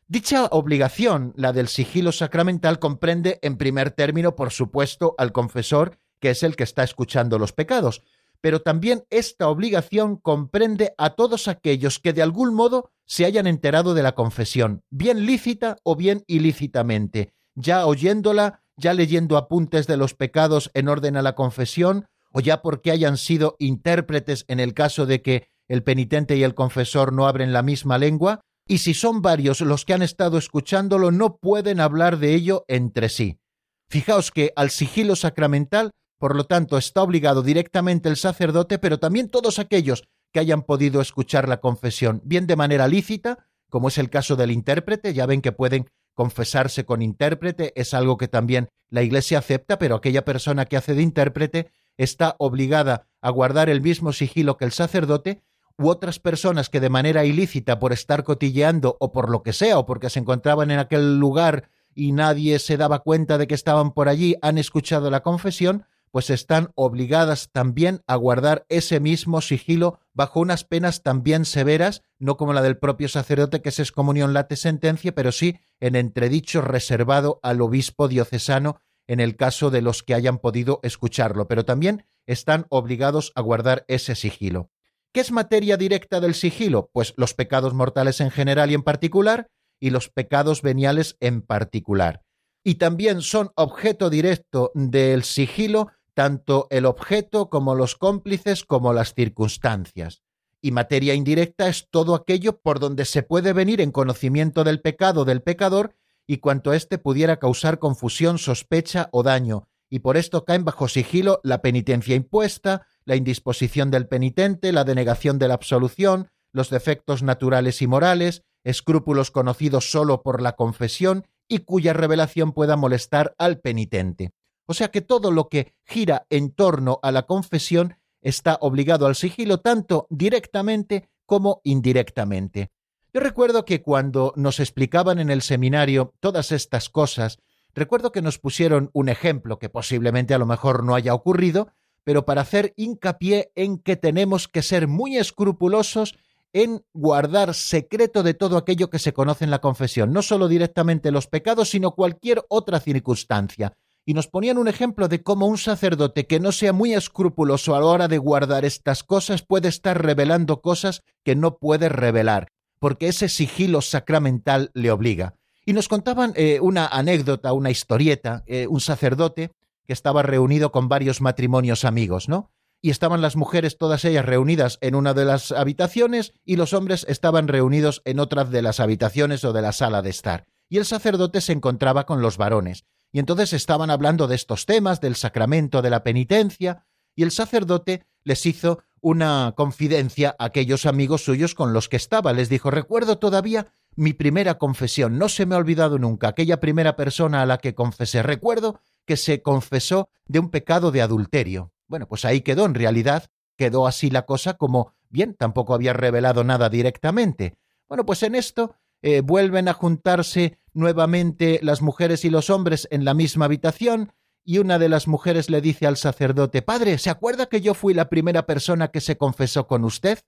Dicha 0.09 0.47
obligación, 0.47 1.33
la 1.37 1.53
del 1.53 1.69
sigilo 1.69 2.13
sacramental, 2.13 2.79
comprende 2.79 3.41
en 3.43 3.59
primer 3.59 3.91
término, 3.91 4.37
por 4.37 4.53
supuesto, 4.53 5.15
al 5.19 5.33
confesor, 5.33 5.99
que 6.21 6.31
es 6.31 6.43
el 6.43 6.57
que 6.57 6.65
está 6.65 6.83
escuchando 6.83 7.39
los 7.39 7.53
pecados, 7.53 8.03
pero 8.41 8.63
también 8.63 9.05
esta 9.11 9.49
obligación 9.49 10.17
comprende 10.17 10.95
a 10.97 11.11
todos 11.11 11.49
aquellos 11.49 11.99
que 11.99 12.13
de 12.13 12.23
algún 12.23 12.55
modo 12.55 12.93
se 13.05 13.25
hayan 13.25 13.47
enterado 13.47 13.93
de 13.93 14.03
la 14.03 14.15
confesión, 14.15 14.83
bien 14.89 15.27
lícita 15.27 15.77
o 15.83 15.97
bien 15.97 16.23
ilícitamente, 16.27 17.33
ya 17.57 17.87
oyéndola, 17.87 18.63
ya 18.77 18.95
leyendo 18.95 19.37
apuntes 19.37 19.87
de 19.87 19.97
los 19.97 20.15
pecados 20.15 20.71
en 20.75 20.89
orden 20.89 21.17
a 21.17 21.23
la 21.23 21.35
confesión, 21.35 22.07
o 22.33 22.41
ya 22.41 22.63
porque 22.63 22.91
hayan 22.91 23.17
sido 23.17 23.57
intérpretes 23.59 24.45
en 24.49 24.61
el 24.61 24.75
caso 24.75 25.07
de 25.07 25.23
que 25.23 25.49
el 25.69 25.83
penitente 25.83 26.37
y 26.37 26.45
el 26.45 26.55
confesor 26.55 27.13
no 27.13 27.27
abren 27.27 27.53
la 27.53 27.63
misma 27.63 27.99
lengua, 27.99 28.41
y 28.69 28.79
si 28.79 28.95
son 28.95 29.23
varios 29.23 29.61
los 29.61 29.85
que 29.85 29.95
han 29.95 30.03
estado 30.03 30.39
escuchándolo, 30.39 31.11
no 31.11 31.39
pueden 31.39 31.81
hablar 31.81 32.19
de 32.19 32.35
ello 32.35 32.65
entre 32.69 33.09
sí. 33.09 33.41
Fijaos 33.89 34.31
que 34.31 34.53
al 34.57 34.71
sigilo 34.71 35.17
sacramental, 35.17 35.93
por 36.19 36.35
lo 36.35 36.45
tanto, 36.45 36.77
está 36.77 37.03
obligado 37.03 37.43
directamente 37.43 38.09
el 38.09 38.17
sacerdote, 38.17 38.79
pero 38.79 38.99
también 38.99 39.29
todos 39.29 39.59
aquellos 39.59 40.05
que 40.33 40.41
hayan 40.41 40.63
podido 40.63 41.01
escuchar 41.01 41.49
la 41.49 41.61
confesión, 41.61 42.21
bien 42.25 42.47
de 42.47 42.57
manera 42.57 42.89
lícita, 42.89 43.47
como 43.71 43.89
es 43.89 43.99
el 43.99 44.11
caso 44.11 44.37
del 44.37 44.51
intérprete, 44.51 45.15
ya 45.15 45.27
ven 45.27 45.43
que 45.43 45.53
pueden 45.53 45.89
confesarse 46.17 46.85
con 46.85 47.03
intérprete, 47.03 47.73
es 47.77 47.95
algo 47.95 48.17
que 48.17 48.27
también 48.27 48.69
la 48.89 49.03
Iglesia 49.03 49.39
acepta, 49.39 49.79
pero 49.79 49.95
aquella 49.95 50.25
persona 50.25 50.65
que 50.65 50.77
hace 50.77 50.95
de 50.95 51.03
intérprete 51.03 51.71
está 51.99 52.35
obligada 52.39 53.07
a 53.21 53.31
guardar 53.31 53.69
el 53.69 53.83
mismo 53.83 54.13
sigilo 54.13 54.57
que 54.57 54.65
el 54.65 54.73
sacerdote, 54.73 55.43
u 55.79 55.89
otras 55.89 56.19
personas 56.19 56.71
que 56.71 56.81
de 56.81 56.89
manera 56.89 57.27
ilícita 57.27 57.79
por 57.79 57.93
estar 57.93 58.25
cotilleando 58.25 58.97
o 58.99 59.13
por 59.13 59.29
lo 59.29 59.43
que 59.43 59.53
sea, 59.53 59.79
o 59.79 59.85
porque 59.85 60.09
se 60.09 60.19
encontraban 60.19 60.71
en 60.71 60.79
aquel 60.79 61.19
lugar 61.19 61.69
y 61.95 62.13
nadie 62.13 62.59
se 62.59 62.79
daba 62.79 63.01
cuenta 63.01 63.37
de 63.37 63.47
que 63.47 63.55
estaban 63.55 63.93
por 63.93 64.09
allí, 64.09 64.37
han 64.41 64.57
escuchado 64.57 65.11
la 65.11 65.21
confesión, 65.21 65.85
pues 66.17 66.31
están 66.31 66.71
obligadas 66.77 67.51
también 67.53 68.03
a 68.07 68.17
guardar 68.17 68.65
ese 68.71 69.01
mismo 69.01 69.43
sigilo 69.43 70.01
bajo 70.15 70.41
unas 70.41 70.65
penas 70.65 71.03
también 71.03 71.45
severas, 71.45 72.05
no 72.19 72.39
como 72.39 72.55
la 72.55 72.63
del 72.63 72.79
propio 72.79 73.11
sacerdote 73.11 73.61
que 73.61 73.69
es 73.69 73.79
excomunión 73.81 74.33
late 74.33 74.57
sentencia, 74.57 75.15
pero 75.15 75.31
sí 75.31 75.61
en 75.79 75.95
entredicho 75.95 76.63
reservado 76.63 77.39
al 77.43 77.61
obispo 77.61 78.09
diocesano 78.09 78.81
en 79.07 79.21
el 79.21 79.37
caso 79.37 79.71
de 79.71 79.83
los 79.83 80.03
que 80.03 80.15
hayan 80.15 80.39
podido 80.39 80.81
escucharlo, 80.83 81.49
pero 81.49 81.67
también 81.67 82.07
están 82.25 82.65
obligados 82.71 83.31
a 83.35 83.43
guardar 83.43 83.85
ese 83.87 84.15
sigilo. 84.15 84.71
¿Qué 85.13 85.21
es 85.21 85.33
materia 85.33 85.77
directa 85.77 86.21
del 86.21 86.35
sigilo? 86.35 86.89
Pues 86.95 87.13
los 87.19 87.35
pecados 87.35 87.75
mortales 87.75 88.23
en 88.23 88.31
general 88.31 88.71
y 88.71 88.75
en 88.75 88.85
particular, 88.85 89.51
y 89.79 89.91
los 89.91 90.09
pecados 90.09 90.63
veniales 90.63 91.19
en 91.21 91.43
particular. 91.43 92.23
Y 92.65 92.77
también 92.77 93.21
son 93.21 93.53
objeto 93.55 94.09
directo 94.09 94.73
del 94.75 95.23
sigilo 95.23 95.89
tanto 96.17 96.67
el 96.71 96.87
objeto 96.87 97.51
como 97.51 97.75
los 97.75 97.95
cómplices 97.95 98.65
como 98.65 98.95
las 98.95 99.13
circunstancias. 99.13 100.23
Y 100.63 100.71
materia 100.71 101.13
indirecta 101.13 101.69
es 101.69 101.89
todo 101.91 102.15
aquello 102.15 102.59
por 102.59 102.81
donde 102.81 103.05
se 103.05 103.23
puede 103.23 103.53
venir 103.53 103.83
en 103.83 103.93
conocimiento 103.93 104.65
del 104.65 104.81
pecado 104.81 105.27
del 105.27 105.43
pecador 105.43 105.95
y 106.27 106.39
cuanto 106.39 106.73
éste 106.73 106.97
pudiera 106.97 107.37
causar 107.37 107.79
confusión, 107.79 108.39
sospecha 108.39 109.11
o 109.13 109.23
daño, 109.23 109.69
y 109.91 109.99
por 109.99 110.17
esto 110.17 110.47
caen 110.47 110.65
bajo 110.65 110.89
sigilo 110.89 111.39
la 111.45 111.61
penitencia 111.61 112.17
impuesta, 112.17 112.87
la 113.05 113.15
indisposición 113.15 113.91
del 113.91 114.09
penitente, 114.09 114.73
la 114.73 114.85
denegación 114.85 115.39
de 115.39 115.49
la 115.49 115.55
absolución, 115.55 116.31
los 116.51 116.71
defectos 116.71 117.23
naturales 117.23 117.83
y 117.83 117.87
morales, 117.87 118.43
escrúpulos 118.65 119.31
conocidos 119.31 119.91
sólo 119.91 120.23
por 120.23 120.41
la 120.41 120.53
confesión 120.53 121.27
y 121.47 121.59
cuya 121.59 121.93
revelación 121.93 122.53
pueda 122.53 122.75
molestar 122.77 123.35
al 123.37 123.61
penitente. 123.61 124.33
O 124.67 124.75
sea 124.75 124.89
que 124.89 125.01
todo 125.01 125.31
lo 125.31 125.49
que 125.49 125.75
gira 125.85 126.27
en 126.31 126.51
torno 126.51 126.99
a 127.03 127.13
la 127.13 127.23
confesión 127.23 127.97
está 128.21 128.59
obligado 128.61 129.07
al 129.07 129.15
sigilo 129.15 129.61
tanto 129.61 130.07
directamente 130.11 131.09
como 131.25 131.61
indirectamente. 131.65 132.71
Yo 133.15 133.21
recuerdo 133.21 133.65
que 133.65 133.83
cuando 133.83 134.33
nos 134.37 134.61
explicaban 134.61 135.19
en 135.19 135.31
el 135.31 135.43
seminario 135.43 136.13
todas 136.21 136.53
estas 136.53 136.91
cosas, 136.91 137.39
recuerdo 137.75 138.13
que 138.13 138.23
nos 138.23 138.39
pusieron 138.39 138.91
un 138.93 139.09
ejemplo 139.09 139.59
que 139.59 139.69
posiblemente 139.69 140.35
a 140.35 140.39
lo 140.39 140.47
mejor 140.47 140.85
no 140.85 140.95
haya 140.95 141.15
ocurrido, 141.15 141.69
pero 142.05 142.25
para 142.27 142.43
hacer 142.43 142.75
hincapié 142.77 143.53
en 143.55 143.79
que 143.79 143.97
tenemos 143.97 144.49
que 144.49 144.63
ser 144.63 144.87
muy 144.87 145.17
escrupulosos 145.17 146.17
en 146.53 146.85
guardar 146.93 147.55
secreto 147.55 148.23
de 148.23 148.35
todo 148.35 148.57
aquello 148.57 148.91
que 148.91 148.99
se 148.99 149.13
conoce 149.13 149.45
en 149.45 149.51
la 149.51 149.61
confesión, 149.61 150.13
no 150.13 150.23
solo 150.23 150.49
directamente 150.49 151.11
los 151.11 151.27
pecados, 151.27 151.71
sino 151.71 151.93
cualquier 151.93 152.45
otra 152.49 152.81
circunstancia. 152.81 153.73
Y 154.09 154.15
nos 154.15 154.29
ponían 154.29 154.57
un 154.57 154.69
ejemplo 154.69 155.09
de 155.09 155.25
cómo 155.25 155.47
un 155.47 155.59
sacerdote 155.59 156.29
que 156.29 156.39
no 156.39 156.53
sea 156.53 156.73
muy 156.73 156.95
escrupuloso 156.95 157.75
a 157.75 157.81
la 157.81 157.87
hora 157.87 158.09
de 158.09 158.19
guardar 158.19 158.65
estas 158.65 159.03
cosas 159.03 159.43
puede 159.43 159.67
estar 159.67 160.01
revelando 160.01 160.63
cosas 160.63 161.03
que 161.25 161.35
no 161.35 161.59
puede 161.59 161.89
revelar, 161.89 162.53
porque 162.79 163.09
ese 163.09 163.29
sigilo 163.29 163.83
sacramental 163.83 164.71
le 164.75 164.93
obliga. 164.93 165.35
Y 165.65 165.73
nos 165.73 165.89
contaban 165.89 166.33
eh, 166.37 166.61
una 166.61 166.87
anécdota, 166.87 167.53
una 167.53 167.73
historieta, 167.73 168.45
eh, 168.47 168.69
un 168.69 168.81
sacerdote 168.81 169.51
que 169.85 169.93
estaba 169.93 170.23
reunido 170.23 170.71
con 170.71 170.89
varios 170.89 171.21
matrimonios 171.21 171.85
amigos, 171.85 172.29
¿no? 172.29 172.53
Y 172.81 172.91
estaban 172.91 173.23
las 173.23 173.35
mujeres 173.35 173.77
todas 173.77 174.05
ellas 174.05 174.25
reunidas 174.25 174.79
en 174.83 174.95
una 174.95 175.15
de 175.15 175.25
las 175.25 175.51
habitaciones 175.51 176.33
y 176.45 176.55
los 176.55 176.75
hombres 176.75 177.05
estaban 177.09 177.49
reunidos 177.49 178.03
en 178.05 178.21
otra 178.21 178.45
de 178.45 178.63
las 178.63 178.79
habitaciones 178.79 179.45
o 179.45 179.53
de 179.53 179.63
la 179.63 179.73
sala 179.73 180.03
de 180.03 180.11
estar. 180.11 180.45
Y 180.69 180.79
el 180.79 180.85
sacerdote 180.85 181.41
se 181.41 181.53
encontraba 181.53 182.07
con 182.07 182.23
los 182.23 182.37
varones. 182.37 182.85
Y 183.17 183.19
entonces 183.19 183.55
estaban 183.55 183.89
hablando 183.89 184.27
de 184.27 184.35
estos 184.35 184.67
temas, 184.67 185.01
del 185.01 185.17
sacramento 185.17 185.81
de 185.81 185.89
la 185.89 186.05
penitencia, 186.05 186.85
y 187.15 187.23
el 187.23 187.31
sacerdote 187.31 188.05
les 188.25 188.45
hizo 188.45 188.83
una 189.01 189.55
confidencia 189.57 190.37
a 190.39 190.45
aquellos 190.45 190.85
amigos 190.85 191.25
suyos 191.25 191.55
con 191.55 191.73
los 191.73 191.89
que 191.89 191.97
estaba. 191.97 192.35
Les 192.35 192.51
dijo, 192.51 192.71
recuerdo 192.71 193.17
todavía 193.17 193.69
mi 193.95 194.13
primera 194.13 194.59
confesión, 194.59 195.17
no 195.17 195.31
se 195.31 195.47
me 195.47 195.55
ha 195.55 195.59
olvidado 195.59 195.99
nunca 195.99 196.29
aquella 196.29 196.61
primera 196.61 196.95
persona 196.95 197.41
a 197.41 197.47
la 197.47 197.57
que 197.57 197.75
confesé. 197.75 198.23
Recuerdo 198.23 198.81
que 199.07 199.17
se 199.17 199.41
confesó 199.41 200.11
de 200.27 200.39
un 200.39 200.51
pecado 200.51 200.91
de 200.91 201.01
adulterio. 201.01 201.73
Bueno, 201.89 202.07
pues 202.09 202.27
ahí 202.27 202.43
quedó, 202.43 202.67
en 202.67 202.75
realidad 202.75 203.31
quedó 203.57 203.87
así 203.87 204.11
la 204.11 204.27
cosa 204.27 204.59
como, 204.59 204.93
bien, 205.09 205.33
tampoco 205.33 205.73
había 205.73 205.95
revelado 205.95 206.45
nada 206.45 206.69
directamente. 206.69 207.55
Bueno, 207.89 208.05
pues 208.05 208.23
en 208.25 208.35
esto 208.35 208.77
eh, 209.01 209.23
vuelven 209.23 209.69
a 209.69 209.73
juntarse 209.73 210.59
nuevamente 210.77 211.59
las 211.63 211.83
mujeres 211.83 212.25
y 212.25 212.31
los 212.31 212.51
hombres 212.51 212.87
en 212.91 213.05
la 213.05 213.15
misma 213.15 213.47
habitación, 213.47 214.13
y 214.45 214.59
una 214.59 214.79
de 214.79 214.89
las 214.89 215.09
mujeres 215.09 215.51
le 215.51 215.61
dice 215.61 215.87
al 215.87 215.97
sacerdote, 215.97 216.63
Padre, 216.63 216.99
¿se 216.99 217.11
acuerda 217.11 217.47
que 217.47 217.61
yo 217.61 217.75
fui 217.75 217.95
la 217.95 218.09
primera 218.09 218.47
persona 218.47 218.89
que 218.89 219.01
se 219.01 219.17
confesó 219.17 219.67
con 219.67 219.85
usted? 219.85 220.21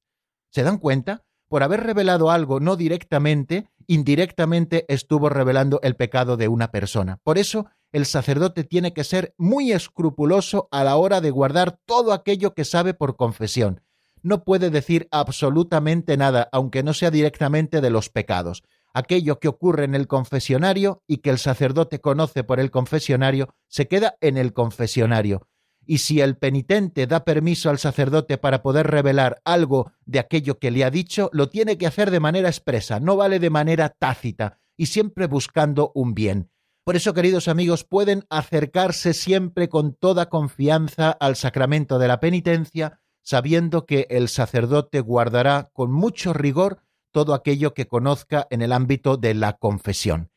¿Se 0.50 0.64
dan 0.64 0.78
cuenta? 0.78 1.22
Por 1.48 1.62
haber 1.62 1.84
revelado 1.84 2.30
algo 2.30 2.60
no 2.60 2.76
directamente, 2.76 3.68
indirectamente 3.86 4.86
estuvo 4.88 5.28
revelando 5.28 5.80
el 5.82 5.94
pecado 5.94 6.36
de 6.36 6.48
una 6.48 6.70
persona. 6.70 7.20
Por 7.22 7.38
eso 7.38 7.66
el 7.92 8.06
sacerdote 8.06 8.64
tiene 8.64 8.92
que 8.92 9.04
ser 9.04 9.34
muy 9.38 9.72
escrupuloso 9.72 10.68
a 10.70 10.82
la 10.82 10.96
hora 10.96 11.20
de 11.20 11.30
guardar 11.30 11.78
todo 11.86 12.12
aquello 12.12 12.54
que 12.54 12.64
sabe 12.64 12.94
por 12.94 13.16
confesión. 13.16 13.82
No 14.22 14.44
puede 14.44 14.70
decir 14.70 15.08
absolutamente 15.10 16.16
nada, 16.16 16.48
aunque 16.52 16.82
no 16.82 16.92
sea 16.92 17.10
directamente 17.10 17.80
de 17.80 17.90
los 17.90 18.08
pecados. 18.08 18.62
Aquello 18.98 19.38
que 19.38 19.46
ocurre 19.46 19.84
en 19.84 19.94
el 19.94 20.08
confesionario 20.08 21.04
y 21.06 21.18
que 21.18 21.30
el 21.30 21.38
sacerdote 21.38 22.00
conoce 22.00 22.42
por 22.42 22.58
el 22.58 22.72
confesionario 22.72 23.54
se 23.68 23.86
queda 23.86 24.16
en 24.20 24.36
el 24.36 24.52
confesionario. 24.52 25.46
Y 25.86 25.98
si 25.98 26.20
el 26.20 26.36
penitente 26.36 27.06
da 27.06 27.24
permiso 27.24 27.70
al 27.70 27.78
sacerdote 27.78 28.38
para 28.38 28.60
poder 28.60 28.88
revelar 28.88 29.40
algo 29.44 29.92
de 30.04 30.18
aquello 30.18 30.58
que 30.58 30.72
le 30.72 30.82
ha 30.82 30.90
dicho, 30.90 31.30
lo 31.32 31.48
tiene 31.48 31.78
que 31.78 31.86
hacer 31.86 32.10
de 32.10 32.18
manera 32.18 32.48
expresa, 32.48 32.98
no 32.98 33.14
vale 33.14 33.38
de 33.38 33.50
manera 33.50 33.90
tácita, 33.90 34.58
y 34.76 34.86
siempre 34.86 35.28
buscando 35.28 35.92
un 35.94 36.14
bien. 36.14 36.50
Por 36.82 36.96
eso, 36.96 37.14
queridos 37.14 37.46
amigos, 37.46 37.84
pueden 37.84 38.24
acercarse 38.30 39.14
siempre 39.14 39.68
con 39.68 39.94
toda 39.94 40.28
confianza 40.28 41.12
al 41.12 41.36
sacramento 41.36 42.00
de 42.00 42.08
la 42.08 42.18
penitencia, 42.18 43.00
sabiendo 43.22 43.86
que 43.86 44.08
el 44.10 44.28
sacerdote 44.28 44.98
guardará 45.00 45.70
con 45.72 45.92
mucho 45.92 46.32
rigor 46.32 46.80
todo 47.10 47.34
aquello 47.34 47.74
que 47.74 47.86
conozca 47.86 48.46
en 48.50 48.62
el 48.62 48.72
ámbito 48.72 49.16
de 49.16 49.34
la 49.34 49.54
confesión. 49.54 50.30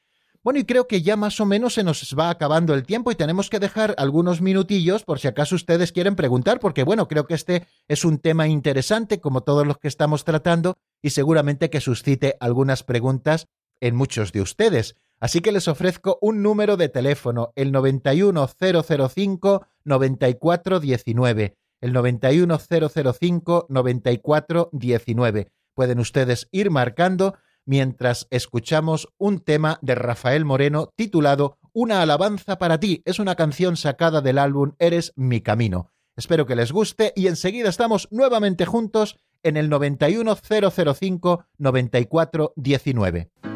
Bueno, 0.43 0.59
y 0.59 0.65
creo 0.65 0.87
que 0.87 1.03
ya 1.03 1.15
más 1.17 1.39
o 1.39 1.45
menos 1.45 1.75
se 1.75 1.83
nos 1.83 2.15
va 2.17 2.31
acabando 2.31 2.73
el 2.73 2.81
tiempo 2.83 3.11
y 3.11 3.15
tenemos 3.15 3.51
que 3.51 3.59
dejar 3.59 3.93
algunos 3.99 4.41
minutillos 4.41 5.03
por 5.03 5.19
si 5.19 5.27
acaso 5.27 5.53
ustedes 5.53 5.91
quieren 5.91 6.15
preguntar, 6.15 6.59
porque 6.59 6.81
bueno, 6.83 7.07
creo 7.07 7.27
que 7.27 7.35
este 7.35 7.67
es 7.87 8.03
un 8.05 8.17
tema 8.17 8.47
interesante 8.47 9.21
como 9.21 9.41
todos 9.41 9.67
los 9.67 9.77
que 9.77 9.87
estamos 9.87 10.23
tratando 10.23 10.79
y 11.03 11.11
seguramente 11.11 11.69
que 11.69 11.79
suscite 11.79 12.37
algunas 12.39 12.81
preguntas 12.81 13.45
en 13.81 13.95
muchos 13.95 14.31
de 14.31 14.41
ustedes. 14.41 14.95
Así 15.19 15.41
que 15.41 15.51
les 15.51 15.67
ofrezco 15.67 16.17
un 16.21 16.41
número 16.41 16.75
de 16.75 16.89
teléfono, 16.89 17.53
el 17.55 17.71
91005 17.71 19.67
9419, 19.83 21.55
el 21.81 21.93
91005 21.93 23.67
9419. 23.69 25.51
Pueden 25.73 25.99
ustedes 25.99 26.47
ir 26.51 26.71
marcando 26.71 27.35
mientras 27.65 28.27
escuchamos 28.29 29.07
un 29.17 29.39
tema 29.39 29.79
de 29.81 29.95
Rafael 29.95 30.45
Moreno 30.45 30.89
titulado 30.95 31.57
Una 31.73 32.01
alabanza 32.01 32.57
para 32.57 32.79
ti. 32.79 33.01
Es 33.05 33.19
una 33.19 33.35
canción 33.35 33.77
sacada 33.77 34.21
del 34.21 34.37
álbum 34.37 34.73
Eres 34.79 35.13
mi 35.15 35.41
camino. 35.41 35.91
Espero 36.15 36.45
que 36.45 36.55
les 36.55 36.71
guste 36.71 37.13
y 37.15 37.27
enseguida 37.27 37.69
estamos 37.69 38.07
nuevamente 38.11 38.65
juntos 38.65 39.17
en 39.43 39.57
el 39.57 39.69
91005 39.69 41.45
9419. 41.57 43.50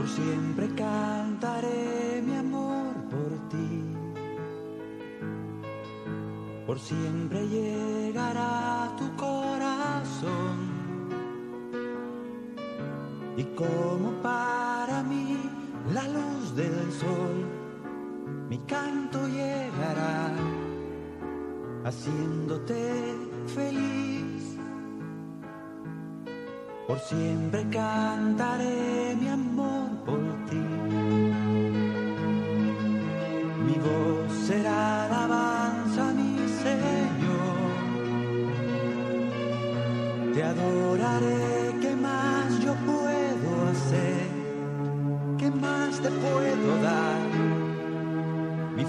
Por 0.00 0.08
siempre 0.08 0.66
cantaré 0.76 2.22
mi 2.24 2.34
amor 2.34 2.94
por 3.10 3.48
ti. 3.50 3.82
Por 6.66 6.78
siempre 6.78 7.46
llegará 7.46 8.96
tu 8.96 9.14
corazón. 9.16 10.56
Y 13.36 13.44
como 13.44 14.12
para 14.22 15.02
mí 15.02 15.36
la 15.92 16.08
luz 16.08 16.56
del 16.56 16.90
sol, 16.92 17.44
mi 18.48 18.56
canto 18.60 19.28
llegará 19.28 20.32
haciéndote 21.84 23.18
feliz. 23.48 24.56
Por 26.88 26.98
siempre 27.00 27.68
cantaré 27.68 29.14
mi 29.20 29.28
amor 29.28 29.49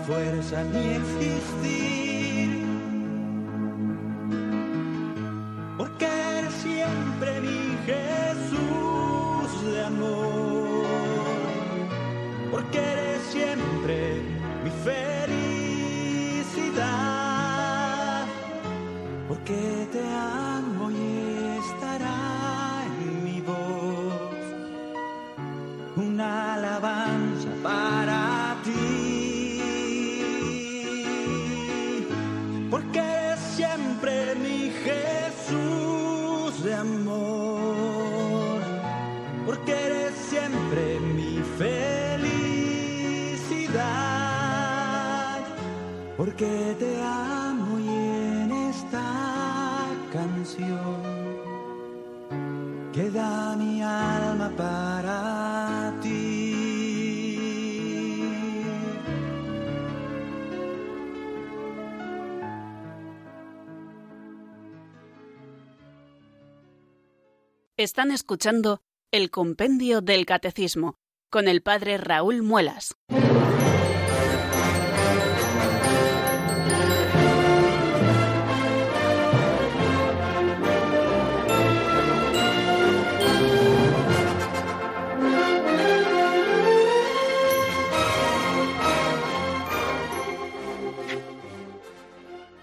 fueras 0.05 0.53
a 0.53 0.63
mi 0.63 0.95
existir. 0.95 2.00
Están 67.77 68.11
escuchando 68.11 68.81
el 69.11 69.31
Compendio 69.31 70.01
del 70.01 70.25
Catecismo 70.25 70.97
con 71.29 71.47
el 71.47 71.61
Padre 71.61 71.97
Raúl 71.97 72.41
Muelas. 72.41 72.97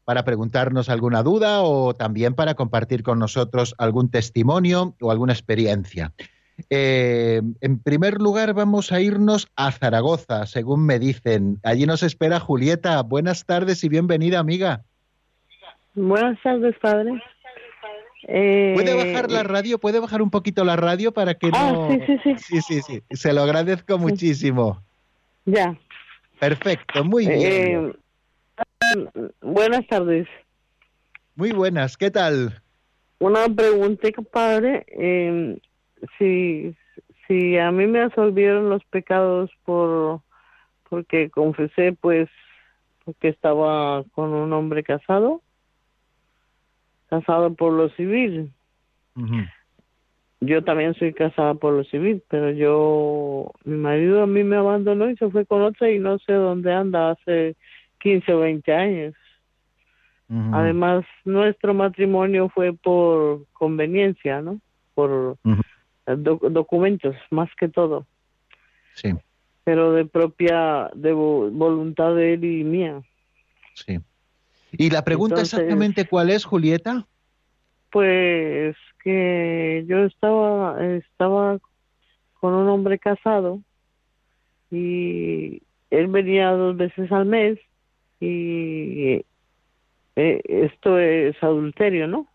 para 0.04 0.24
preguntarnos 0.24 0.90
alguna 0.90 1.24
duda 1.24 1.62
o 1.62 1.94
también 1.94 2.34
para 2.34 2.54
compartir 2.54 3.02
con 3.02 3.18
nosotros 3.18 3.74
algún 3.78 4.12
testimonio 4.12 4.94
o 5.00 5.10
alguna 5.10 5.32
experiencia. 5.32 6.12
Eh, 6.70 7.42
en 7.60 7.80
primer 7.80 8.20
lugar, 8.20 8.54
vamos 8.54 8.92
a 8.92 9.00
irnos 9.00 9.48
a 9.56 9.72
Zaragoza, 9.72 10.46
según 10.46 10.86
me 10.86 11.00
dicen. 11.00 11.58
Allí 11.64 11.84
nos 11.84 12.04
espera 12.04 12.38
Julieta. 12.38 13.02
Buenas 13.02 13.44
tardes 13.44 13.82
y 13.82 13.88
bienvenida, 13.88 14.38
amiga. 14.38 14.84
Buenas 15.96 16.40
tardes, 16.44 16.76
padre. 16.80 17.20
¿Puede 18.28 18.94
bajar 18.94 19.30
la 19.30 19.40
eh, 19.40 19.44
radio? 19.44 19.78
¿Puede 19.78 20.00
bajar 20.00 20.20
un 20.20 20.30
poquito 20.30 20.62
la 20.62 20.76
radio 20.76 21.12
para 21.12 21.34
que 21.34 21.48
ah, 21.54 21.72
no...? 21.72 21.88
Sí, 21.90 22.00
sí, 22.06 22.18
sí. 22.22 22.34
Sí, 22.36 22.60
sí, 22.60 22.82
sí. 22.82 23.02
Se 23.16 23.32
lo 23.32 23.40
agradezco 23.40 23.96
muchísimo. 23.96 24.82
Ya. 25.46 25.74
Perfecto, 26.38 27.04
muy 27.04 27.26
bien. 27.26 27.40
Eh, 27.42 27.92
buenas 29.40 29.86
tardes. 29.86 30.28
Muy 31.36 31.52
buenas, 31.52 31.96
¿qué 31.96 32.10
tal? 32.10 32.60
Una 33.18 33.48
pregunta, 33.48 34.08
padre. 34.30 34.84
Eh, 34.88 35.58
si, 36.18 36.76
si 37.26 37.56
a 37.56 37.70
mí 37.72 37.86
me 37.86 38.02
absolvieron 38.02 38.68
los 38.68 38.84
pecados 38.84 39.50
por 39.64 40.20
porque 40.90 41.30
confesé, 41.30 41.92
pues, 41.92 42.28
porque 43.04 43.28
estaba 43.28 44.04
con 44.14 44.32
un 44.32 44.52
hombre 44.52 44.82
casado 44.82 45.42
casado 47.08 47.54
por 47.54 47.72
lo 47.72 47.88
civil. 47.90 48.52
Yo 50.40 50.62
también 50.62 50.94
soy 50.94 51.12
casada 51.12 51.54
por 51.54 51.74
lo 51.74 51.84
civil, 51.84 52.22
pero 52.28 52.50
yo, 52.52 53.50
mi 53.64 53.76
marido 53.76 54.22
a 54.22 54.26
mí 54.26 54.44
me 54.44 54.56
abandonó 54.56 55.10
y 55.10 55.16
se 55.16 55.28
fue 55.30 55.44
con 55.44 55.62
otra 55.62 55.90
y 55.90 55.98
no 55.98 56.18
sé 56.20 56.32
dónde 56.32 56.72
anda 56.72 57.10
hace 57.10 57.56
15 58.00 58.32
o 58.34 58.40
20 58.40 58.72
años. 58.72 59.14
Además, 60.52 61.06
nuestro 61.24 61.72
matrimonio 61.72 62.50
fue 62.50 62.74
por 62.74 63.46
conveniencia, 63.54 64.42
¿no? 64.42 64.60
Por 64.94 65.38
documentos, 66.06 67.16
más 67.30 67.48
que 67.58 67.68
todo. 67.68 68.06
Sí. 68.92 69.14
Pero 69.64 69.92
de 69.92 70.04
propia, 70.04 70.90
de 70.94 71.12
voluntad 71.12 72.14
de 72.14 72.34
él 72.34 72.44
y 72.44 72.62
mía. 72.62 73.00
Sí. 73.74 73.98
¿Y 74.72 74.90
la 74.90 75.04
pregunta 75.04 75.40
exactamente 75.40 76.06
cuál 76.06 76.30
es, 76.30 76.44
Julieta? 76.44 77.06
Pues 77.90 78.76
que 79.02 79.84
yo 79.86 80.04
estaba, 80.04 80.84
estaba 80.96 81.58
con 82.40 82.54
un 82.54 82.68
hombre 82.68 82.98
casado 82.98 83.60
y 84.70 85.62
él 85.90 86.08
venía 86.08 86.50
dos 86.50 86.76
veces 86.76 87.10
al 87.10 87.24
mes 87.24 87.58
y 88.20 89.24
eh, 90.16 90.42
esto 90.44 90.98
es 90.98 91.40
adulterio, 91.42 92.06
¿no? 92.06 92.26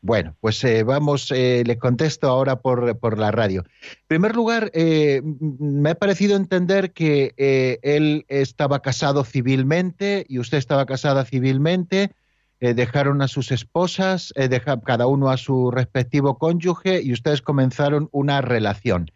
Bueno, 0.00 0.36
pues 0.40 0.64
eh, 0.64 0.84
vamos, 0.84 1.30
eh, 1.30 1.62
le 1.66 1.76
contesto 1.76 2.28
ahora 2.28 2.60
por, 2.60 2.98
por, 2.98 3.18
la 3.18 3.30
radio. 3.30 3.62
En 3.92 4.06
primer 4.06 4.34
lugar, 4.34 4.70
eh, 4.72 5.20
me 5.22 5.90
ha 5.90 5.94
parecido 5.96 6.36
entender 6.36 6.92
que 6.92 7.34
él 7.82 8.24
estaba 8.28 8.80
casado 8.80 9.22
civilmente 9.22 10.24
y 10.28 10.38
usted 10.38 10.56
estaba 10.56 10.86
casada 10.86 11.26
civilmente, 11.26 12.12
dejaron 12.58 13.20
a 13.22 13.28
sus 13.28 13.52
esposas, 13.52 14.32
cada 14.84 15.06
uno 15.06 15.30
a 15.30 15.36
su 15.36 15.70
respectivo 15.70 16.38
cónyuge 16.38 17.02
y 17.02 17.12
ustedes 17.12 17.42
comenzaron 17.42 18.08
una 18.12 18.40
relación. 18.40 19.10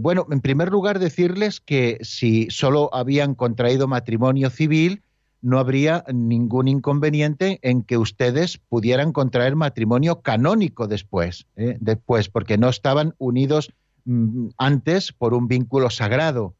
bueno, 0.00 0.26
en 0.30 0.40
primer 0.40 0.70
lugar, 0.70 0.98
decirles 0.98 1.60
que 1.60 1.98
si 2.02 2.48
solo 2.50 2.90
habían 2.92 3.36
contraído 3.36 3.86
matrimonio 3.86 4.50
civil, 4.50 5.02
no 5.44 5.58
habría 5.58 6.04
ningún 6.10 6.68
inconveniente 6.68 7.58
en 7.60 7.82
que 7.82 7.98
ustedes 7.98 8.56
pudieran 8.56 9.12
contraer 9.12 9.56
matrimonio 9.56 10.22
canónico 10.22 10.88
después, 10.88 11.46
¿eh? 11.56 11.76
después, 11.80 12.30
porque 12.30 12.56
no 12.56 12.70
estaban 12.70 13.14
unidos 13.18 13.70
mm, 14.06 14.48
antes 14.56 15.12
por 15.12 15.34
un 15.34 15.46
vínculo 15.46 15.90
sagrado, 15.90 16.54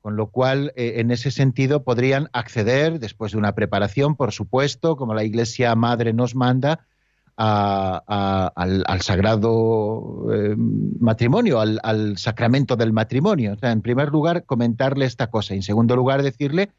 con 0.00 0.16
lo 0.16 0.28
cual 0.28 0.72
eh, 0.74 0.94
en 0.96 1.10
ese 1.10 1.30
sentido 1.30 1.84
podrían 1.84 2.30
acceder, 2.32 2.98
después 2.98 3.32
de 3.32 3.38
una 3.38 3.54
preparación, 3.54 4.16
por 4.16 4.32
supuesto, 4.32 4.96
como 4.96 5.12
la 5.12 5.22
Iglesia 5.22 5.74
Madre 5.74 6.14
nos 6.14 6.34
manda, 6.34 6.86
al, 7.36 9.00
sagrado 9.00 10.26
eh, 10.32 10.54
matrimonio, 10.98 11.60
al, 11.60 12.16
sacramento 12.18 12.76
del 12.76 12.92
matrimonio. 12.92 13.56
En 13.62 13.80
primer 13.82 14.10
lugar, 14.10 14.44
comentarle 14.44 15.06
esta 15.06 15.28
cosa. 15.28 15.54
En 15.54 15.62
segundo 15.62 15.96
lugar, 15.96 16.22
decirle 16.22 16.70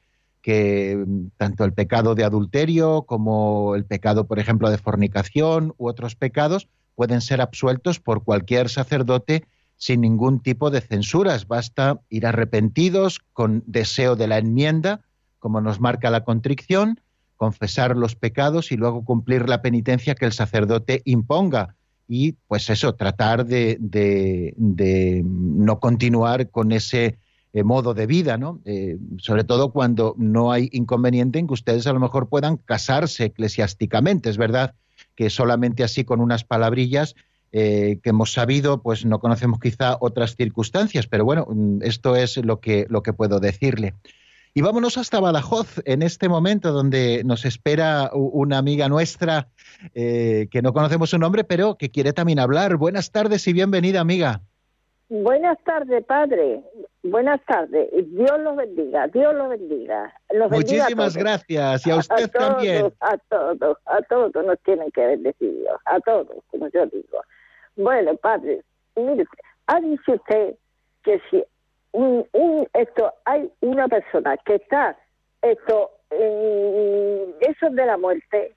que 0.42 1.04
tanto 1.38 1.64
el 1.64 1.74
pecado 1.74 2.16
de 2.16 2.24
adulterio 2.24 3.04
como 3.04 3.76
el 3.76 3.86
pecado, 3.86 4.26
por 4.28 4.40
ejemplo, 4.40 4.70
de 4.70 4.78
fornicación 4.78 5.74
u 5.78 5.88
otros 5.88 6.16
pecados 6.16 6.68
pueden 6.96 7.22
ser 7.22 7.42
absueltos 7.42 8.00
por 8.00 8.24
cualquier 8.24 8.70
sacerdote 8.70 9.46
sin 9.78 10.02
ningún 10.02 10.42
tipo 10.42 10.70
de 10.70 10.82
censuras. 10.82 11.48
Basta 11.48 12.00
ir 12.10 12.28
arrepentidos 12.28 13.20
con 13.34 13.64
deseo 13.66 14.16
de 14.16 14.28
la 14.28 14.38
enmienda, 14.38 15.02
como 15.40 15.62
nos 15.62 15.80
marca 15.80 16.12
la 16.12 16.24
contrición, 16.24 17.00
confesar 17.36 17.98
los 17.98 18.16
pecados 18.16 18.72
y 18.72 18.78
luego 18.78 19.04
cumplir 19.04 19.50
la 19.50 19.64
penitencia 19.64 20.14
que 20.14 20.26
el 20.26 20.34
sacerdote 20.34 21.02
imponga. 21.06 21.76
Y 22.08 22.34
pues 22.48 22.70
eso, 22.70 22.94
tratar 22.94 23.46
de, 23.46 23.78
de, 23.80 24.54
de 24.58 25.24
no 25.26 25.80
continuar 25.80 26.50
con 26.50 26.72
ese 26.72 27.18
eh, 27.54 27.64
modo 27.66 27.94
de 27.94 28.08
vida, 28.08 28.38
¿no? 28.38 28.62
Eh, 28.64 28.98
sobre 29.18 29.44
todo 29.44 29.74
cuando 29.74 30.16
no 30.18 30.54
hay 30.54 30.70
inconveniente 30.72 31.38
en 31.38 31.48
que 31.48 31.54
ustedes 31.54 31.86
a 31.86 31.92
lo 31.92 32.00
mejor 32.00 32.30
puedan 32.30 32.56
casarse 32.56 33.26
eclesiásticamente. 33.26 34.30
Es 34.30 34.38
verdad 34.38 34.74
que 35.16 35.30
solamente 35.30 35.84
así 35.84 36.06
con 36.06 36.22
unas 36.22 36.46
palabrillas 36.46 37.14
eh, 37.52 38.00
que 38.02 38.12
hemos 38.12 38.32
sabido, 38.32 38.82
pues 38.82 39.04
no 39.04 39.20
conocemos 39.20 39.60
quizá 39.60 39.98
otras 40.00 40.38
circunstancias, 40.38 41.08
pero 41.08 41.26
bueno, 41.26 41.46
mm, 41.50 41.80
esto 41.82 42.16
es 42.16 42.38
lo 42.38 42.62
que, 42.62 42.86
lo 42.88 43.04
que 43.04 43.12
puedo 43.12 43.42
decirle. 43.42 43.96
Y 44.54 44.62
vámonos 44.62 44.98
hasta 44.98 45.20
Badajoz 45.20 45.82
en 45.84 46.04
este 46.04 46.30
momento 46.30 46.72
donde 46.72 47.24
nos 47.26 47.44
espera 47.44 48.12
una 48.14 48.60
amiga 48.60 48.88
nuestra 48.88 49.50
que 49.94 50.60
no 50.62 50.74
conocemos 50.74 51.10
su 51.10 51.18
nombre, 51.18 51.46
pero 51.46 51.78
que 51.78 51.90
quiere 51.90 52.12
también 52.12 52.40
hablar. 52.40 52.76
Buenas 52.76 53.12
tardes 53.12 53.48
y 53.48 53.54
bienvenida, 53.54 54.02
amiga. 54.02 54.42
Buenas 55.12 55.62
tardes, 55.66 56.06
padre. 56.06 56.64
Buenas 57.04 57.44
tardes. 57.46 57.90
Dios 57.92 58.40
los 58.40 58.56
bendiga. 58.56 59.08
Dios 59.08 59.36
los 59.36 59.50
bendiga. 59.50 60.14
Muchísimas 60.50 61.18
gracias. 61.18 61.86
Y 61.86 61.92
a 61.92 61.98
usted 61.98 62.32
también. 62.32 62.94
A 63.02 63.18
todos, 63.18 63.78
a 63.88 64.02
todos 64.04 64.46
nos 64.46 64.58
tienen 64.62 64.90
que 64.92 65.06
bendecir 65.06 65.54
Dios. 65.54 65.78
A 65.84 66.00
todos, 66.00 66.38
como 66.50 66.70
yo 66.70 66.86
digo. 66.86 67.20
Bueno, 67.76 68.16
padre, 68.16 68.62
mire, 68.96 69.26
ha 69.68 69.82
dicho 69.82 70.14
usted 70.14 70.56
que 71.04 71.22
si 71.30 71.44
un, 71.92 72.26
esto 72.74 73.14
hay 73.26 73.52
una 73.60 73.90
persona 73.90 74.38
que 74.46 74.56
está 74.56 74.98
esto 75.42 75.92
en 76.12 77.36
eso 77.42 77.70
de 77.70 77.86
la 77.86 77.98
muerte, 77.98 78.56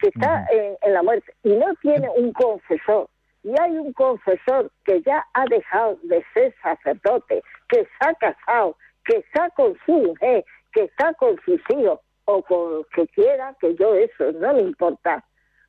que 0.00 0.08
está 0.08 0.48
en 0.50 0.92
la 0.92 1.04
muerte 1.04 1.32
y 1.44 1.50
no 1.50 1.72
tiene 1.80 2.08
un 2.16 2.32
confesor 2.32 3.08
y 3.44 3.54
hay 3.60 3.76
un 3.76 3.92
confesor 3.92 4.70
que 4.84 5.02
ya 5.02 5.24
ha 5.34 5.44
dejado 5.44 5.98
de 6.02 6.24
ser 6.32 6.54
sacerdote, 6.62 7.42
que 7.68 7.84
se 7.84 7.90
ha 8.00 8.14
casado, 8.14 8.76
que 9.04 9.18
está 9.18 9.50
con 9.50 9.76
su 9.84 9.92
mujer, 9.92 10.44
que 10.72 10.84
está 10.84 11.12
con 11.14 11.38
sus 11.44 11.60
hijos 11.68 12.00
o 12.24 12.42
con 12.42 12.72
lo 12.76 12.84
que 12.84 13.06
quiera, 13.08 13.54
que 13.60 13.74
yo 13.76 13.94
eso 13.94 14.32
no 14.32 14.54
me 14.54 14.62
importa. 14.62 15.22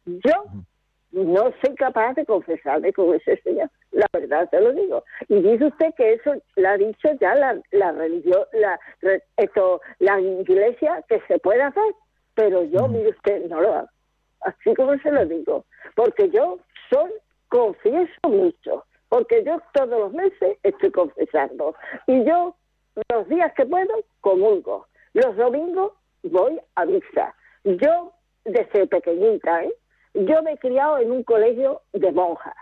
Yo 0.05 0.45
no 1.11 1.53
soy 1.61 1.76
capaz 1.76 2.13
de 2.13 2.26
confesarme 2.26 2.93
con 2.93 3.13
ese 3.13 3.41
señor, 3.41 3.69
la 3.91 4.07
verdad 4.13 4.49
se 4.49 4.61
lo 4.61 4.71
digo. 4.71 5.03
Y 5.28 5.41
dice 5.41 5.65
usted 5.65 5.93
que 5.97 6.13
eso 6.13 6.34
lo 6.55 6.69
ha 6.69 6.78
dicho 6.78 7.09
ya 7.19 7.36
la, 7.36 7.59
la 7.71 7.91
religión, 7.91 8.43
la, 8.53 8.80
esto, 9.36 9.82
la 9.99 10.19
iglesia 10.19 11.03
que 11.09 11.21
se 11.28 11.39
puede 11.39 11.61
hacer, 11.61 11.93
pero 12.36 12.63
yo, 12.63 12.88
mire 12.88 13.09
usted, 13.09 13.45
no 13.47 13.61
lo 13.61 13.76
hago. 13.76 13.89
Así 14.41 14.73
como 14.76 14.97
se 14.99 15.11
lo 15.11 15.26
digo, 15.26 15.65
porque 15.95 16.30
yo 16.30 16.59
soy 16.89 17.11
confieso 17.55 18.19
mucho, 18.27 18.83
porque 19.07 19.41
yo 19.45 19.61
todos 19.73 19.97
los 19.97 20.13
meses 20.13 20.57
estoy 20.63 20.91
confesando. 20.91 21.73
Y 22.05 22.25
yo, 22.25 22.53
los 23.09 23.29
días 23.29 23.53
que 23.55 23.65
puedo, 23.65 23.93
comulgo. 24.19 24.87
Los 25.13 25.37
domingos 25.37 25.93
voy 26.23 26.59
a 26.75 26.83
misa. 26.83 27.33
Yo, 27.63 28.11
desde 28.43 28.87
pequeñita, 28.87 29.63
¿eh? 29.63 29.73
yo 30.13 30.43
me 30.43 30.53
he 30.53 30.57
criado 30.57 30.97
en 30.97 31.11
un 31.11 31.23
colegio 31.23 31.81
de 31.93 32.11
monjas. 32.11 32.55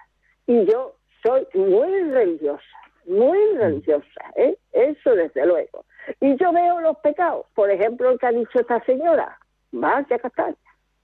Y 0.45 0.63
yo 0.65 0.95
soy 1.23 1.47
muy 1.55 2.11
religiosa, 2.11 2.77
muy 3.07 3.39
religiosa, 3.55 4.21
¿eh? 4.35 4.55
eso 4.73 5.15
desde 5.15 5.47
luego. 5.47 5.85
Y 6.19 6.35
yo 6.35 6.51
veo 6.51 6.81
los 6.81 6.97
pecados, 6.97 7.47
por 7.55 7.71
ejemplo, 7.71 8.11
el 8.11 8.19
que 8.19 8.27
ha 8.27 8.31
dicho 8.31 8.59
esta 8.59 8.83
señora, 8.85 9.39
vaya 9.71 10.19
castaña, 10.19 10.55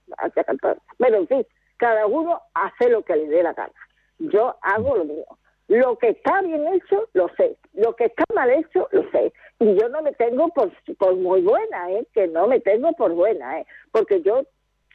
vaya 0.08 0.44
castaña. 0.44 0.82
Pero 1.00 1.18
en 1.18 1.28
fin, 1.28 1.48
cada 1.80 2.06
uno 2.06 2.42
hace 2.54 2.90
lo 2.90 3.02
que 3.04 3.16
le 3.16 3.28
dé 3.28 3.42
la 3.42 3.54
gana. 3.54 3.74
Yo 4.20 4.56
hago 4.62 4.98
lo 4.98 5.06
mío. 5.06 5.26
Lo 5.70 5.98
que 5.98 6.10
está 6.10 6.42
bien 6.42 6.68
hecho, 6.74 7.08
lo 7.14 7.30
sé. 7.38 7.56
Lo 7.74 7.96
que 7.96 8.06
está 8.06 8.24
mal 8.34 8.50
hecho, 8.52 8.88
lo 8.92 9.10
sé. 9.12 9.32
Y 9.60 9.76
yo 9.76 9.88
no 9.90 10.02
me 10.02 10.12
tengo 10.14 10.50
por, 10.50 10.72
por 10.98 11.16
muy 11.16 11.42
buena, 11.42 11.92
¿eh? 11.92 12.06
Que 12.14 12.28
no 12.28 12.48
me 12.48 12.60
tengo 12.60 12.92
por 12.94 13.14
buena, 13.14 13.60
¿eh? 13.60 13.66
Porque 13.92 14.22
yo 14.22 14.44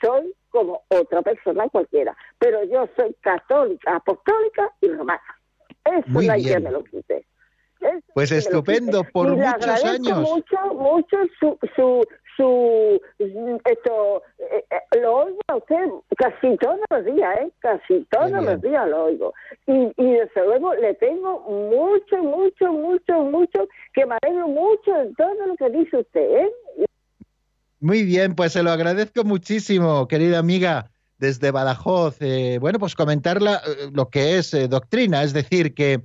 soy 0.03 0.35
como 0.51 0.83
otra 0.89 1.23
persona 1.23 1.69
cualquiera. 1.69 2.17
Pero 2.39 2.63
yo 2.65 2.89
soy 2.97 3.15
católica, 3.21 3.97
apostólica 3.97 4.71
y 4.81 4.89
romana. 4.89 5.23
Eso 5.85 6.03
Muy 6.09 6.27
no 6.27 6.33
hay 6.33 6.43
bien. 6.43 6.55
que 6.55 6.61
me 6.61 6.71
lo 6.71 6.85
quite. 6.85 7.25
Pues 8.15 8.33
estupendo, 8.33 9.05
por 9.13 9.29
y 9.33 9.37
muchos 9.37 9.85
años. 9.85 10.19
mucho, 10.21 10.75
mucho 10.75 11.17
su, 11.39 11.59
su, 11.77 12.07
su, 12.37 13.01
esto, 13.65 14.23
eh, 14.39 14.65
eh, 14.71 14.99
lo 15.01 15.17
oigo 15.17 15.39
a 15.49 15.57
usted 15.57 15.77
casi 16.17 16.57
todos 16.59 16.79
los 16.91 17.05
días, 17.05 17.37
¿eh? 17.41 17.51
Casi 17.61 18.07
todos 18.11 18.31
los 18.31 18.61
días 18.63 18.89
lo 18.89 19.05
oigo. 19.05 19.35
Y, 19.67 19.93
y 19.97 20.13
desde 20.13 20.45
luego 20.47 20.75
le 20.75 20.95
tengo 20.95 21.41
mucho, 21.41 22.17
mucho, 22.23 22.73
mucho, 22.73 23.23
mucho, 23.23 23.69
que 23.93 24.07
me 24.07 24.17
alegro 24.23 24.49
mucho 24.49 24.93
de 24.93 25.13
todo 25.17 25.35
lo 25.47 25.57
que 25.57 25.71
dice 25.71 25.97
usted, 25.99 26.21
¿eh? 26.21 26.51
Muy 27.81 28.03
bien, 28.05 28.35
pues 28.35 28.53
se 28.53 28.63
lo 28.63 28.71
agradezco 28.71 29.25
muchísimo, 29.25 30.09
querida 30.09 30.39
amiga, 30.39 30.91
desde 31.19 31.51
Badajoz. 31.51 32.17
Eh, 32.21 32.59
bueno, 32.61 32.79
pues 32.79 32.95
comentar 32.95 33.43
la- 33.43 33.61
lo 33.93 34.09
que 34.09 34.39
es 34.39 34.55
eh, 34.55 34.69
doctrina, 34.69 35.23
es 35.23 35.33
decir, 35.35 35.75
que 35.75 36.01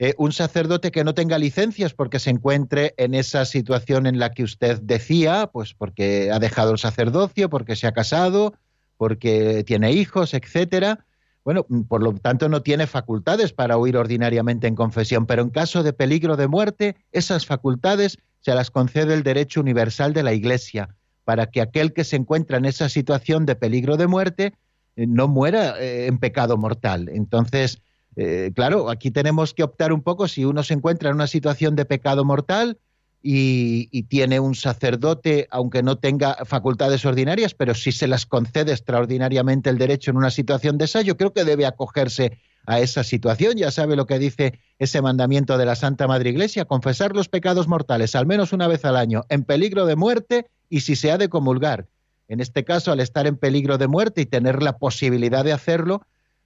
eh, 0.00 0.14
un 0.16 0.32
sacerdote 0.32 0.92
que 0.92 1.02
no 1.02 1.14
tenga 1.14 1.38
licencias 1.38 1.92
porque 1.92 2.20
se 2.20 2.30
encuentre 2.30 2.94
en 2.98 3.14
esa 3.14 3.44
situación 3.44 4.06
en 4.06 4.20
la 4.20 4.30
que 4.30 4.44
usted 4.44 4.80
decía, 4.80 5.50
pues 5.52 5.74
porque 5.74 6.30
ha 6.32 6.38
dejado 6.38 6.70
el 6.70 6.78
sacerdocio, 6.78 7.50
porque 7.50 7.74
se 7.74 7.88
ha 7.88 7.92
casado, 7.92 8.54
porque 8.96 9.64
tiene 9.66 9.92
hijos, 9.92 10.34
etcétera. 10.34 11.04
Bueno, 11.44 11.66
por 11.88 12.02
lo 12.02 12.12
tanto 12.14 12.48
no 12.48 12.62
tiene 12.62 12.86
facultades 12.86 13.52
para 13.52 13.76
huir 13.76 13.96
ordinariamente 13.96 14.66
en 14.66 14.76
confesión, 14.76 15.26
pero 15.26 15.42
en 15.42 15.50
caso 15.50 15.82
de 15.82 15.92
peligro 15.92 16.36
de 16.36 16.46
muerte, 16.46 16.96
esas 17.10 17.46
facultades 17.46 18.18
se 18.40 18.54
las 18.54 18.70
concede 18.70 19.14
el 19.14 19.22
derecho 19.22 19.60
universal 19.60 20.12
de 20.12 20.22
la 20.22 20.32
Iglesia, 20.32 20.94
para 21.24 21.46
que 21.46 21.60
aquel 21.60 21.92
que 21.92 22.04
se 22.04 22.16
encuentra 22.16 22.58
en 22.58 22.66
esa 22.66 22.88
situación 22.88 23.46
de 23.46 23.56
peligro 23.56 23.96
de 23.96 24.06
muerte 24.06 24.54
eh, 24.94 25.06
no 25.06 25.26
muera 25.26 25.80
eh, 25.80 26.06
en 26.06 26.18
pecado 26.18 26.56
mortal. 26.56 27.08
Entonces, 27.08 27.80
eh, 28.20 28.50
claro, 28.52 28.90
aquí 28.90 29.12
tenemos 29.12 29.54
que 29.54 29.62
optar 29.62 29.92
un 29.92 30.02
poco 30.02 30.26
si 30.26 30.44
uno 30.44 30.64
se 30.64 30.74
encuentra 30.74 31.08
en 31.08 31.14
una 31.14 31.28
situación 31.28 31.76
de 31.76 31.84
pecado 31.84 32.24
mortal 32.24 32.78
y, 33.22 33.88
y 33.92 34.02
tiene 34.02 34.40
un 34.40 34.56
sacerdote, 34.56 35.46
aunque 35.52 35.84
no 35.84 35.98
tenga 35.98 36.44
facultades 36.44 37.06
ordinarias, 37.06 37.54
pero 37.54 37.76
sí 37.76 37.92
se 37.92 38.08
las 38.08 38.26
concede 38.26 38.72
extraordinariamente 38.72 39.70
el 39.70 39.78
derecho 39.78 40.10
en 40.10 40.16
una 40.16 40.32
situación 40.32 40.78
de 40.78 40.86
esa, 40.86 41.02
yo 41.02 41.16
creo 41.16 41.32
que 41.32 41.44
debe 41.44 41.64
acogerse 41.64 42.38
a 42.66 42.80
esa 42.80 43.04
situación. 43.04 43.56
Ya 43.56 43.70
sabe 43.70 43.94
lo 43.94 44.06
que 44.06 44.18
dice 44.18 44.58
ese 44.80 45.00
mandamiento 45.00 45.56
de 45.56 45.66
la 45.66 45.76
Santa 45.76 46.08
Madre 46.08 46.30
Iglesia, 46.30 46.64
confesar 46.64 47.14
los 47.14 47.28
pecados 47.28 47.68
mortales 47.68 48.16
al 48.16 48.26
menos 48.26 48.52
una 48.52 48.66
vez 48.66 48.84
al 48.84 48.96
año, 48.96 49.26
en 49.28 49.44
peligro 49.44 49.86
de 49.86 49.94
muerte 49.94 50.46
y 50.68 50.80
si 50.80 50.96
se 50.96 51.12
ha 51.12 51.18
de 51.18 51.28
comulgar. 51.28 51.86
En 52.26 52.40
este 52.40 52.64
caso, 52.64 52.90
al 52.90 52.98
estar 52.98 53.28
en 53.28 53.36
peligro 53.36 53.78
de 53.78 53.86
muerte 53.86 54.22
y 54.22 54.26
tener 54.26 54.60
la 54.60 54.76
posibilidad 54.76 55.44
de 55.44 55.52
hacerlo, 55.52 56.02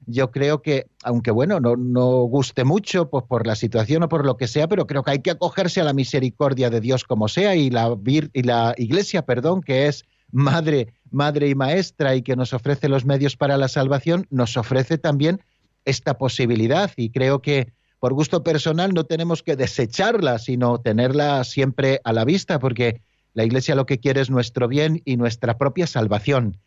yo 0.07 0.31
creo 0.31 0.63
que, 0.63 0.87
aunque 1.03 1.31
bueno, 1.31 1.61
no, 1.61 2.23
guste 2.25 2.65
mucho 2.65 3.09
pues, 3.11 3.25
por 3.25 3.47
la 3.47 3.55
situación 3.55 4.03
o 4.03 4.09
por 4.09 4.25
lo 4.25 4.37
que 4.37 4.49
sea, 4.49 4.69
pero 4.69 4.87
creo 4.87 5.03
que 5.03 5.13
hay 5.13 5.19
que 5.21 5.31
acogerse 5.31 5.81
a 5.81 5.85
la 5.85 5.93
misericordia 5.93 6.71
de 6.71 6.81
Dios 6.81 7.05
como 7.05 7.29
sea 7.29 7.55
y 7.55 7.71
la, 7.71 7.97
y 8.33 8.43
la 8.43 8.75
Iglesia, 8.77 9.23
perdón, 9.25 9.63
que 9.63 9.87
es 9.87 10.05
madre, 10.31 10.95
madre 11.11 11.49
y 11.49 11.55
maestra 11.55 12.17
y 12.17 12.23
que 12.23 12.37
nos 12.37 12.53
ofrece 12.53 12.89
los 12.89 13.05
medios 13.05 13.37
para 13.37 13.57
la 13.57 13.69
salvación, 13.69 14.27
nos 14.31 14.57
ofrece 14.57 14.99
también 14.99 15.41
esta 15.85 16.19
posibilidad 16.19 16.91
y 16.97 17.11
creo 17.11 17.43
que 17.43 17.73
por 18.01 18.15
gusto 18.15 18.43
personal 18.43 18.95
no 18.95 19.05
tenemos 19.05 19.45
que 19.45 19.55
desecharla, 19.55 20.41
sino 20.41 20.81
tenerla 20.81 21.45
siempre 21.45 22.01
a 22.03 22.13
la 22.13 22.25
vista, 22.25 22.59
porque 22.59 23.01
la 23.33 23.45
Iglesia 23.45 23.77
lo 23.77 23.87
que 23.87 24.01
quiere 24.01 24.21
es 24.21 24.29
nuestro 24.29 24.67
bien 24.67 25.01
y 25.05 25.17
nuestra 25.17 25.57
propia 25.57 25.87
salvación. 25.87 26.59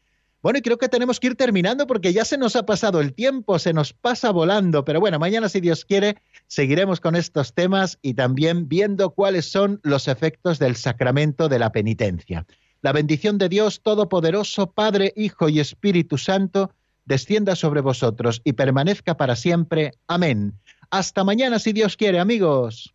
Bueno, 0.46 0.60
y 0.60 0.62
creo 0.62 0.78
que 0.78 0.90
tenemos 0.90 1.20
que 1.20 1.26
ir 1.26 1.36
terminando 1.36 1.88
porque 1.88 2.14
ya 2.14 2.24
se 2.24 2.38
nos 2.38 2.56
ha 2.56 2.68
pasado 2.68 3.02
el 3.02 3.16
tiempo, 3.16 3.58
se 3.58 3.74
nos 3.74 3.94
pasa 3.94 4.30
volando, 4.30 4.86
pero 4.86 5.00
bueno, 5.00 5.18
mañana 5.18 5.50
si 5.50 5.60
Dios 5.60 5.86
quiere 5.86 6.18
seguiremos 6.46 7.00
con 7.00 7.16
estos 7.16 7.56
temas 7.56 7.98
y 8.04 8.14
también 8.14 8.70
viendo 8.70 9.10
cuáles 9.10 9.52
son 9.52 9.80
los 9.82 10.08
efectos 10.08 10.60
del 10.60 10.76
sacramento 10.76 11.50
de 11.50 11.58
la 11.58 11.72
penitencia. 11.72 12.46
La 12.84 12.92
bendición 12.92 13.40
de 13.40 13.50
Dios 13.50 13.82
Todopoderoso, 13.82 14.70
Padre, 14.70 15.14
Hijo 15.16 15.50
y 15.50 15.60
Espíritu 15.60 16.20
Santo, 16.20 16.70
descienda 17.06 17.56
sobre 17.56 17.82
vosotros 17.82 18.44
y 18.44 18.54
permanezca 18.54 19.18
para 19.18 19.36
siempre. 19.36 19.94
Amén. 20.06 20.54
Hasta 20.92 21.24
mañana 21.24 21.58
si 21.58 21.74
Dios 21.74 21.98
quiere, 21.98 22.20
amigos. 22.20 22.95